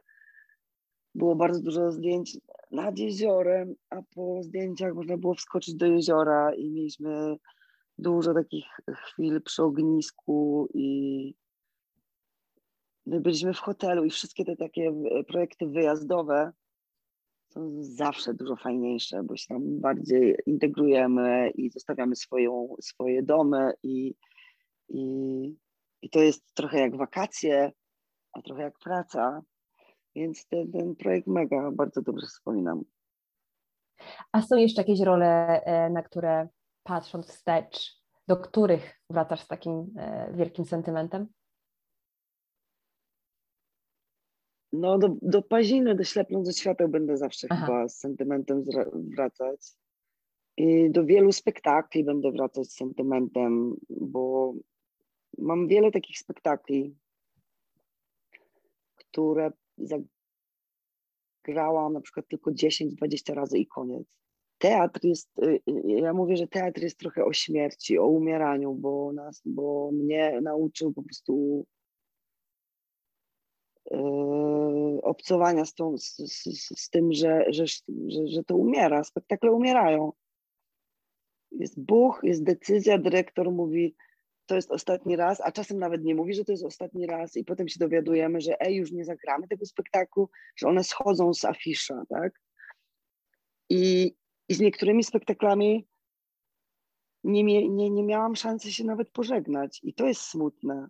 było 1.15 1.37
bardzo 1.37 1.61
dużo 1.61 1.93
zdjęć 1.93 2.39
nad 2.71 2.99
jeziorem, 2.99 3.75
a 3.91 4.03
po 4.15 4.43
zdjęciach 4.43 4.95
można 4.95 5.17
było 5.17 5.35
wskoczyć 5.35 5.75
do 5.75 5.87
jeziora 5.87 6.55
i 6.55 6.71
mieliśmy 6.71 7.37
dużo 7.99 8.35
takich 8.35 8.65
chwil 8.95 9.43
przy 9.43 9.63
ognisku 9.63 10.69
i 10.75 11.35
my 13.07 13.21
byliśmy 13.21 13.55
w 13.55 13.59
hotelu 13.59 14.05
i 14.05 14.11
wszystkie 14.11 14.45
te 14.45 14.57
takie 14.57 14.93
e, 15.11 15.25
projekty 15.25 15.67
wyjazdowe 15.67 16.53
są 17.55 17.71
zawsze 17.81 18.35
dużo 18.35 18.57
fajniejsze, 18.57 19.23
bo 19.23 19.37
się 19.37 19.47
tam 19.49 19.81
bardziej 19.81 20.37
integrujemy 20.47 21.51
i 21.51 21.71
zostawiamy 21.71 22.17
swoją, 22.17 22.69
swoje 22.81 23.23
domy 23.23 23.73
i, 23.83 24.15
i, 24.89 25.05
i 26.03 26.11
to 26.11 26.21
jest 26.21 26.55
trochę 26.55 26.79
jak 26.79 26.97
wakacje, 26.97 27.73
a 28.33 28.43
trochę 28.43 28.63
jak 28.63 28.79
praca, 28.79 29.43
więc 30.15 30.47
ten, 30.47 30.73
ten 30.73 30.97
projekt 30.97 31.27
mega 31.27 31.71
bardzo 31.71 32.03
dobrze 32.03 32.27
wspominam. 32.27 32.83
A 34.33 34.43
są 34.43 34.57
jeszcze 34.57 34.81
jakieś 34.83 35.01
role, 35.01 35.63
e, 35.65 35.91
na 35.91 36.03
które 36.03 36.49
patrząc 36.83 37.29
wstecz, 37.29 38.03
do 38.29 38.37
których 38.37 39.01
wracasz 39.11 39.41
z 39.41 39.49
takim 39.49 39.95
e, 39.97 40.33
wielkim 40.35 40.65
sentymentem? 40.65 41.27
No 44.77 44.99
do, 44.99 45.17
do 45.23 45.43
Paziny, 45.43 45.95
do 45.95 46.05
Ślepnąc 46.05 46.47
ze 46.47 46.53
świateł 46.53 46.89
będę 46.89 47.17
zawsze 47.17 47.47
Aha. 47.51 47.67
chyba 47.67 47.89
z 47.89 47.99
sentymentem 47.99 48.65
wracać. 48.95 49.73
I 50.57 50.91
do 50.91 51.05
wielu 51.05 51.33
spektakli 51.33 52.05
będę 52.05 52.31
wracać 52.31 52.67
z 52.67 52.77
sentymentem, 52.77 53.77
bo 53.91 54.55
mam 55.39 55.69
wiele 55.69 55.91
takich 55.91 56.19
spektakli, 56.19 56.97
które 58.95 59.53
zagrałam 61.47 61.93
na 61.93 62.01
przykład 62.01 62.29
tylko 62.29 62.51
10-20 62.51 63.35
razy 63.35 63.59
i 63.59 63.67
koniec. 63.67 64.17
Teatr 64.59 65.01
jest, 65.05 65.39
y, 65.39 65.61
y, 65.71 65.83
ja 65.87 66.13
mówię, 66.13 66.37
że 66.37 66.47
teatr 66.47 66.83
jest 66.83 66.99
trochę 66.99 67.25
o 67.25 67.33
śmierci, 67.33 67.99
o 67.99 68.07
umieraniu, 68.07 68.75
bo, 68.75 69.13
nas, 69.13 69.43
bo 69.45 69.91
mnie 69.93 70.41
nauczył 70.43 70.93
po 70.93 71.03
prostu 71.03 71.67
e, 73.91 74.54
obcowania 75.05 75.65
z, 75.65 75.75
tą, 75.75 75.99
z, 75.99 76.17
z, 76.17 76.81
z 76.81 76.91
tym, 76.91 77.13
że, 77.13 77.45
że, 77.49 77.67
że, 77.67 78.27
że 78.27 78.45
to 78.45 78.57
umiera, 78.57 79.05
spektakle 79.05 79.53
umierają. 79.53 80.13
Jest 81.53 81.81
buch, 81.81 82.21
jest 82.23 82.45
decyzja, 82.45 82.99
dyrektor 82.99 83.53
mówi, 83.53 83.97
to 84.47 84.55
jest 84.55 84.71
ostatni 84.71 85.17
raz, 85.17 85.41
a 85.41 85.53
czasem 85.53 85.79
nawet 85.79 86.05
nie 86.05 86.15
mówi, 86.15 86.35
że 86.35 86.45
to 86.45 86.53
jest 86.53 86.65
ostatni 86.65 87.07
raz 87.07 87.37
i 87.37 87.45
potem 87.45 87.69
się 87.69 87.79
dowiadujemy, 87.79 88.41
że 88.41 88.61
ej, 88.61 88.77
już 88.77 88.93
nie 88.93 89.05
zagramy 89.05 89.49
tego 89.49 89.67
spektaklu, 89.67 90.31
że 90.57 90.69
one 90.69 90.85
schodzą 90.85 91.35
z 91.35 91.45
afisza, 91.45 92.03
tak? 92.09 92.41
I, 93.71 94.15
i 94.49 94.55
z 94.55 94.61
niektórymi 94.61 95.05
spektaklami 95.05 95.87
nie, 97.25 97.45
nie, 97.69 97.91
nie 97.91 98.03
miałam 98.03 98.37
szansy 98.37 98.73
się 98.73 98.85
nawet 98.85 99.11
pożegnać 99.11 99.81
i 99.83 99.95
to 99.95 100.07
jest 100.07 100.21
smutne. 100.21 100.89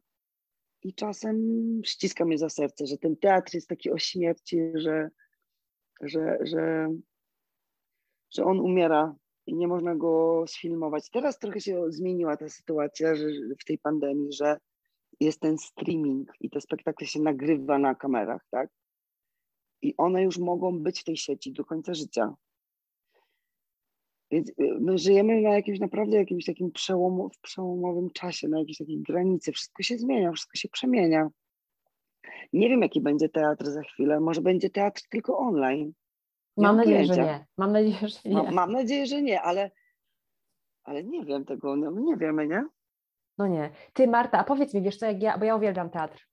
I 0.84 0.94
czasem 0.94 1.36
ściska 1.84 2.24
mnie 2.24 2.38
za 2.38 2.48
serce, 2.48 2.86
że 2.86 2.98
ten 2.98 3.16
teatr 3.16 3.54
jest 3.54 3.68
taki 3.68 3.90
o 3.90 3.98
śmierci, 3.98 4.60
że, 4.74 5.10
że, 6.02 6.38
że, 6.40 6.88
że 8.34 8.44
on 8.44 8.60
umiera 8.60 9.14
i 9.46 9.54
nie 9.54 9.68
można 9.68 9.94
go 9.94 10.44
sfilmować. 10.48 11.10
Teraz 11.10 11.38
trochę 11.38 11.60
się 11.60 11.84
zmieniła 11.88 12.36
ta 12.36 12.48
sytuacja 12.48 13.14
że 13.14 13.24
w 13.60 13.64
tej 13.64 13.78
pandemii, 13.78 14.32
że 14.32 14.56
jest 15.20 15.40
ten 15.40 15.58
streaming 15.58 16.30
i 16.40 16.50
te 16.50 16.60
spektakle 16.60 17.06
się 17.06 17.20
nagrywa 17.20 17.78
na 17.78 17.94
kamerach, 17.94 18.46
tak? 18.50 18.70
I 19.82 19.94
one 19.96 20.22
już 20.22 20.38
mogą 20.38 20.78
być 20.78 21.00
w 21.00 21.04
tej 21.04 21.16
sieci 21.16 21.52
do 21.52 21.64
końca 21.64 21.94
życia. 21.94 22.34
Więc 24.34 24.48
y, 24.48 24.54
my 24.80 24.98
żyjemy 24.98 25.40
na 25.40 25.54
jakimś 25.54 25.80
naprawdę 25.80 26.16
jakimś 26.16 26.44
takim 26.44 26.72
przełomu, 26.72 27.28
w 27.28 27.38
przełomowym 27.40 28.10
czasie, 28.10 28.48
na 28.48 28.58
jakiejś 28.58 28.78
takiej 28.78 28.98
granicy. 28.98 29.52
Wszystko 29.52 29.82
się 29.82 29.98
zmienia, 29.98 30.32
wszystko 30.32 30.56
się 30.56 30.68
przemienia. 30.68 31.28
Nie 32.52 32.68
wiem, 32.68 32.82
jaki 32.82 33.00
będzie 33.00 33.28
teatr 33.28 33.66
za 33.66 33.82
chwilę. 33.82 34.20
Może 34.20 34.40
będzie 34.40 34.70
teatr 34.70 35.02
tylko 35.10 35.38
online. 35.38 35.92
Nie 36.56 36.66
Mam 36.66 36.76
mam 36.76 36.76
nadzieję, 36.76 37.04
że 37.04 37.16
nie. 37.16 37.46
Mam 37.56 37.72
nadzieję, 37.72 38.08
że 38.08 38.18
nie. 38.24 38.34
Ma, 38.34 38.50
mam 38.50 38.72
nadzieję, 38.72 39.06
że 39.06 39.22
nie, 39.22 39.42
ale, 39.42 39.70
ale 40.84 41.04
nie 41.04 41.24
wiem 41.24 41.44
tego. 41.44 41.76
No, 41.76 41.90
nie 41.90 42.16
wiemy, 42.16 42.46
nie? 42.46 42.64
No 43.38 43.46
nie. 43.46 43.70
Ty, 43.92 44.06
Marta, 44.06 44.38
a 44.38 44.44
powiedz 44.44 44.74
mi, 44.74 44.82
wiesz 44.82 44.96
co, 44.96 45.06
jak 45.06 45.22
ja, 45.22 45.38
bo 45.38 45.44
ja 45.44 45.56
uwielbiam 45.56 45.90
teatr 45.90 46.26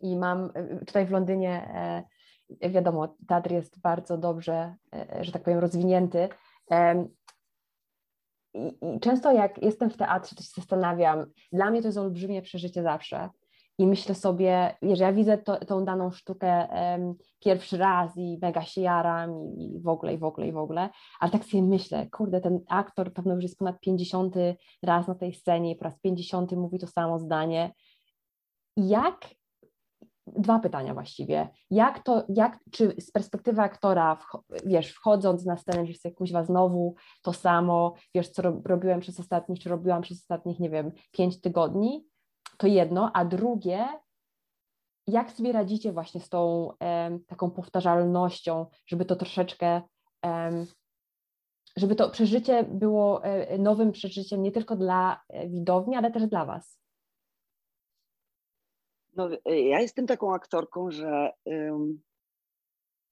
i 0.00 0.16
mam 0.16 0.50
y, 0.80 0.84
tutaj 0.86 1.06
w 1.06 1.10
Londynie, 1.10 1.70
e, 2.60 2.70
wiadomo, 2.70 3.16
teatr 3.28 3.52
jest 3.52 3.80
bardzo 3.80 4.18
dobrze, 4.18 4.74
e, 4.94 5.24
że 5.24 5.32
tak 5.32 5.42
powiem, 5.42 5.58
rozwinięty. 5.58 6.28
I, 8.54 8.78
często 9.00 9.32
jak 9.32 9.62
jestem 9.62 9.90
w 9.90 9.96
teatrze, 9.96 10.36
to 10.36 10.42
się 10.42 10.52
zastanawiam, 10.56 11.26
dla 11.52 11.70
mnie 11.70 11.82
to 11.82 11.88
jest 11.88 11.98
olbrzymie 11.98 12.42
przeżycie 12.42 12.82
zawsze. 12.82 13.30
I 13.80 13.86
myślę 13.86 14.14
sobie, 14.14 14.76
wiesz, 14.82 14.98
ja 14.98 15.12
widzę 15.12 15.38
to, 15.38 15.64
tą 15.64 15.84
daną 15.84 16.10
sztukę 16.10 16.70
em, 16.70 17.14
pierwszy 17.40 17.78
raz 17.78 18.16
i 18.16 18.38
mega 18.42 18.62
się 18.62 18.80
jaram 18.80 19.44
i, 19.56 19.76
i 19.76 19.80
w 19.80 19.88
ogóle, 19.88 20.14
i 20.14 20.18
w 20.18 20.24
ogóle, 20.24 20.48
i 20.48 20.52
w 20.52 20.56
ogóle, 20.56 20.90
ale 21.20 21.30
tak 21.30 21.44
sobie 21.44 21.62
myślę, 21.62 22.06
kurde, 22.10 22.40
ten 22.40 22.60
aktor 22.68 23.12
pewno 23.12 23.34
już 23.34 23.42
jest 23.42 23.58
ponad 23.58 23.80
50 23.80 24.34
raz 24.82 25.08
na 25.08 25.14
tej 25.14 25.34
scenie 25.34 25.70
i 25.70 25.76
po 25.76 25.84
raz 25.84 25.98
50 25.98 26.52
mówi 26.52 26.78
to 26.78 26.86
samo 26.86 27.18
zdanie. 27.18 27.72
Jak, 28.76 29.20
dwa 30.36 30.58
pytania 30.58 30.94
właściwie, 30.94 31.48
jak 31.70 32.02
to, 32.02 32.24
jak, 32.28 32.58
czy 32.70 32.94
z 33.00 33.10
perspektywy 33.10 33.62
aktora, 33.62 34.14
wcho- 34.14 34.42
wiesz, 34.66 34.92
wchodząc 34.92 35.44
na 35.44 35.56
scenę, 35.56 35.84
wiesz, 35.84 36.00
sobie 36.00 36.14
kuźwa 36.14 36.44
znowu 36.44 36.94
to 37.22 37.32
samo, 37.32 37.94
wiesz, 38.14 38.28
co 38.28 38.42
rob, 38.42 38.66
robiłem 38.66 39.00
przez 39.00 39.20
ostatnich, 39.20 39.60
czy 39.60 39.68
robiłam 39.68 40.02
przez 40.02 40.20
ostatnich, 40.20 40.60
nie 40.60 40.70
wiem, 40.70 40.92
pięć 41.12 41.40
tygodni, 41.40 42.06
to 42.58 42.66
jedno, 42.66 43.10
a 43.14 43.24
drugie, 43.24 43.86
jak 45.06 45.30
sobie 45.30 45.52
radzicie 45.52 45.92
właśnie 45.92 46.20
z 46.20 46.28
tą 46.28 46.70
taką 47.26 47.50
powtarzalnością, 47.50 48.66
żeby 48.86 49.04
to 49.04 49.16
troszeczkę, 49.16 49.82
żeby 51.76 51.94
to 51.94 52.10
przeżycie 52.10 52.64
było 52.64 53.24
e, 53.24 53.58
nowym 53.58 53.92
przeżyciem 53.92 54.42
nie 54.42 54.52
tylko 54.52 54.76
dla 54.76 55.20
e, 55.28 55.48
widowni, 55.48 55.96
ale 55.96 56.10
też 56.10 56.26
dla 56.26 56.44
Was. 56.44 56.78
No, 59.18 59.30
y, 59.32 59.60
ja 59.60 59.80
jestem 59.80 60.06
taką 60.06 60.34
aktorką, 60.34 60.90
że 60.90 61.30
ym, 61.48 62.00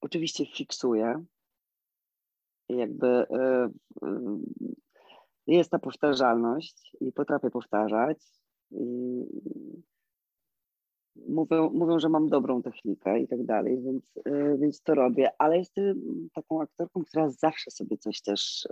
oczywiście 0.01 0.45
fiksuję. 0.45 1.25
Jakby 2.69 3.07
y, 3.07 3.69
jest 5.47 5.71
ta 5.71 5.79
powtarzalność 5.79 6.91
i 7.01 7.11
potrafię 7.11 7.49
powtarzać. 7.49 8.17
I, 8.71 9.23
mówią, 11.29 11.69
mówią, 11.69 11.99
że 11.99 12.09
mam 12.09 12.29
dobrą 12.29 12.61
technikę 12.61 13.19
i 13.19 13.27
tak 13.27 13.45
dalej, 13.45 13.81
więc, 13.81 14.19
więc 14.59 14.81
to 14.81 14.95
robię, 14.95 15.31
ale 15.37 15.57
jestem 15.57 15.95
taką 16.33 16.61
aktorką, 16.61 17.03
która 17.03 17.29
zawsze 17.29 17.71
sobie 17.71 17.97
coś 17.97 18.21
też 18.21 18.67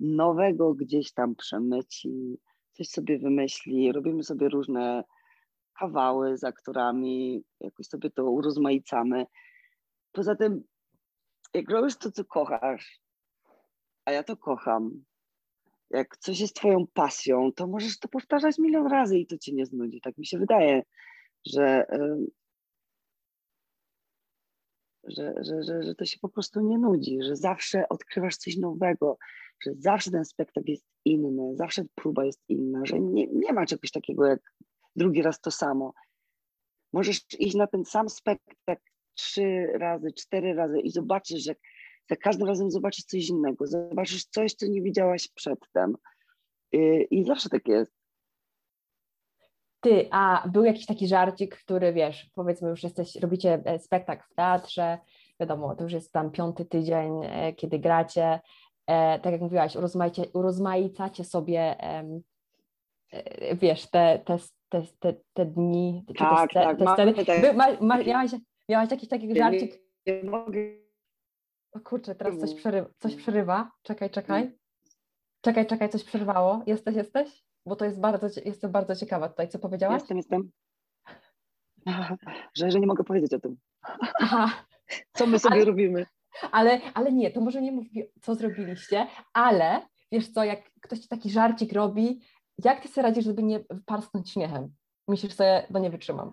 nowego 0.00 0.74
gdzieś 0.74 1.12
tam 1.12 1.34
przemyci, 1.34 2.38
coś 2.72 2.88
sobie 2.88 3.18
wymyśli, 3.18 3.92
robimy 3.92 4.22
sobie 4.22 4.48
różne 4.48 5.04
kawały 5.78 6.38
z 6.38 6.44
aktorami, 6.44 7.44
jakoś 7.60 7.86
sobie 7.86 8.10
to 8.10 8.24
urozmaicamy. 8.24 9.26
Poza 10.12 10.36
tym, 10.36 10.64
jak 11.54 11.70
robisz 11.70 11.96
to, 11.96 12.10
co 12.10 12.24
kochasz, 12.24 13.00
a 14.04 14.12
ja 14.12 14.22
to 14.22 14.36
kocham, 14.36 15.04
jak 15.90 16.16
coś 16.16 16.40
jest 16.40 16.56
twoją 16.56 16.86
pasją, 16.94 17.52
to 17.52 17.66
możesz 17.66 17.98
to 17.98 18.08
powtarzać 18.08 18.58
milion 18.58 18.86
razy 18.86 19.18
i 19.18 19.26
to 19.26 19.38
cię 19.38 19.52
nie 19.52 19.66
znudzi. 19.66 20.00
Tak 20.00 20.18
mi 20.18 20.26
się 20.26 20.38
wydaje, 20.38 20.82
że, 21.46 21.86
że, 25.04 25.34
że, 25.40 25.62
że, 25.62 25.82
że 25.82 25.94
to 25.94 26.04
się 26.04 26.18
po 26.18 26.28
prostu 26.28 26.60
nie 26.60 26.78
nudzi, 26.78 27.22
że 27.22 27.36
zawsze 27.36 27.88
odkrywasz 27.88 28.36
coś 28.36 28.56
nowego, 28.56 29.18
że 29.64 29.70
zawsze 29.74 30.10
ten 30.10 30.24
spektakl 30.24 30.70
jest 30.70 30.86
inny, 31.04 31.56
zawsze 31.56 31.84
próba 31.94 32.24
jest 32.24 32.42
inna, 32.48 32.80
że 32.84 33.00
nie, 33.00 33.26
nie 33.26 33.52
ma 33.52 33.66
czegoś 33.66 33.90
takiego 33.90 34.26
jak 34.26 34.40
drugi 34.96 35.22
raz 35.22 35.40
to 35.40 35.50
samo. 35.50 35.92
Możesz 36.92 37.20
iść 37.38 37.54
na 37.54 37.66
ten 37.66 37.84
sam 37.84 38.08
spektakl 38.08 38.82
trzy 39.14 39.66
razy, 39.74 40.12
cztery 40.12 40.54
razy 40.54 40.80
i 40.80 40.90
zobaczysz, 40.90 41.44
że 41.44 41.54
za 42.10 42.16
każdym 42.16 42.48
razem 42.48 42.70
zobaczysz 42.70 43.04
coś 43.04 43.28
innego, 43.28 43.66
zobaczysz 43.66 44.24
coś, 44.24 44.54
co 44.54 44.66
nie 44.66 44.82
widziałaś 44.82 45.28
przedtem. 45.28 45.96
Y, 46.74 47.06
I 47.10 47.24
zawsze 47.24 47.48
tak 47.48 47.68
jest. 47.68 47.92
Ty, 49.80 50.08
a 50.10 50.48
był 50.48 50.64
jakiś 50.64 50.86
taki 50.86 51.08
żarcik, 51.08 51.56
który 51.56 51.92
wiesz, 51.92 52.30
powiedzmy 52.34 52.70
już 52.70 52.82
jesteś, 52.82 53.16
robicie 53.16 53.62
e, 53.64 53.78
spektakl 53.78 54.22
w 54.30 54.34
teatrze, 54.34 54.98
wiadomo, 55.40 55.76
to 55.76 55.82
już 55.84 55.92
jest 55.92 56.12
tam 56.12 56.30
piąty 56.30 56.64
tydzień, 56.64 57.12
e, 57.24 57.52
kiedy 57.52 57.78
gracie, 57.78 58.40
e, 58.86 59.20
tak 59.20 59.32
jak 59.32 59.40
mówiłaś, 59.40 59.76
urozmaicacie 60.32 61.24
sobie, 61.24 61.76
wiesz, 63.54 63.90
te, 63.90 64.22
te, 64.24 64.38
te, 64.72 64.82
te, 65.00 65.14
te 65.34 65.46
dni, 65.46 66.04
czy 66.08 66.14
tak, 66.14 66.52
te, 66.52 66.60
tak, 66.60 66.78
te 66.78 66.92
sceny. 66.92 67.24
tak. 67.24 67.40
By, 67.40 67.52
ma, 67.52 67.66
ma, 67.80 67.98
miałaś, 67.98 68.30
miałaś 68.68 68.90
jakiś 68.90 69.08
taki 69.08 69.36
żarcik? 69.36 69.72
Nie, 70.06 70.22
nie 70.22 70.30
mogę. 70.30 70.60
O 71.72 71.80
kurczę, 71.80 72.14
teraz 72.14 72.38
coś, 72.38 72.54
przerywa, 72.54 72.88
coś 72.98 73.16
przerywa. 73.16 73.70
Czekaj, 73.82 74.10
czekaj. 74.10 74.58
Czekaj, 75.40 75.66
czekaj, 75.66 75.88
coś 75.88 76.04
przerwało. 76.04 76.62
Jesteś, 76.66 76.96
jesteś? 76.96 77.44
Bo 77.66 77.76
to 77.76 77.84
jest 77.84 78.00
bardzo, 78.00 78.26
jestem 78.44 78.72
bardzo 78.72 78.96
ciekawa 78.96 79.28
tutaj, 79.28 79.48
co 79.48 79.58
powiedziałaś? 79.58 80.00
Jestem, 80.00 80.16
jestem. 80.16 80.50
Że, 82.56 82.70
że 82.70 82.80
nie 82.80 82.86
mogę 82.86 83.04
powiedzieć 83.04 83.34
o 83.34 83.40
tym. 83.40 83.56
Aha. 84.20 84.64
Co 85.16 85.26
my 85.26 85.38
sobie 85.38 85.54
ale, 85.54 85.64
robimy? 85.64 86.06
Ale, 86.52 86.80
ale 86.94 87.12
nie, 87.12 87.30
to 87.30 87.40
może 87.40 87.62
nie 87.62 87.72
mów, 87.72 87.86
co 88.20 88.34
zrobiliście, 88.34 89.06
ale 89.32 89.86
wiesz 90.12 90.28
co, 90.28 90.44
jak 90.44 90.70
ktoś 90.80 90.98
ci 90.98 91.08
taki 91.08 91.30
żarcik 91.30 91.72
robi, 91.72 92.20
jak 92.64 92.82
ty 92.82 92.88
sobie 92.88 93.02
radzisz, 93.02 93.24
żeby 93.24 93.42
nie 93.42 93.64
parsknąć 93.86 94.30
śmiechem? 94.30 94.74
Myślisz 95.08 95.34
sobie, 95.34 95.66
no 95.70 95.80
nie 95.80 95.90
wytrzymam. 95.90 96.32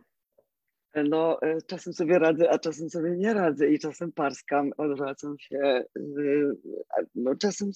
No, 0.95 1.41
e, 1.41 1.61
czasem 1.61 1.93
sobie 1.93 2.19
radzę, 2.19 2.49
a 2.51 2.59
czasem 2.59 2.89
sobie 2.89 3.17
nie 3.17 3.33
radzę 3.33 3.69
i 3.69 3.79
czasem 3.79 4.11
parskam, 4.11 4.71
odwracam 4.77 5.39
się. 5.39 5.83
No, 7.15 7.35
czasem, 7.35 7.71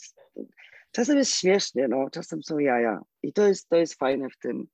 czasem 0.91 1.17
jest 1.17 1.35
śmiesznie, 1.35 1.87
no, 1.87 2.09
czasem 2.09 2.43
są 2.43 2.59
jaja. 2.59 3.01
I 3.23 3.33
to 3.33 3.47
jest, 3.47 3.69
to 3.69 3.75
jest 3.75 3.99
fajne 3.99 4.29
w 4.29 4.37
tym, 4.37 4.67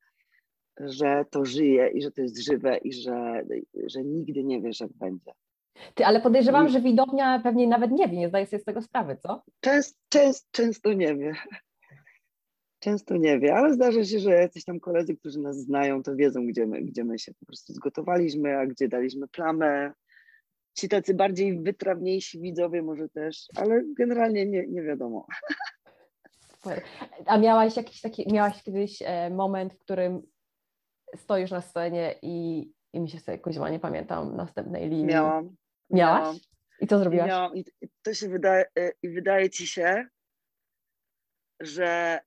że 0.80 1.26
to 1.32 1.46
żyje 1.46 1.90
i 1.90 2.02
że 2.02 2.12
to 2.12 2.22
jest 2.22 2.46
żywe 2.46 2.78
i 2.78 2.94
że, 2.94 3.44
że 3.88 4.04
nigdy 4.04 4.44
nie 4.44 4.62
wiesz, 4.62 4.80
jak 4.80 4.94
będzie. 4.94 5.32
Ty, 5.96 6.06
ale 6.06 6.22
podejrzewam, 6.22 6.68
I... 6.68 6.70
że 6.70 6.82
widownia 6.82 7.40
pewnie 7.44 7.68
nawet 7.68 7.92
nie 7.92 8.08
wie, 8.08 8.18
nie 8.18 8.30
zdaje 8.30 8.46
sobie 8.46 8.60
z 8.60 8.66
tego 8.66 8.82
sprawy, 8.82 9.18
co? 9.18 9.44
Częst, 9.60 10.00
częst, 10.10 10.48
często 10.52 10.94
nie 10.94 11.16
wie. 11.16 11.34
Często 12.80 13.18
nie 13.18 13.40
wie, 13.40 13.56
ale 13.56 13.74
zdarza 13.74 14.06
się, 14.06 14.20
że 14.20 14.32
jacyś 14.32 14.66
tam 14.66 14.80
koledzy, 14.80 15.16
którzy 15.16 15.40
nas 15.40 15.58
znają, 15.58 16.04
to 16.04 16.16
wiedzą, 16.16 16.48
gdzie 16.48 16.68
my, 16.68 16.82
gdzie 16.82 17.04
my 17.04 17.20
się 17.20 17.34
po 17.34 17.46
prostu 17.46 17.74
zgotowaliśmy, 17.74 18.58
a 18.58 18.66
gdzie 18.66 18.88
daliśmy 18.88 19.28
plamę. 19.28 19.94
Ci 20.74 20.90
tacy 20.90 21.14
bardziej 21.14 21.62
wytrawniejsi 21.62 22.40
widzowie 22.40 22.82
może 22.82 23.10
też, 23.10 23.48
ale 23.56 23.84
generalnie 23.98 24.46
nie, 24.46 24.68
nie 24.68 24.84
wiadomo. 24.84 25.28
A 27.26 27.38
miałaś 27.38 27.78
jakiś 27.78 28.02
taki, 28.02 28.34
miałaś 28.34 28.64
kiedyś 28.64 29.02
e, 29.02 29.30
moment, 29.30 29.74
w 29.74 29.80
którym 29.80 30.22
stoisz 31.16 31.52
na 31.52 31.62
scenie 31.62 32.16
i, 32.22 32.70
i 32.94 33.00
mi 33.00 33.10
się 33.10 33.20
sobie 33.20 33.40
kuźma, 33.40 33.70
nie 33.70 33.80
pamiętam 33.80 34.36
następnej 34.36 34.90
linii. 34.90 35.06
Miałam. 35.06 35.56
Miałaś? 35.90 36.22
Miałam. 36.22 36.38
I 36.82 36.88
co 36.88 37.00
zrobiłaś? 37.00 37.28
I, 37.28 37.30
miałam, 37.30 37.56
I 37.56 37.66
to 38.02 38.14
się 38.14 38.30
wydaje, 38.30 38.66
e, 38.80 38.92
i 39.04 39.10
wydaje 39.10 39.50
ci 39.50 39.68
się, 39.68 40.08
że 41.60 42.20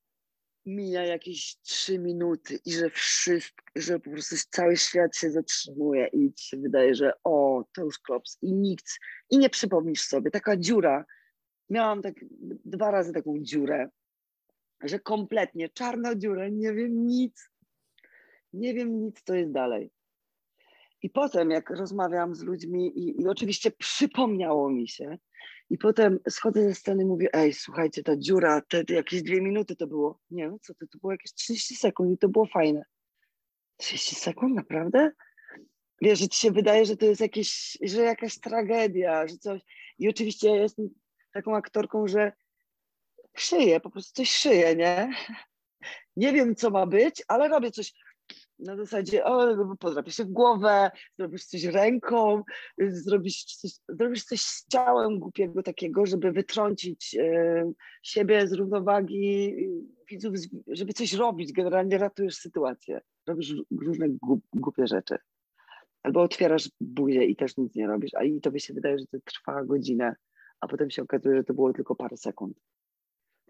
mija 0.66 1.04
jakieś 1.04 1.56
trzy 1.62 1.98
minuty 1.98 2.58
i 2.64 2.72
że 2.72 2.90
wszystko, 2.90 3.64
że 3.76 4.00
po 4.00 4.10
prostu 4.10 4.36
cały 4.50 4.76
świat 4.76 5.16
się 5.16 5.30
zatrzymuje 5.30 6.06
i 6.06 6.32
ci 6.34 6.48
się 6.48 6.56
wydaje, 6.56 6.94
że 6.94 7.12
o, 7.24 7.64
to 7.74 7.84
już 7.84 7.98
klops 7.98 8.38
i 8.42 8.52
nikt, 8.52 8.86
i 9.30 9.38
nie 9.38 9.50
przypomnisz 9.50 10.02
sobie, 10.02 10.30
taka 10.30 10.56
dziura. 10.56 11.04
Miałam 11.70 12.02
tak 12.02 12.14
dwa 12.64 12.90
razy 12.90 13.12
taką 13.12 13.34
dziurę, 13.40 13.88
że 14.82 15.00
kompletnie 15.00 15.68
czarna 15.68 16.14
dziura, 16.14 16.48
nie 16.48 16.74
wiem 16.74 17.06
nic, 17.06 17.50
nie 18.52 18.74
wiem 18.74 19.00
nic, 19.00 19.22
co 19.22 19.34
jest 19.34 19.52
dalej. 19.52 19.90
I 21.02 21.10
potem, 21.10 21.50
jak 21.50 21.70
rozmawiam 21.70 22.34
z 22.34 22.42
ludźmi, 22.42 22.98
i, 22.98 23.20
i 23.20 23.28
oczywiście 23.28 23.70
przypomniało 23.70 24.70
mi 24.70 24.88
się, 24.88 25.18
i 25.70 25.78
potem 25.78 26.18
schodzę 26.28 26.62
ze 26.62 26.74
sceny 26.74 27.02
i 27.02 27.06
mówię, 27.06 27.28
ej, 27.32 27.52
słuchajcie, 27.52 28.02
ta 28.02 28.16
dziura, 28.16 28.60
te, 28.60 28.84
te 28.84 28.94
jakieś 28.94 29.22
dwie 29.22 29.40
minuty 29.40 29.76
to 29.76 29.86
było. 29.86 30.20
Nie, 30.30 30.48
no 30.48 30.58
co 30.58 30.74
to, 30.74 30.86
to 30.86 30.98
było 30.98 31.12
jakieś 31.12 31.32
30 31.32 31.76
sekund 31.76 32.12
i 32.12 32.18
to 32.18 32.28
było 32.28 32.46
fajne. 32.46 32.84
30 33.76 34.14
sekund, 34.14 34.54
naprawdę? 34.54 35.10
Wiesz, 36.02 36.18
że 36.18 36.28
ci 36.28 36.40
się 36.40 36.50
wydaje, 36.50 36.86
że 36.86 36.96
to 36.96 37.06
jest 37.06 37.20
jakieś, 37.20 37.78
że 37.82 38.02
jakaś 38.02 38.38
tragedia, 38.38 39.26
że 39.26 39.36
coś. 39.36 39.60
I 39.98 40.08
oczywiście 40.08 40.48
ja 40.48 40.56
jestem 40.56 40.88
taką 41.32 41.56
aktorką, 41.56 42.06
że 42.06 42.32
szyję, 43.36 43.80
po 43.80 43.90
prostu 43.90 44.12
coś 44.14 44.30
szyję, 44.30 44.76
nie? 44.76 45.12
Nie 46.16 46.32
wiem, 46.32 46.54
co 46.54 46.70
ma 46.70 46.86
być, 46.86 47.22
ale 47.28 47.48
robię 47.48 47.70
coś 47.70 47.92
na 48.62 48.76
zasadzie, 48.76 49.24
o, 49.24 49.56
podrapię 49.76 50.10
się 50.10 50.24
w 50.24 50.30
głowę, 50.30 50.90
zrobisz 51.18 51.44
coś 51.44 51.64
ręką, 51.64 52.42
zrobisz 52.78 53.44
coś, 53.44 53.70
zrobisz 53.88 54.24
coś 54.24 54.40
z 54.40 54.66
ciałem 54.68 55.18
głupiego 55.18 55.62
takiego, 55.62 56.06
żeby 56.06 56.32
wytrącić 56.32 57.16
e, 57.20 57.72
siebie 58.02 58.48
z 58.48 58.52
równowagi 58.52 59.56
widzów, 60.10 60.34
żeby 60.68 60.92
coś 60.92 61.12
robić, 61.12 61.52
generalnie 61.52 61.98
ratujesz 61.98 62.34
sytuację, 62.34 63.00
robisz 63.26 63.54
różne 63.70 64.06
głupie 64.52 64.86
rzeczy. 64.86 65.16
Albo 66.02 66.22
otwierasz 66.22 66.70
buzię 66.80 67.24
i 67.24 67.36
też 67.36 67.56
nic 67.56 67.74
nie 67.74 67.86
robisz, 67.86 68.14
a 68.14 68.24
i 68.24 68.40
tobie 68.40 68.60
się 68.60 68.74
wydaje, 68.74 68.98
że 68.98 69.06
to 69.06 69.18
trwa 69.24 69.64
godzinę, 69.64 70.16
a 70.60 70.68
potem 70.68 70.90
się 70.90 71.02
okazuje, 71.02 71.36
że 71.36 71.44
to 71.44 71.54
było 71.54 71.72
tylko 71.72 71.94
parę 71.94 72.16
sekund. 72.16 72.60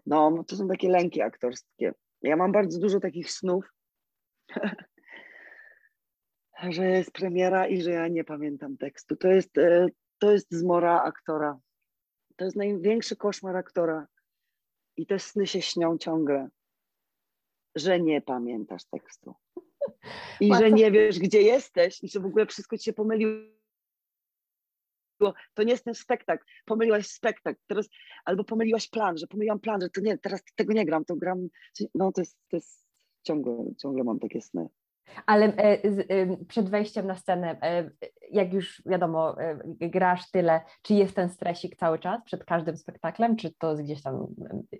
No, 0.05 0.43
to 0.47 0.55
są 0.55 0.67
takie 0.67 0.89
lęki 0.89 1.21
aktorskie. 1.21 1.93
Ja 2.21 2.35
mam 2.35 2.51
bardzo 2.51 2.79
dużo 2.79 2.99
takich 2.99 3.31
snów, 3.31 3.65
że 6.71 6.85
jest 6.85 7.11
premiera 7.11 7.67
i 7.67 7.81
że 7.81 7.91
ja 7.91 8.07
nie 8.07 8.23
pamiętam 8.23 8.77
tekstu. 8.77 9.15
To 9.15 9.27
jest, 9.27 9.57
e, 9.57 9.87
to 10.17 10.31
jest 10.31 10.51
zmora 10.51 11.01
aktora. 11.01 11.59
To 12.35 12.45
jest 12.45 12.57
największy 12.57 13.15
koszmar 13.15 13.55
aktora. 13.55 14.07
I 14.97 15.05
te 15.05 15.19
sny 15.19 15.47
się 15.47 15.61
śnią 15.61 15.97
ciągle, 15.97 16.49
że 17.75 17.99
nie 17.99 18.21
pamiętasz 18.21 18.85
tekstu. 18.85 19.35
I 20.39 20.55
że 20.55 20.71
nie 20.71 20.91
wiesz, 20.91 21.19
gdzie 21.19 21.41
jesteś, 21.41 22.03
i 22.03 22.09
że 22.09 22.19
w 22.19 22.25
ogóle 22.25 22.45
wszystko 22.45 22.77
ci 22.77 22.83
się 22.83 22.93
pomyliło. 22.93 23.53
To 25.53 25.63
nie 25.63 25.71
jest 25.71 25.83
ten 25.83 25.95
spektakl. 25.95 26.45
Pomyliłaś 26.65 27.07
spektakl. 27.07 27.59
Teraz, 27.67 27.89
albo 28.25 28.43
pomyliłaś 28.43 28.89
plan, 28.89 29.17
że 29.17 29.27
pomyliłam 29.27 29.59
plan, 29.59 29.81
że 29.81 29.89
to 29.89 30.01
nie, 30.01 30.17
teraz 30.17 30.41
tego 30.55 30.73
nie 30.73 30.85
gram, 30.85 31.05
to 31.05 31.15
gram. 31.15 31.47
No 31.95 32.11
to 32.11 32.21
jest, 32.21 32.37
to 32.49 32.57
jest 32.57 32.85
ciągle, 33.23 33.73
ciągle 33.81 34.03
mam 34.03 34.19
takie 34.19 34.41
sny. 34.41 34.67
Ale 35.25 35.45
e, 35.45 36.45
przed 36.47 36.69
wejściem 36.69 37.07
na 37.07 37.15
scenę, 37.15 37.57
e, 37.61 37.89
jak 38.31 38.53
już 38.53 38.81
wiadomo, 38.85 39.41
e, 39.41 39.59
grasz 39.79 40.31
tyle, 40.31 40.61
czy 40.81 40.93
jest 40.93 41.15
ten 41.15 41.29
stresik 41.29 41.75
cały 41.75 41.99
czas 41.99 42.21
przed 42.25 42.45
każdym 42.45 42.77
spektaklem, 42.77 43.35
czy 43.35 43.53
to 43.53 43.75
gdzieś 43.75 44.01
tam 44.01 44.27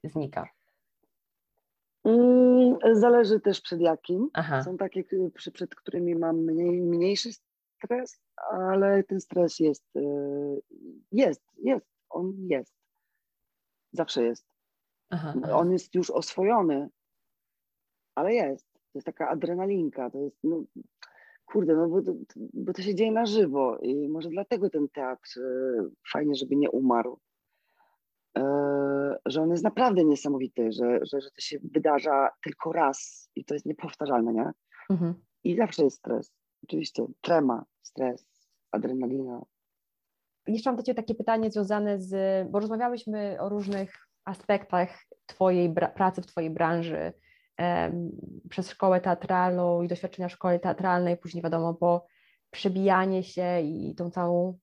znika? 0.04 0.50
Mm, 2.04 2.78
zależy 2.94 3.40
też 3.40 3.62
przed 3.62 3.82
jakim. 3.82 4.30
Aha. 4.34 4.64
Są 4.64 4.78
takie, 4.78 5.04
przed 5.54 5.76
którymi 5.76 6.16
mam 6.16 6.38
mniej, 6.38 6.82
mniejszy 6.82 7.30
stres, 7.34 8.22
ale 8.52 9.04
ten 9.04 9.22
stres 9.22 9.60
jest, 9.60 9.86
jest, 11.12 11.42
jest, 11.58 11.86
on 12.10 12.34
jest. 12.38 12.74
Zawsze 13.92 14.24
jest. 14.24 14.46
Aha, 15.10 15.34
aha. 15.44 15.58
On 15.58 15.72
jest 15.72 15.96
już 15.96 16.10
oswojony, 16.10 16.90
ale 18.16 18.34
jest. 18.34 18.73
To 18.94 18.98
jest 18.98 19.06
taka 19.06 19.30
adrenalinka, 19.30 20.10
to 20.10 20.20
jest, 20.20 20.38
no, 20.44 20.64
kurde, 21.46 21.76
no 21.76 21.90
bo 21.90 22.02
to, 22.02 22.14
bo 22.54 22.74
to 22.74 22.82
się 22.82 22.96
dzieje 22.96 23.12
na 23.12 23.26
żywo 23.26 23.78
i 23.78 24.10
może 24.10 24.30
dlatego 24.30 24.70
ten 24.70 24.90
teatr 24.90 25.40
e, 25.40 25.90
fajnie, 26.12 26.36
żeby 26.36 26.56
nie 26.56 26.72
umarł. 26.72 27.20
E, 28.38 28.44
że 29.26 29.42
on 29.42 29.52
jest 29.52 29.64
naprawdę 29.64 30.04
niesamowity, 30.04 30.72
że, 30.72 31.00
że, 31.06 31.22
że 31.22 31.32
to 31.32 31.42
się 31.42 31.58
wydarza 31.64 32.30
tylko 32.44 32.72
raz 32.72 33.30
i 33.36 33.46
to 33.46 33.54
jest 33.54 33.66
niepowtarzalne, 33.66 34.34
nie? 34.34 34.52
Mhm. 34.90 35.14
I 35.44 35.56
zawsze 35.56 35.84
jest 35.84 35.98
stres. 35.98 36.34
Oczywiście 36.64 37.06
trema, 37.22 37.66
stres, 37.82 38.48
adrenalina. 38.72 39.42
Jeszcze 40.48 40.70
mam 40.70 40.78
do 40.78 40.84
Ciebie 40.84 40.96
takie 40.96 41.16
pytanie 41.16 41.52
związane 41.52 42.00
z, 42.00 42.12
bo 42.52 42.60
rozmawiałyśmy 42.60 43.38
o 43.40 43.50
różnych 43.50 44.08
aspektach 44.26 44.90
Twojej 45.26 45.74
pracy 45.96 46.22
w 46.22 46.26
Twojej 46.26 46.50
branży, 46.50 47.14
przez 48.50 48.70
szkołę 48.70 49.02
teatralną 49.02 49.82
i 49.82 49.88
doświadczenia 49.88 50.30
szkoły 50.30 50.60
teatralnej, 50.60 51.18
później 51.18 51.44
wiadomo, 51.44 51.74
po 51.74 52.06
przebijanie 52.52 53.24
się 53.24 53.62
i 53.62 53.96
tą 53.96 54.12
całą 54.12 54.60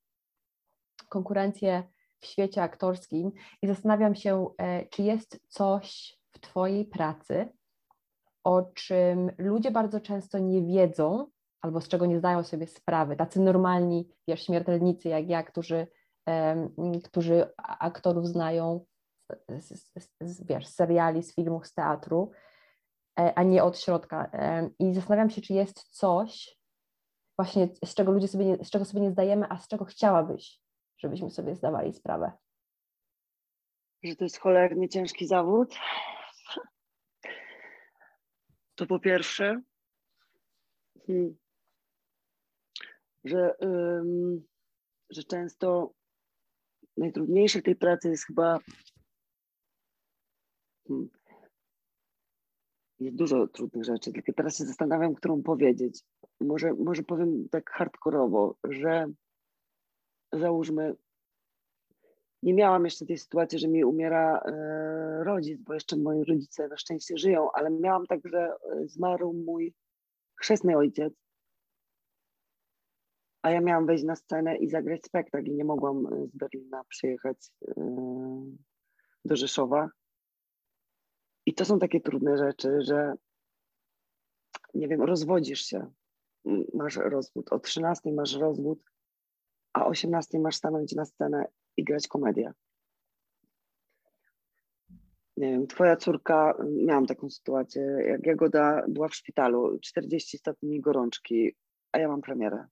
konkurencję 1.09 1.83
w 2.21 2.27
świecie 2.27 2.63
aktorskim. 2.63 3.33
I 3.63 3.67
zastanawiam 3.67 4.15
się, 4.15 4.47
e, 4.59 4.87
czy 4.87 5.03
jest 5.03 5.41
coś 5.49 6.19
w 6.31 6.41
Twojej 6.41 6.85
pracy, 6.85 7.53
o 8.45 8.63
czym 8.63 9.31
ludzie 9.39 9.71
bardzo 9.71 10.01
często 10.01 10.39
nie 10.39 10.63
wiedzą, 10.63 11.27
albo 11.61 11.81
z 11.81 11.89
czego 11.89 12.07
nie 12.07 12.19
zdają 12.19 12.45
sobie 12.45 12.67
sprawy, 12.67 13.17
tacy 13.17 13.41
normalni, 13.41 14.09
wiesz, 14.29 14.43
śmiertelnicy 14.43 15.09
jak 15.09 15.29
ja, 15.29 15.43
którzy, 15.43 15.87
którzy 17.05 17.47
aktorów 17.57 18.27
znają 18.27 18.85
z, 19.49 19.69
z, 19.69 20.11
z, 20.21 20.47
wiesz, 20.47 20.67
z 20.67 20.75
seriali, 20.75 21.23
z 21.23 21.35
filmów, 21.35 21.67
z 21.67 21.75
teatru, 21.75 22.31
a 23.15 23.43
nie 23.43 23.65
od 23.65 23.79
środka. 23.79 24.31
Em, 24.33 24.75
I 24.79 24.95
zastanawiam 24.95 25.31
się, 25.31 25.41
czy 25.41 25.53
jest 25.53 25.83
coś 25.83 26.61
właśnie, 27.41 27.69
z 27.85 27.95
czego 27.95 28.13
ludzie 28.13 28.29
sobie 28.29 28.45
nie, 28.45 28.65
z 28.65 28.71
czego 28.71 28.85
sobie 28.85 29.01
nie 29.01 29.11
zdajemy, 29.11 29.47
a 29.49 29.59
z 29.59 29.69
czego 29.69 29.85
chciałabyś, 29.85 30.61
żebyśmy 30.99 31.31
sobie 31.31 31.55
zdawali 31.55 31.93
sprawę. 31.93 32.33
Że 34.03 34.17
to 34.17 34.25
jest 34.25 34.39
cholernie 34.39 34.89
ciężki 34.89 35.27
zawód. 35.27 35.75
To 38.75 38.87
po 38.87 38.99
pierwsze, 38.99 39.63
hmm, 41.07 41.37
że, 43.25 43.55
że 45.11 45.25
często 45.25 45.93
najtrudniejsze 46.97 47.59
w 47.59 47.65
tej 47.65 47.77
pracy 47.77 48.09
jest 48.09 48.27
chyba. 48.27 48.59
Hmm, 50.89 51.09
jest 53.01 53.17
dużo 53.17 53.47
trudnych 53.49 53.85
rzeczy, 53.85 54.13
tylko 54.13 54.33
teraz 54.33 54.59
się 54.59 54.65
zastanawiam, 54.65 55.15
którą 55.15 55.43
powiedzieć. 55.43 56.03
Może, 56.41 56.75
może 56.75 57.03
powiem 57.03 57.49
tak 57.51 57.71
hardkorowo, 57.71 58.57
że 58.65 59.07
załóżmy, 60.33 60.95
nie 62.43 62.55
miałam 62.55 62.85
jeszcze 62.85 63.07
tej 63.07 63.19
sytuacji, 63.19 63.59
że 63.59 63.69
mi 63.69 63.85
umiera 63.85 64.39
e, 64.39 65.25
rodzic, 65.25 65.61
bo 65.61 65.75
jeszcze 65.75 65.97
moi 65.97 66.25
rodzice 66.25 66.69
na 66.69 66.77
szczęście 66.77 67.19
żyją, 67.19 67.53
ale 67.53 67.71
miałam 67.71 68.07
tak, 68.07 68.21
że 68.25 68.39
e, 68.39 68.89
zmarł 68.89 69.33
mój 69.33 69.75
chrzestny 70.41 70.77
ojciec, 70.77 71.15
a 73.43 73.51
ja 73.51 73.61
miałam 73.61 73.87
wejść 73.87 74.05
na 74.05 74.17
scenę 74.17 74.57
i 74.57 74.69
zagrać 74.69 75.05
spektakl 75.05 75.47
i 75.47 75.55
nie 75.55 75.65
mogłam 75.65 76.07
e, 76.07 76.27
z 76.27 76.37
Berlina 76.37 76.85
przyjechać 76.89 77.37
e, 77.69 77.75
do 79.25 79.37
Rzeszowa. 79.37 79.89
I 81.51 81.55
to 81.55 81.65
są 81.65 81.79
takie 81.79 82.01
trudne 82.01 82.37
rzeczy, 82.37 82.83
że 82.83 83.15
nie 84.75 84.89
wiem, 84.89 85.03
rozwodzisz 85.03 85.61
się, 85.61 85.91
masz 86.75 86.97
rozwód, 86.97 87.53
o 87.53 87.59
13 87.59 88.13
masz 88.13 88.35
rozwód, 88.35 88.83
a 89.73 89.87
o 89.87 89.89
18 89.89 90.39
masz 90.39 90.57
stanąć 90.57 90.95
na 90.95 91.05
scenę 91.05 91.45
i 91.77 91.85
grać 91.85 92.09
komedię. 92.09 92.53
Nie 95.37 95.51
wiem, 95.51 95.67
twoja 95.67 95.97
córka, 95.97 96.55
miałam 96.87 97.07
taką 97.07 97.31
sytuację, 97.31 97.83
jak 98.07 98.27
Jagoda 98.27 98.83
była 98.89 99.09
w 99.09 99.15
szpitalu, 99.15 99.79
40 99.83 100.39
stopni 100.39 100.81
gorączki, 100.81 101.57
a 101.93 101.99
ja 101.99 102.09
mam 102.09 102.21
premierę. 102.21 102.67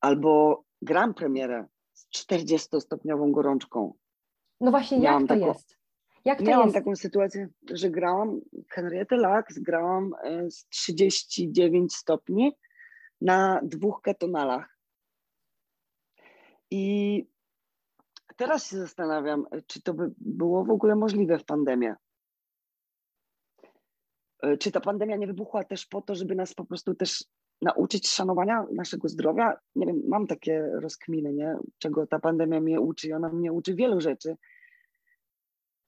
Albo 0.00 0.64
gram 0.82 1.14
premierę 1.14 1.66
z 1.92 2.08
40-stopniową 2.10 3.30
gorączką. 3.32 3.94
No 4.60 4.70
właśnie, 4.70 4.98
Miałam 4.98 5.22
jak 5.22 5.28
to 5.28 5.34
taką- 5.34 5.46
jest? 5.46 5.83
Jak 6.24 6.38
to 6.38 6.44
Miałam 6.44 6.66
jest? 6.66 6.74
taką 6.74 6.96
sytuację, 6.96 7.48
że 7.70 7.90
grałam 7.90 8.40
Henriette 8.70 9.16
Lacks, 9.16 9.58
grałam 9.58 10.12
e, 10.22 10.50
z 10.50 10.66
39 10.68 11.94
stopni 11.94 12.52
na 13.20 13.60
dwóch 13.62 14.00
ketonalach. 14.02 14.78
I 16.70 17.26
teraz 18.36 18.70
się 18.70 18.76
zastanawiam, 18.76 19.46
czy 19.66 19.82
to 19.82 19.94
by 19.94 20.12
było 20.16 20.64
w 20.64 20.70
ogóle 20.70 20.96
możliwe 20.96 21.38
w 21.38 21.44
pandemię. 21.44 21.94
E, 24.42 24.56
Czy 24.56 24.72
ta 24.72 24.80
pandemia 24.80 25.16
nie 25.16 25.26
wybuchła 25.26 25.64
też 25.64 25.86
po 25.86 26.02
to, 26.02 26.14
żeby 26.14 26.34
nas 26.34 26.54
po 26.54 26.64
prostu 26.64 26.94
też 26.94 27.24
nauczyć 27.62 28.08
szanowania 28.08 28.66
naszego 28.72 29.08
zdrowia? 29.08 29.56
Nie 29.76 29.86
wiem, 29.86 30.02
mam 30.08 30.26
takie 30.26 30.62
rozkminy, 30.80 31.32
nie? 31.32 31.56
czego 31.78 32.06
ta 32.06 32.18
pandemia 32.18 32.60
mnie 32.60 32.80
uczy 32.80 33.08
i 33.08 33.12
ona 33.12 33.28
mnie 33.28 33.52
uczy 33.52 33.74
wielu 33.74 34.00
rzeczy. 34.00 34.36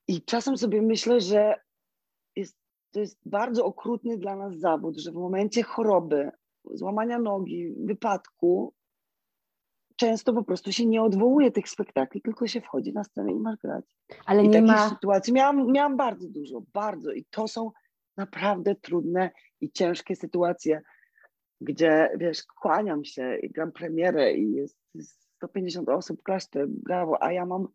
I 0.08 0.22
czasem 0.22 0.58
sobie 0.58 0.82
myślę, 0.82 1.20
że 1.20 1.54
jest, 2.36 2.56
to 2.90 3.00
jest 3.00 3.18
bardzo 3.26 3.64
okrutny 3.64 4.18
dla 4.18 4.36
nas 4.36 4.58
zawód, 4.58 4.96
że 5.00 5.12
w 5.12 5.14
momencie 5.14 5.62
choroby, 5.62 6.30
złamania 6.64 7.18
nogi, 7.18 7.74
wypadku, 7.84 8.74
często 9.96 10.32
po 10.32 10.44
prostu 10.44 10.72
się 10.72 10.86
nie 10.86 11.02
odwołuje 11.02 11.50
tych 11.50 11.68
spektakli, 11.68 12.22
tylko 12.22 12.46
się 12.46 12.60
wchodzi 12.60 12.92
na 12.92 13.04
scenę 13.04 13.32
i 13.32 13.38
masz 13.38 13.56
grać. 13.56 13.84
Ale 14.26 14.44
I 14.44 14.48
nie 14.48 14.52
takich 14.52 14.68
ma, 14.68 14.88
sytuacji 14.88 15.32
miałam, 15.32 15.72
miałam 15.72 15.96
bardzo 15.96 16.28
dużo, 16.28 16.62
bardzo. 16.72 17.12
I 17.12 17.24
to 17.30 17.48
są 17.48 17.70
naprawdę 18.16 18.74
trudne 18.74 19.30
i 19.60 19.70
ciężkie 19.70 20.16
sytuacje, 20.16 20.82
gdzie 21.60 22.10
wiesz, 22.18 22.42
kłaniam 22.60 23.04
się 23.04 23.36
i 23.36 23.50
gram 23.50 23.72
premierę 23.72 24.34
i 24.34 24.52
jest 24.52 24.76
150 25.36 25.88
osób, 25.88 26.22
klaszcze, 26.22 26.64
brawo, 26.68 27.22
a 27.22 27.32
ja 27.32 27.46
mam 27.46 27.68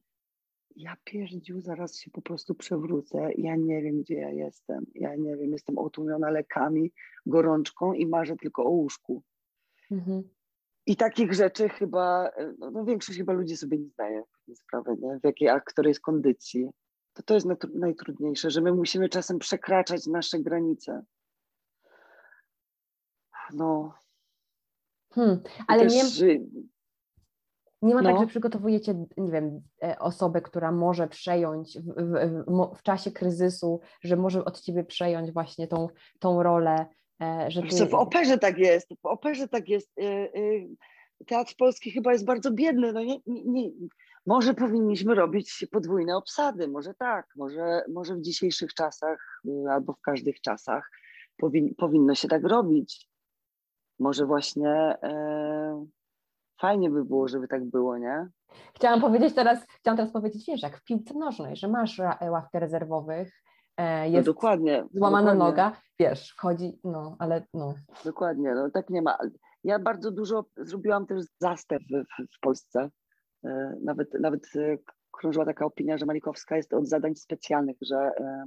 ja 0.81 0.97
pierdziu, 1.03 1.61
zaraz 1.61 1.99
się 1.99 2.11
po 2.11 2.21
prostu 2.21 2.55
przewrócę. 2.55 3.29
Ja 3.37 3.55
nie 3.55 3.81
wiem, 3.81 4.01
gdzie 4.01 4.15
ja 4.15 4.29
jestem. 4.29 4.85
Ja 4.95 5.15
nie 5.15 5.37
wiem, 5.37 5.51
jestem 5.51 5.77
otłumiona 5.77 6.29
lekami, 6.29 6.91
gorączką 7.25 7.93
i 7.93 8.05
marzę 8.05 8.35
tylko 8.35 8.65
o 8.65 8.69
łóżku. 8.69 9.23
mhm. 9.91 10.23
I 10.85 10.95
takich 10.95 11.33
rzeczy 11.33 11.69
chyba, 11.69 12.31
no, 12.57 12.71
no 12.71 12.85
większość 12.85 13.17
chyba 13.17 13.33
ludzi 13.33 13.57
sobie 13.57 13.77
nie 13.77 13.89
zdaje 13.89 14.23
sprawy, 14.55 14.97
nie? 15.01 15.19
w 15.19 15.23
jakiej 15.23 15.49
aktor 15.49 15.87
jest 15.87 16.01
kondycji. 16.01 16.69
To 17.13 17.23
to 17.23 17.33
jest 17.33 17.47
najtrudniejsze, 17.73 18.51
że 18.51 18.61
my 18.61 18.73
musimy 18.73 19.09
czasem 19.09 19.39
przekraczać 19.39 20.07
nasze 20.07 20.39
granice. 20.39 21.03
No, 23.53 23.93
hmm. 25.13 25.39
ale 25.67 25.83
też, 25.83 26.21
nie, 26.21 26.39
Nie 27.81 27.95
ma 27.95 28.03
tak, 28.03 28.13
No. 28.13 28.21
że 28.21 28.27
przygotowujecie, 28.27 29.05
nie 29.17 29.31
wiem, 29.31 29.61
e, 29.83 29.99
osobę, 29.99 30.41
która 30.41 30.71
może 30.71 31.07
przejąć 31.07 31.77
w, 31.79 31.85
w, 31.85 32.77
w, 32.77 32.83
czasie 32.83 33.11
kryzysu, 33.11 33.79
że 34.01 34.15
może 34.15 34.45
od 34.45 34.61
ciebie 34.61 34.83
przejąć 34.83 35.31
właśnie 35.31 35.67
tą, 35.67 35.87
tą 36.19 36.43
rolę, 36.43 36.85
e, 37.21 37.45
że 37.51 37.61
ty... 37.61 37.85
w 37.85 37.93
operze 37.93 38.37
tak 38.37 38.57
jest, 38.57 38.87
w 39.01 39.05
operze 39.05 39.47
tak 39.47 39.69
jest. 39.69 39.97
Y, 39.99 40.67
Teatr 41.27 41.55
polski 41.57 41.91
chyba 41.91 42.11
jest 42.11 42.25
bardzo 42.25 42.51
biedny. 42.51 42.93
No 42.93 43.03
nie, 43.03 43.19
nie, 43.27 43.43
nie. 43.45 43.69
Może 44.25 44.53
powinniśmy 44.53 45.15
robić 45.15 45.65
podwójne 45.71 46.17
obsady, 46.17 46.67
może 46.67 46.93
tak, 46.93 47.27
może, 47.35 47.83
może 47.93 48.15
w 48.15 48.21
dzisiejszych 48.21 48.73
czasach 48.73 49.41
y, 49.45 49.71
albo 49.71 49.93
w 49.93 50.01
każdych 50.01 50.41
czasach 50.41 50.91
powin, 51.37 51.75
powinno 51.75 52.15
się 52.15 52.27
tak 52.27 52.43
robić. 52.43 53.09
Może 53.99 54.25
właśnie 54.25 54.69
e, 54.69 54.97
fajnie 56.61 56.89
by 56.89 57.05
było, 57.05 57.27
żeby 57.27 57.47
tak 57.47 57.65
było, 57.65 57.97
nie? 57.97 58.27
Chciałam 58.75 59.01
powiedzieć 59.01 59.35
teraz, 59.35 59.65
chciałam 59.79 59.97
teraz 59.97 60.11
powiedzieć, 60.11 60.45
wiesz, 60.47 60.61
jak 60.61 60.77
w 60.77 60.83
piłce 60.83 61.13
nożnej, 61.13 61.55
że 61.55 61.67
masz 61.67 61.97
ra- 61.99 62.19
ławkę 62.29 62.59
rezerwowych, 62.59 63.43
e, 63.77 64.09
No 64.09 64.15
jest 64.15 64.25
dokładnie. 64.25 64.85
złamana 64.93 65.33
dokładnie. 65.33 65.63
noga, 65.63 65.81
wiesz, 65.99 66.29
wchodzi, 66.37 66.79
no, 66.83 67.15
ale 67.19 67.45
no. 67.53 67.73
Dokładnie, 68.05 68.53
no 68.55 68.69
tak 68.71 68.89
nie 68.89 69.01
ma. 69.01 69.17
Ja 69.63 69.79
bardzo 69.79 70.11
dużo 70.11 70.45
zrobiłam 70.57 71.05
też 71.05 71.23
zastęp 71.39 71.83
w, 71.83 72.25
w, 72.35 72.39
Polsce. 72.41 72.89
E, 73.45 73.75
Nawet, 73.83 74.13
nawet 74.19 74.43
e, 74.55 74.77
krążyła 75.11 75.45
taka 75.45 75.65
opinia, 75.65 75.97
że 75.97 76.05
Malikowska 76.05 76.57
jest 76.57 76.73
od 76.73 76.87
zadań 76.87 77.15
specjalnych, 77.15 77.77
że 77.81 77.97
e, 77.97 78.45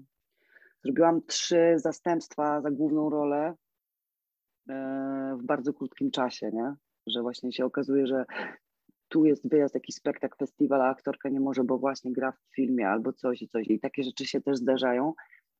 zrobiłam 0.84 1.22
trzy 1.26 1.74
zastępstwa 1.76 2.60
za 2.60 2.70
główną 2.70 3.10
rolę 3.10 3.54
e, 4.68 5.36
w 5.40 5.44
bardzo 5.44 5.72
krótkim 5.72 6.10
czasie, 6.10 6.50
nie? 6.52 6.74
Że 7.06 7.22
właśnie 7.22 7.52
się 7.52 7.64
okazuje, 7.64 8.06
że 8.06 8.24
tu 9.08 9.24
jest 9.24 9.48
wyjazd, 9.48 9.74
jakiś 9.74 9.94
spektakl, 9.94 10.36
festiwal, 10.38 10.82
a 10.82 10.88
aktorka 10.88 11.28
nie 11.28 11.40
może, 11.40 11.64
bo 11.64 11.78
właśnie 11.78 12.12
gra 12.12 12.32
w 12.32 12.54
filmie 12.54 12.88
albo 12.88 13.12
coś 13.12 13.42
i 13.42 13.48
coś. 13.48 13.68
I 13.68 13.80
takie 13.80 14.02
rzeczy 14.02 14.26
się 14.26 14.40
też 14.40 14.56
zdarzają. 14.58 15.12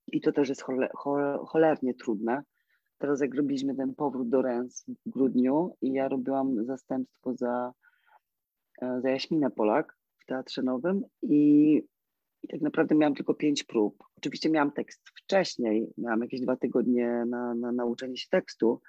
I 0.06 0.20
to 0.20 0.32
też 0.32 0.48
jest 0.48 0.62
chole, 0.62 0.88
cho- 1.04 1.46
cholernie 1.46 1.94
trudne. 1.94 2.42
teraz 2.98 3.20
jak 3.20 3.34
robiliśmy 3.34 3.74
ten 3.74 3.94
powrót 3.94 4.28
do 4.28 4.42
Rens 4.42 4.84
w 5.06 5.10
grudniu 5.10 5.76
i 5.82 5.92
ja 5.92 6.08
robiłam 6.08 6.64
zastępstwo 6.64 7.34
za, 7.34 7.72
e, 8.82 9.00
za 9.00 9.10
Jaśminę 9.10 9.50
Polak 9.50 9.96
w 10.18 10.26
Teatrze 10.26 10.62
Nowym 10.62 11.02
i, 11.22 11.74
i 12.42 12.48
tak 12.48 12.60
naprawdę 12.60 12.94
miałam 12.94 13.14
tylko 13.14 13.34
pięć 13.34 13.64
prób. 13.64 14.04
Oczywiście 14.16 14.50
miałam 14.50 14.72
tekst 14.72 15.08
wcześniej, 15.08 15.92
miałam 15.98 16.20
jakieś 16.20 16.40
dwa 16.40 16.56
tygodnie 16.56 17.24
na, 17.26 17.54
na 17.54 17.72
nauczenie 17.72 18.16
się 18.16 18.28
tekstu, 18.30 18.80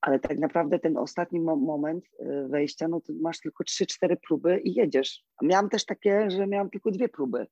ale 0.00 0.18
tak 0.18 0.38
naprawdę 0.38 0.78
ten 0.78 0.96
ostatni 0.96 1.40
mo 1.40 1.56
moment 1.56 2.04
e, 2.18 2.48
wejścia, 2.48 2.88
no 2.88 3.00
to 3.00 3.12
masz 3.20 3.40
tylko 3.40 3.64
trzy, 3.64 3.86
cztery 3.86 4.16
próby 4.16 4.60
i 4.60 4.74
jedziesz. 4.74 5.24
A 5.36 5.46
miałam 5.46 5.68
też 5.68 5.84
takie, 5.84 6.30
że 6.30 6.46
miałam 6.46 6.70
tylko 6.70 6.90
dwie 6.90 7.08
próby 7.08 7.46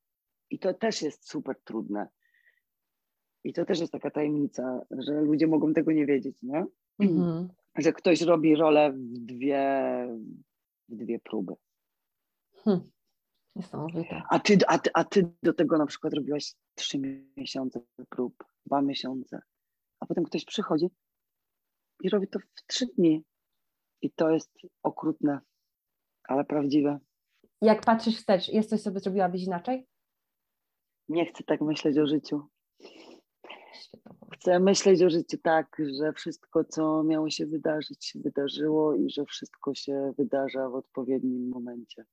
i 0.49 0.59
to 0.59 0.73
też 0.73 1.01
jest 1.01 1.29
super 1.29 1.55
trudne. 1.63 2.07
I 3.43 3.53
to 3.53 3.65
też 3.65 3.79
jest 3.79 3.91
taka 3.91 4.11
tajemnica, 4.11 4.81
że 4.91 5.21
ludzie 5.21 5.47
mogą 5.47 5.73
tego 5.73 5.91
nie 5.91 6.05
wiedzieć, 6.05 6.41
nie? 6.41 6.65
Mhm. 6.99 7.49
Że 7.77 7.93
ktoś 7.93 8.21
robi 8.21 8.55
rolę 8.55 8.91
w 8.91 9.19
dwie, 9.19 10.07
w 10.89 10.95
dwie 10.95 11.19
próby. 11.19 11.53
Hm. 12.55 12.81
Niesamowite. 13.55 14.21
A 14.29 14.39
ty, 14.39 14.57
a, 14.67 14.79
ty, 14.79 14.89
a 14.93 15.03
ty 15.03 15.29
do 15.43 15.53
tego 15.53 15.77
na 15.77 15.85
przykład 15.85 16.13
robiłaś 16.13 16.53
trzy 16.75 17.25
miesiące 17.37 17.81
prób, 18.09 18.43
dwa 18.65 18.81
miesiące, 18.81 19.41
a 19.99 20.05
potem 20.05 20.23
ktoś 20.23 20.45
przychodzi 20.45 20.89
i 22.01 22.09
robi 22.09 22.27
to 22.27 22.39
w 22.39 22.65
trzy 22.67 22.85
dni. 22.85 23.23
I 24.01 24.11
to 24.11 24.29
jest 24.29 24.51
okrutne, 24.83 25.39
ale 26.23 26.45
prawdziwe. 26.45 26.99
Jak 27.61 27.81
patrzysz 27.81 28.17
wstecz, 28.17 28.47
jest 28.49 28.69
coś, 28.69 28.81
co 28.81 28.91
by 28.91 28.99
zrobiłabyś 28.99 29.43
inaczej? 29.43 29.87
Nie 31.09 31.25
chcę 31.25 31.43
tak 31.43 31.61
myśleć 31.61 31.97
o 31.97 32.07
życiu. 32.07 32.47
Chcę 34.33 34.59
myśleć 34.59 35.03
o 35.03 35.09
życiu 35.09 35.37
tak, 35.37 35.77
że 35.99 36.13
wszystko, 36.13 36.63
co 36.63 37.03
miało 37.03 37.29
się 37.29 37.45
wydarzyć, 37.45 38.05
się 38.05 38.19
wydarzyło 38.19 38.95
i 38.95 39.09
że 39.09 39.25
wszystko 39.25 39.75
się 39.75 40.13
wydarza 40.17 40.69
w 40.69 40.75
odpowiednim 40.75 41.49
momencie. 41.49 42.05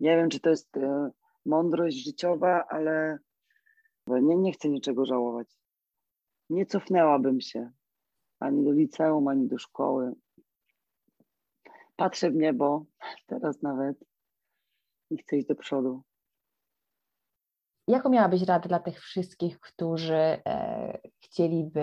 Nie 0.00 0.16
wiem, 0.16 0.28
czy 0.30 0.40
to 0.40 0.50
jest 0.50 0.76
e, 0.76 1.10
mądrość 1.46 2.04
życiowa, 2.04 2.66
ale 2.68 3.18
nie, 4.06 4.36
nie 4.36 4.52
chcę 4.52 4.68
niczego 4.68 5.06
żałować. 5.06 5.48
Nie 6.50 6.66
cofnęłabym 6.66 7.40
się 7.40 7.70
ani 8.42 8.64
do 8.64 8.72
liceum, 8.72 9.28
ani 9.28 9.48
do 9.48 9.58
szkoły. 9.58 10.12
Patrzę 11.96 12.30
w 12.30 12.34
niebo, 12.34 12.84
teraz 13.26 13.62
nawet, 13.62 14.04
i 15.10 15.18
chcę 15.18 15.36
iść 15.36 15.46
do 15.46 15.54
przodu. 15.54 16.02
Jaką 17.88 18.10
miałabyś 18.10 18.42
radę 18.42 18.68
dla 18.68 18.78
tych 18.78 19.00
wszystkich, 19.00 19.60
którzy 19.60 20.14
e, 20.14 20.98
chcieliby, 21.24 21.82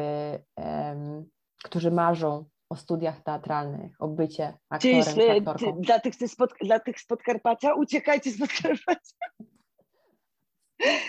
em, 0.55 1.29
którzy 1.63 1.91
marzą 1.91 2.45
o 2.69 2.75
studiach 2.75 3.23
teatralnych, 3.23 4.01
o 4.01 4.07
bycie 4.07 4.57
aktorem 4.69 5.03
Czyż, 5.03 5.13
czy 5.13 5.23
e, 5.23 5.31
aktorką? 5.31 5.75
ty, 5.75 5.81
dla, 5.81 5.99
tych, 5.99 6.15
z 6.15 6.31
spod, 6.31 6.53
dla 6.61 6.79
tych 6.79 6.99
z 6.99 7.05
Podkarpacia? 7.05 7.73
Uciekajcie 7.73 8.31
z 8.31 8.39
Podkarpacia. 8.39 9.15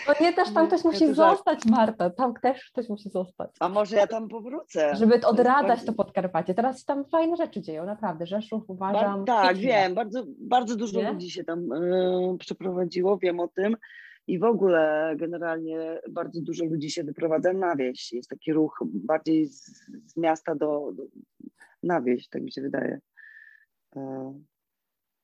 To 0.05 0.23
nie 0.23 0.33
też 0.33 0.53
tam 0.53 0.67
ktoś 0.67 0.83
ja 0.83 0.89
musi 0.91 1.13
żart. 1.15 1.37
zostać, 1.37 1.65
Marta, 1.65 2.09
tam 2.09 2.33
też 2.41 2.69
ktoś 2.71 2.89
musi 2.89 3.09
zostać. 3.09 3.51
A 3.59 3.69
może 3.69 3.95
ja 3.95 4.07
tam 4.07 4.27
powrócę? 4.29 4.95
Żeby 4.95 5.19
bardzo- 5.77 5.85
to 5.85 5.93
Podkarpacie. 5.93 6.53
Teraz 6.53 6.79
się 6.79 6.85
tam 6.85 7.05
fajne 7.05 7.35
rzeczy 7.37 7.61
dzieją, 7.61 7.85
naprawdę. 7.85 8.25
Rzeszów 8.25 8.63
uważam. 8.67 9.25
Bar- 9.25 9.45
tak, 9.47 9.57
wiem, 9.57 9.93
bardzo, 9.95 10.23
bardzo 10.39 10.75
dużo 10.75 11.01
Nie? 11.01 11.11
ludzi 11.11 11.31
się 11.31 11.43
tam 11.43 11.71
e, 11.71 12.37
przeprowadziło, 12.39 13.17
wiem 13.17 13.39
o 13.39 13.47
tym. 13.47 13.77
I 14.27 14.39
w 14.39 14.43
ogóle 14.43 15.13
generalnie 15.17 16.01
bardzo 16.09 16.41
dużo 16.41 16.65
ludzi 16.65 16.91
się 16.91 17.03
wyprowadza 17.03 17.53
na 17.53 17.75
wieś. 17.75 18.13
Jest 18.13 18.29
taki 18.29 18.53
ruch 18.53 18.79
bardziej 18.85 19.45
z, 19.47 19.65
z 20.05 20.17
miasta 20.17 20.55
do, 20.55 20.91
do 20.93 21.03
na 21.83 22.01
wieś, 22.01 22.27
tak 22.29 22.41
mi 22.41 22.51
się 22.51 22.61
wydaje. 22.61 22.99
E, 23.95 24.33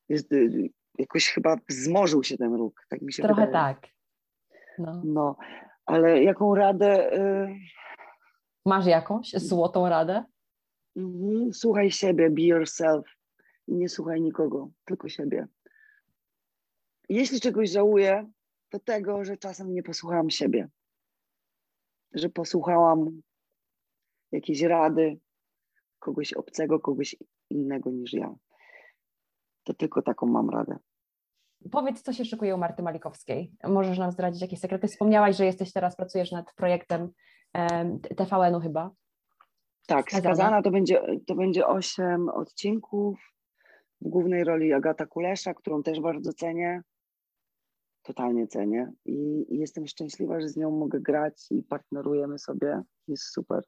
Jest, 0.10 0.32
y, 0.32 0.70
jakoś 1.00 1.30
chyba 1.30 1.56
wzmożył 1.70 2.24
się 2.24 2.38
ten 2.38 2.54
ruch, 2.56 2.74
tak 2.90 3.02
mi 3.02 3.14
się 3.14 3.24
Trochę 3.24 3.46
wydaje. 3.46 3.76
tak. 3.76 3.88
No. 4.78 5.02
No, 5.06 5.36
ale 5.86 6.24
jaką 6.24 6.56
radę? 6.56 7.12
e, 7.14 7.56
Masz 8.66 8.86
jakąś 8.86 9.32
złotą 9.32 9.90
radę? 9.90 10.24
Mhm, 10.96 11.54
Słuchaj 11.54 11.92
siebie, 11.92 12.30
be 12.30 12.42
yourself 12.42 13.06
i 13.68 13.76
nie 13.76 13.90
słuchaj 13.90 14.22
nikogo, 14.22 14.70
tylko 14.86 15.10
siebie. 15.10 15.48
Jeśli 17.10 17.40
czegoś 17.42 17.70
żałuję, 17.70 18.32
to 18.70 18.80
tego, 18.80 19.26
że 19.26 19.38
czasem 19.38 19.74
nie 19.74 19.84
posłuchałam 19.84 20.30
siebie. 20.30 20.68
Że 22.14 22.30
posłuchałam 22.30 23.22
jakiejś 24.32 24.62
rady 24.62 25.20
kogoś 26.00 26.34
obcego, 26.34 26.80
kogoś 26.80 27.16
innego 27.50 27.92
niż 27.92 28.14
ja. 28.14 28.36
To 29.64 29.74
tylko 29.74 30.02
taką 30.02 30.28
mam 30.28 30.50
radę. 30.50 30.78
Powiedz, 31.72 32.02
co 32.02 32.14
się 32.14 32.26
szykuje 32.26 32.56
u 32.56 32.58
Marty 32.58 32.84
Malikowskiej. 32.84 33.52
Możesz 33.64 33.98
nam 33.98 34.12
zdradzić 34.12 34.42
jakieś 34.42 34.60
sekrety? 34.60 34.88
Wspomniałaś, 34.88 35.36
że 35.36 35.46
jesteś 35.46 35.74
teraz, 35.74 35.96
pracujesz 35.96 36.32
nad 36.32 36.54
projektem 36.54 37.10
em, 37.54 38.00
TVN-u 38.00 38.60
chyba. 38.60 38.92
Tak, 39.88 40.12
Skazana. 40.12 40.36
skazana 40.36 40.62
to 40.62 40.72
będzie, 40.72 41.02
to 41.28 41.36
będzie 41.36 41.68
8 41.68 42.30
odcinków. 42.30 43.20
W 44.02 44.10
głównej 44.10 44.44
roli 44.44 44.74
Agata 44.74 45.06
Kulesza, 45.06 45.54
którą 45.54 45.84
też 45.84 46.00
bardzo 46.00 46.34
cenię. 46.34 46.82
Totalnie 48.04 48.48
cenię. 48.48 48.92
I, 49.06 49.46
I 49.50 49.58
jestem 49.58 49.88
szczęśliwa, 49.88 50.42
że 50.42 50.50
z 50.50 50.58
nią 50.58 50.72
mogę 50.72 51.00
grać 51.00 51.48
i 51.52 51.64
partnerujemy 51.64 52.40
sobie. 52.40 52.82
Jest 53.08 53.24
super. 53.24 53.64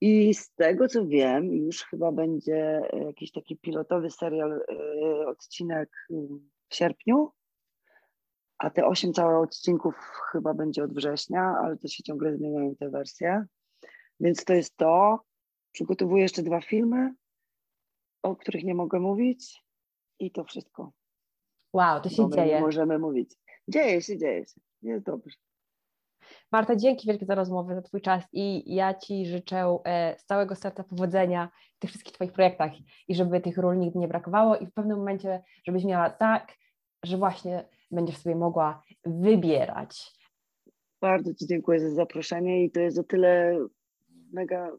I 0.00 0.34
z 0.34 0.54
tego 0.54 0.88
co 0.88 1.06
wiem, 1.06 1.52
już 1.52 1.84
chyba 1.84 2.12
będzie 2.12 2.80
jakiś 3.06 3.32
taki 3.32 3.56
pilotowy 3.56 4.10
serial, 4.10 4.52
e, 4.52 5.26
odcinek 5.26 5.90
mm, 6.10 6.50
w 6.68 6.74
sierpniu. 6.74 7.32
A 8.58 8.70
te 8.70 8.86
8 8.86 9.12
całych 9.12 9.48
odcinków 9.48 9.94
chyba 10.32 10.54
będzie 10.54 10.84
od 10.84 10.94
września, 10.94 11.54
ale 11.62 11.76
to 11.76 11.88
się 11.88 12.02
ciągle 12.02 12.36
zmieniają 12.36 12.76
te 12.76 12.90
wersje. 12.90 13.46
Więc 14.20 14.44
to 14.44 14.54
jest 14.54 14.76
to. 14.76 15.20
Przygotowuję 15.72 16.22
jeszcze 16.22 16.42
dwa 16.42 16.60
filmy, 16.60 17.14
o 18.22 18.36
których 18.36 18.64
nie 18.64 18.74
mogę 18.74 19.00
mówić. 19.00 19.64
I 20.18 20.30
to 20.30 20.44
wszystko. 20.44 20.92
Wow, 21.72 22.00
to 22.00 22.08
się 22.08 22.22
bo 22.22 22.36
dzieje. 22.36 22.60
możemy 22.60 22.98
mówić. 22.98 23.34
Dzieje 23.68 24.02
się, 24.02 24.18
dzieje 24.18 24.46
się. 24.46 24.60
Jest 24.82 25.04
dobrze. 25.04 25.36
Marta, 26.52 26.76
dzięki 26.76 27.06
wielkie 27.06 27.26
za 27.26 27.34
rozmowę, 27.34 27.74
za 27.74 27.82
Twój 27.82 28.00
czas 28.00 28.24
i 28.32 28.74
ja 28.74 28.94
Ci 28.94 29.26
życzę 29.26 29.78
e, 29.84 30.18
z 30.18 30.24
całego 30.24 30.54
serca 30.54 30.84
powodzenia 30.84 31.50
w 31.76 31.78
tych 31.78 31.90
wszystkich 31.90 32.14
Twoich 32.14 32.32
projektach 32.32 32.72
i 33.08 33.14
żeby 33.14 33.40
tych 33.40 33.58
ról 33.58 33.78
nigdy 33.78 33.98
nie 33.98 34.08
brakowało 34.08 34.56
i 34.56 34.66
w 34.66 34.72
pewnym 34.72 34.98
momencie, 34.98 35.42
żebyś 35.66 35.84
miała 35.84 36.10
tak, 36.10 36.54
że 37.04 37.16
właśnie 37.16 37.68
będziesz 37.90 38.16
sobie 38.16 38.36
mogła 38.36 38.82
wybierać. 39.04 40.18
Bardzo 41.00 41.34
Ci 41.34 41.46
dziękuję 41.46 41.80
za 41.80 41.90
zaproszenie 41.90 42.64
i 42.64 42.70
to 42.70 42.80
jest 42.80 42.98
o 42.98 43.02
tyle 43.02 43.58
mega, 44.32 44.70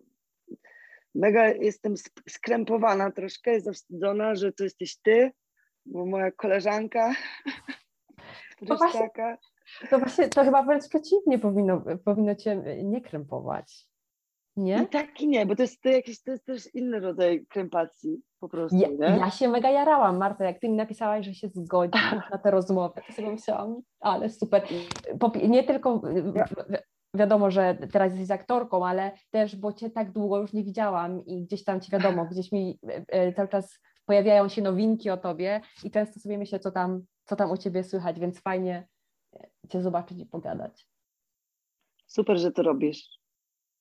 mega 1.16 1.48
jestem 1.48 1.94
sk- 1.94 2.30
skrępowana 2.30 3.12
troszkę, 3.12 3.62
zawstydzona, 3.62 4.36
że 4.36 4.52
to 4.52 4.64
jesteś 4.64 4.98
Ty, 4.98 5.32
bo 5.86 6.06
moja 6.06 6.32
koleżanka, 6.32 7.14
No 9.82 9.88
właśnie-. 9.90 9.90
To 9.90 10.00
właśnie, 10.00 10.28
to 10.30 10.44
chyba 10.44 10.64
wręcz 10.64 10.88
przeciwnie 10.88 11.40
powinno, 11.40 11.82
powinno 12.06 12.36
Cię 12.36 12.64
nie 12.84 13.02
krępować. 13.02 13.90
Nie? 14.56 14.84
I 14.84 14.88
tak 14.88 15.22
i 15.22 15.28
nie, 15.28 15.46
bo 15.46 15.56
to 15.56 15.62
jest, 15.62 15.82
to 15.82 15.90
jakieś, 15.90 16.24
to 16.24 16.32
jest 16.32 16.46
też 16.46 16.76
inny 16.76 17.00
rodzaj 17.00 17.46
krępacji 17.50 18.22
po 18.40 18.50
prostu, 18.50 18.78
Ja, 18.78 18.88
nie? 18.88 19.18
ja 19.20 19.32
się 19.32 19.48
mega 19.48 19.70
jarałam, 19.70 20.18
Marta, 20.18 20.46
jak 20.46 20.60
ty 20.60 20.70
mi 20.70 20.76
napisałaś, 20.76 21.26
że 21.26 21.34
się 21.34 21.48
zgodzisz 21.54 22.02
na 22.32 22.38
tę 22.38 22.52
rozmowę, 22.52 23.02
to 23.08 23.14
sobie 23.14 23.32
myślałam, 23.32 23.82
ale 24.00 24.30
super. 24.30 24.64
Nie 25.50 25.64
tylko 25.64 26.00
wi- 26.00 26.22
wi- 26.24 26.78
wiadomo, 27.16 27.52
że 27.52 27.78
teraz 27.92 28.14
jesteś 28.18 28.32
aktorką, 28.32 28.86
ale 28.88 29.12
też, 29.32 29.56
bo 29.56 29.74
cię 29.74 29.90
tak 29.90 30.12
długo 30.12 30.38
już 30.38 30.54
nie 30.54 30.64
widziałam 30.64 31.26
i 31.26 31.44
gdzieś 31.46 31.64
tam 31.64 31.82
ci 31.82 31.92
wiadomo, 31.92 32.26
gdzieś 32.26 32.52
mi 32.52 32.80
e, 32.90 33.04
e, 33.08 33.34
cały 33.34 33.48
czas 33.48 33.80
pojawiają 34.06 34.48
się 34.50 34.62
nowinki 34.62 35.10
o 35.10 35.18
tobie 35.18 35.62
i 35.84 35.92
często 35.92 36.20
sobie 36.20 36.38
myślę, 36.38 36.60
co 36.60 36.72
tam, 36.72 37.02
co 37.26 37.36
tam 37.36 37.52
u 37.52 37.58
ciebie 37.58 37.84
słychać, 37.84 38.20
więc 38.20 38.42
fajnie 38.42 38.88
cię 39.70 39.82
zobaczyć 39.82 40.20
i 40.20 40.26
pogadać. 40.26 40.88
Super, 42.08 42.38
że 42.38 42.52
to 42.52 42.64
robisz 42.64 43.20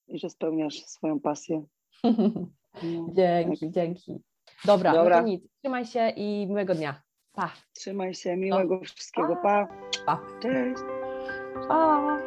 i 0.07 0.19
że 0.19 0.29
spełniasz 0.29 0.85
swoją 0.85 1.19
pasję. 1.19 1.63
No, 2.83 3.07
dzięki, 3.13 3.71
dzięki. 3.71 4.21
Dobra, 4.65 4.91
no 4.91 4.97
Dobra. 4.97 5.19
to 5.19 5.27
nic, 5.27 5.43
trzymaj 5.57 5.85
się 5.85 6.09
i 6.09 6.47
miłego 6.47 6.75
dnia. 6.75 7.01
Pa. 7.31 7.51
Trzymaj 7.73 8.13
się, 8.13 8.37
miłego 8.37 8.81
wszystkiego. 8.81 9.35
Pa. 9.35 9.67
Pa. 10.05 10.21
Cześć. 10.41 10.81
Pa. 11.67 12.19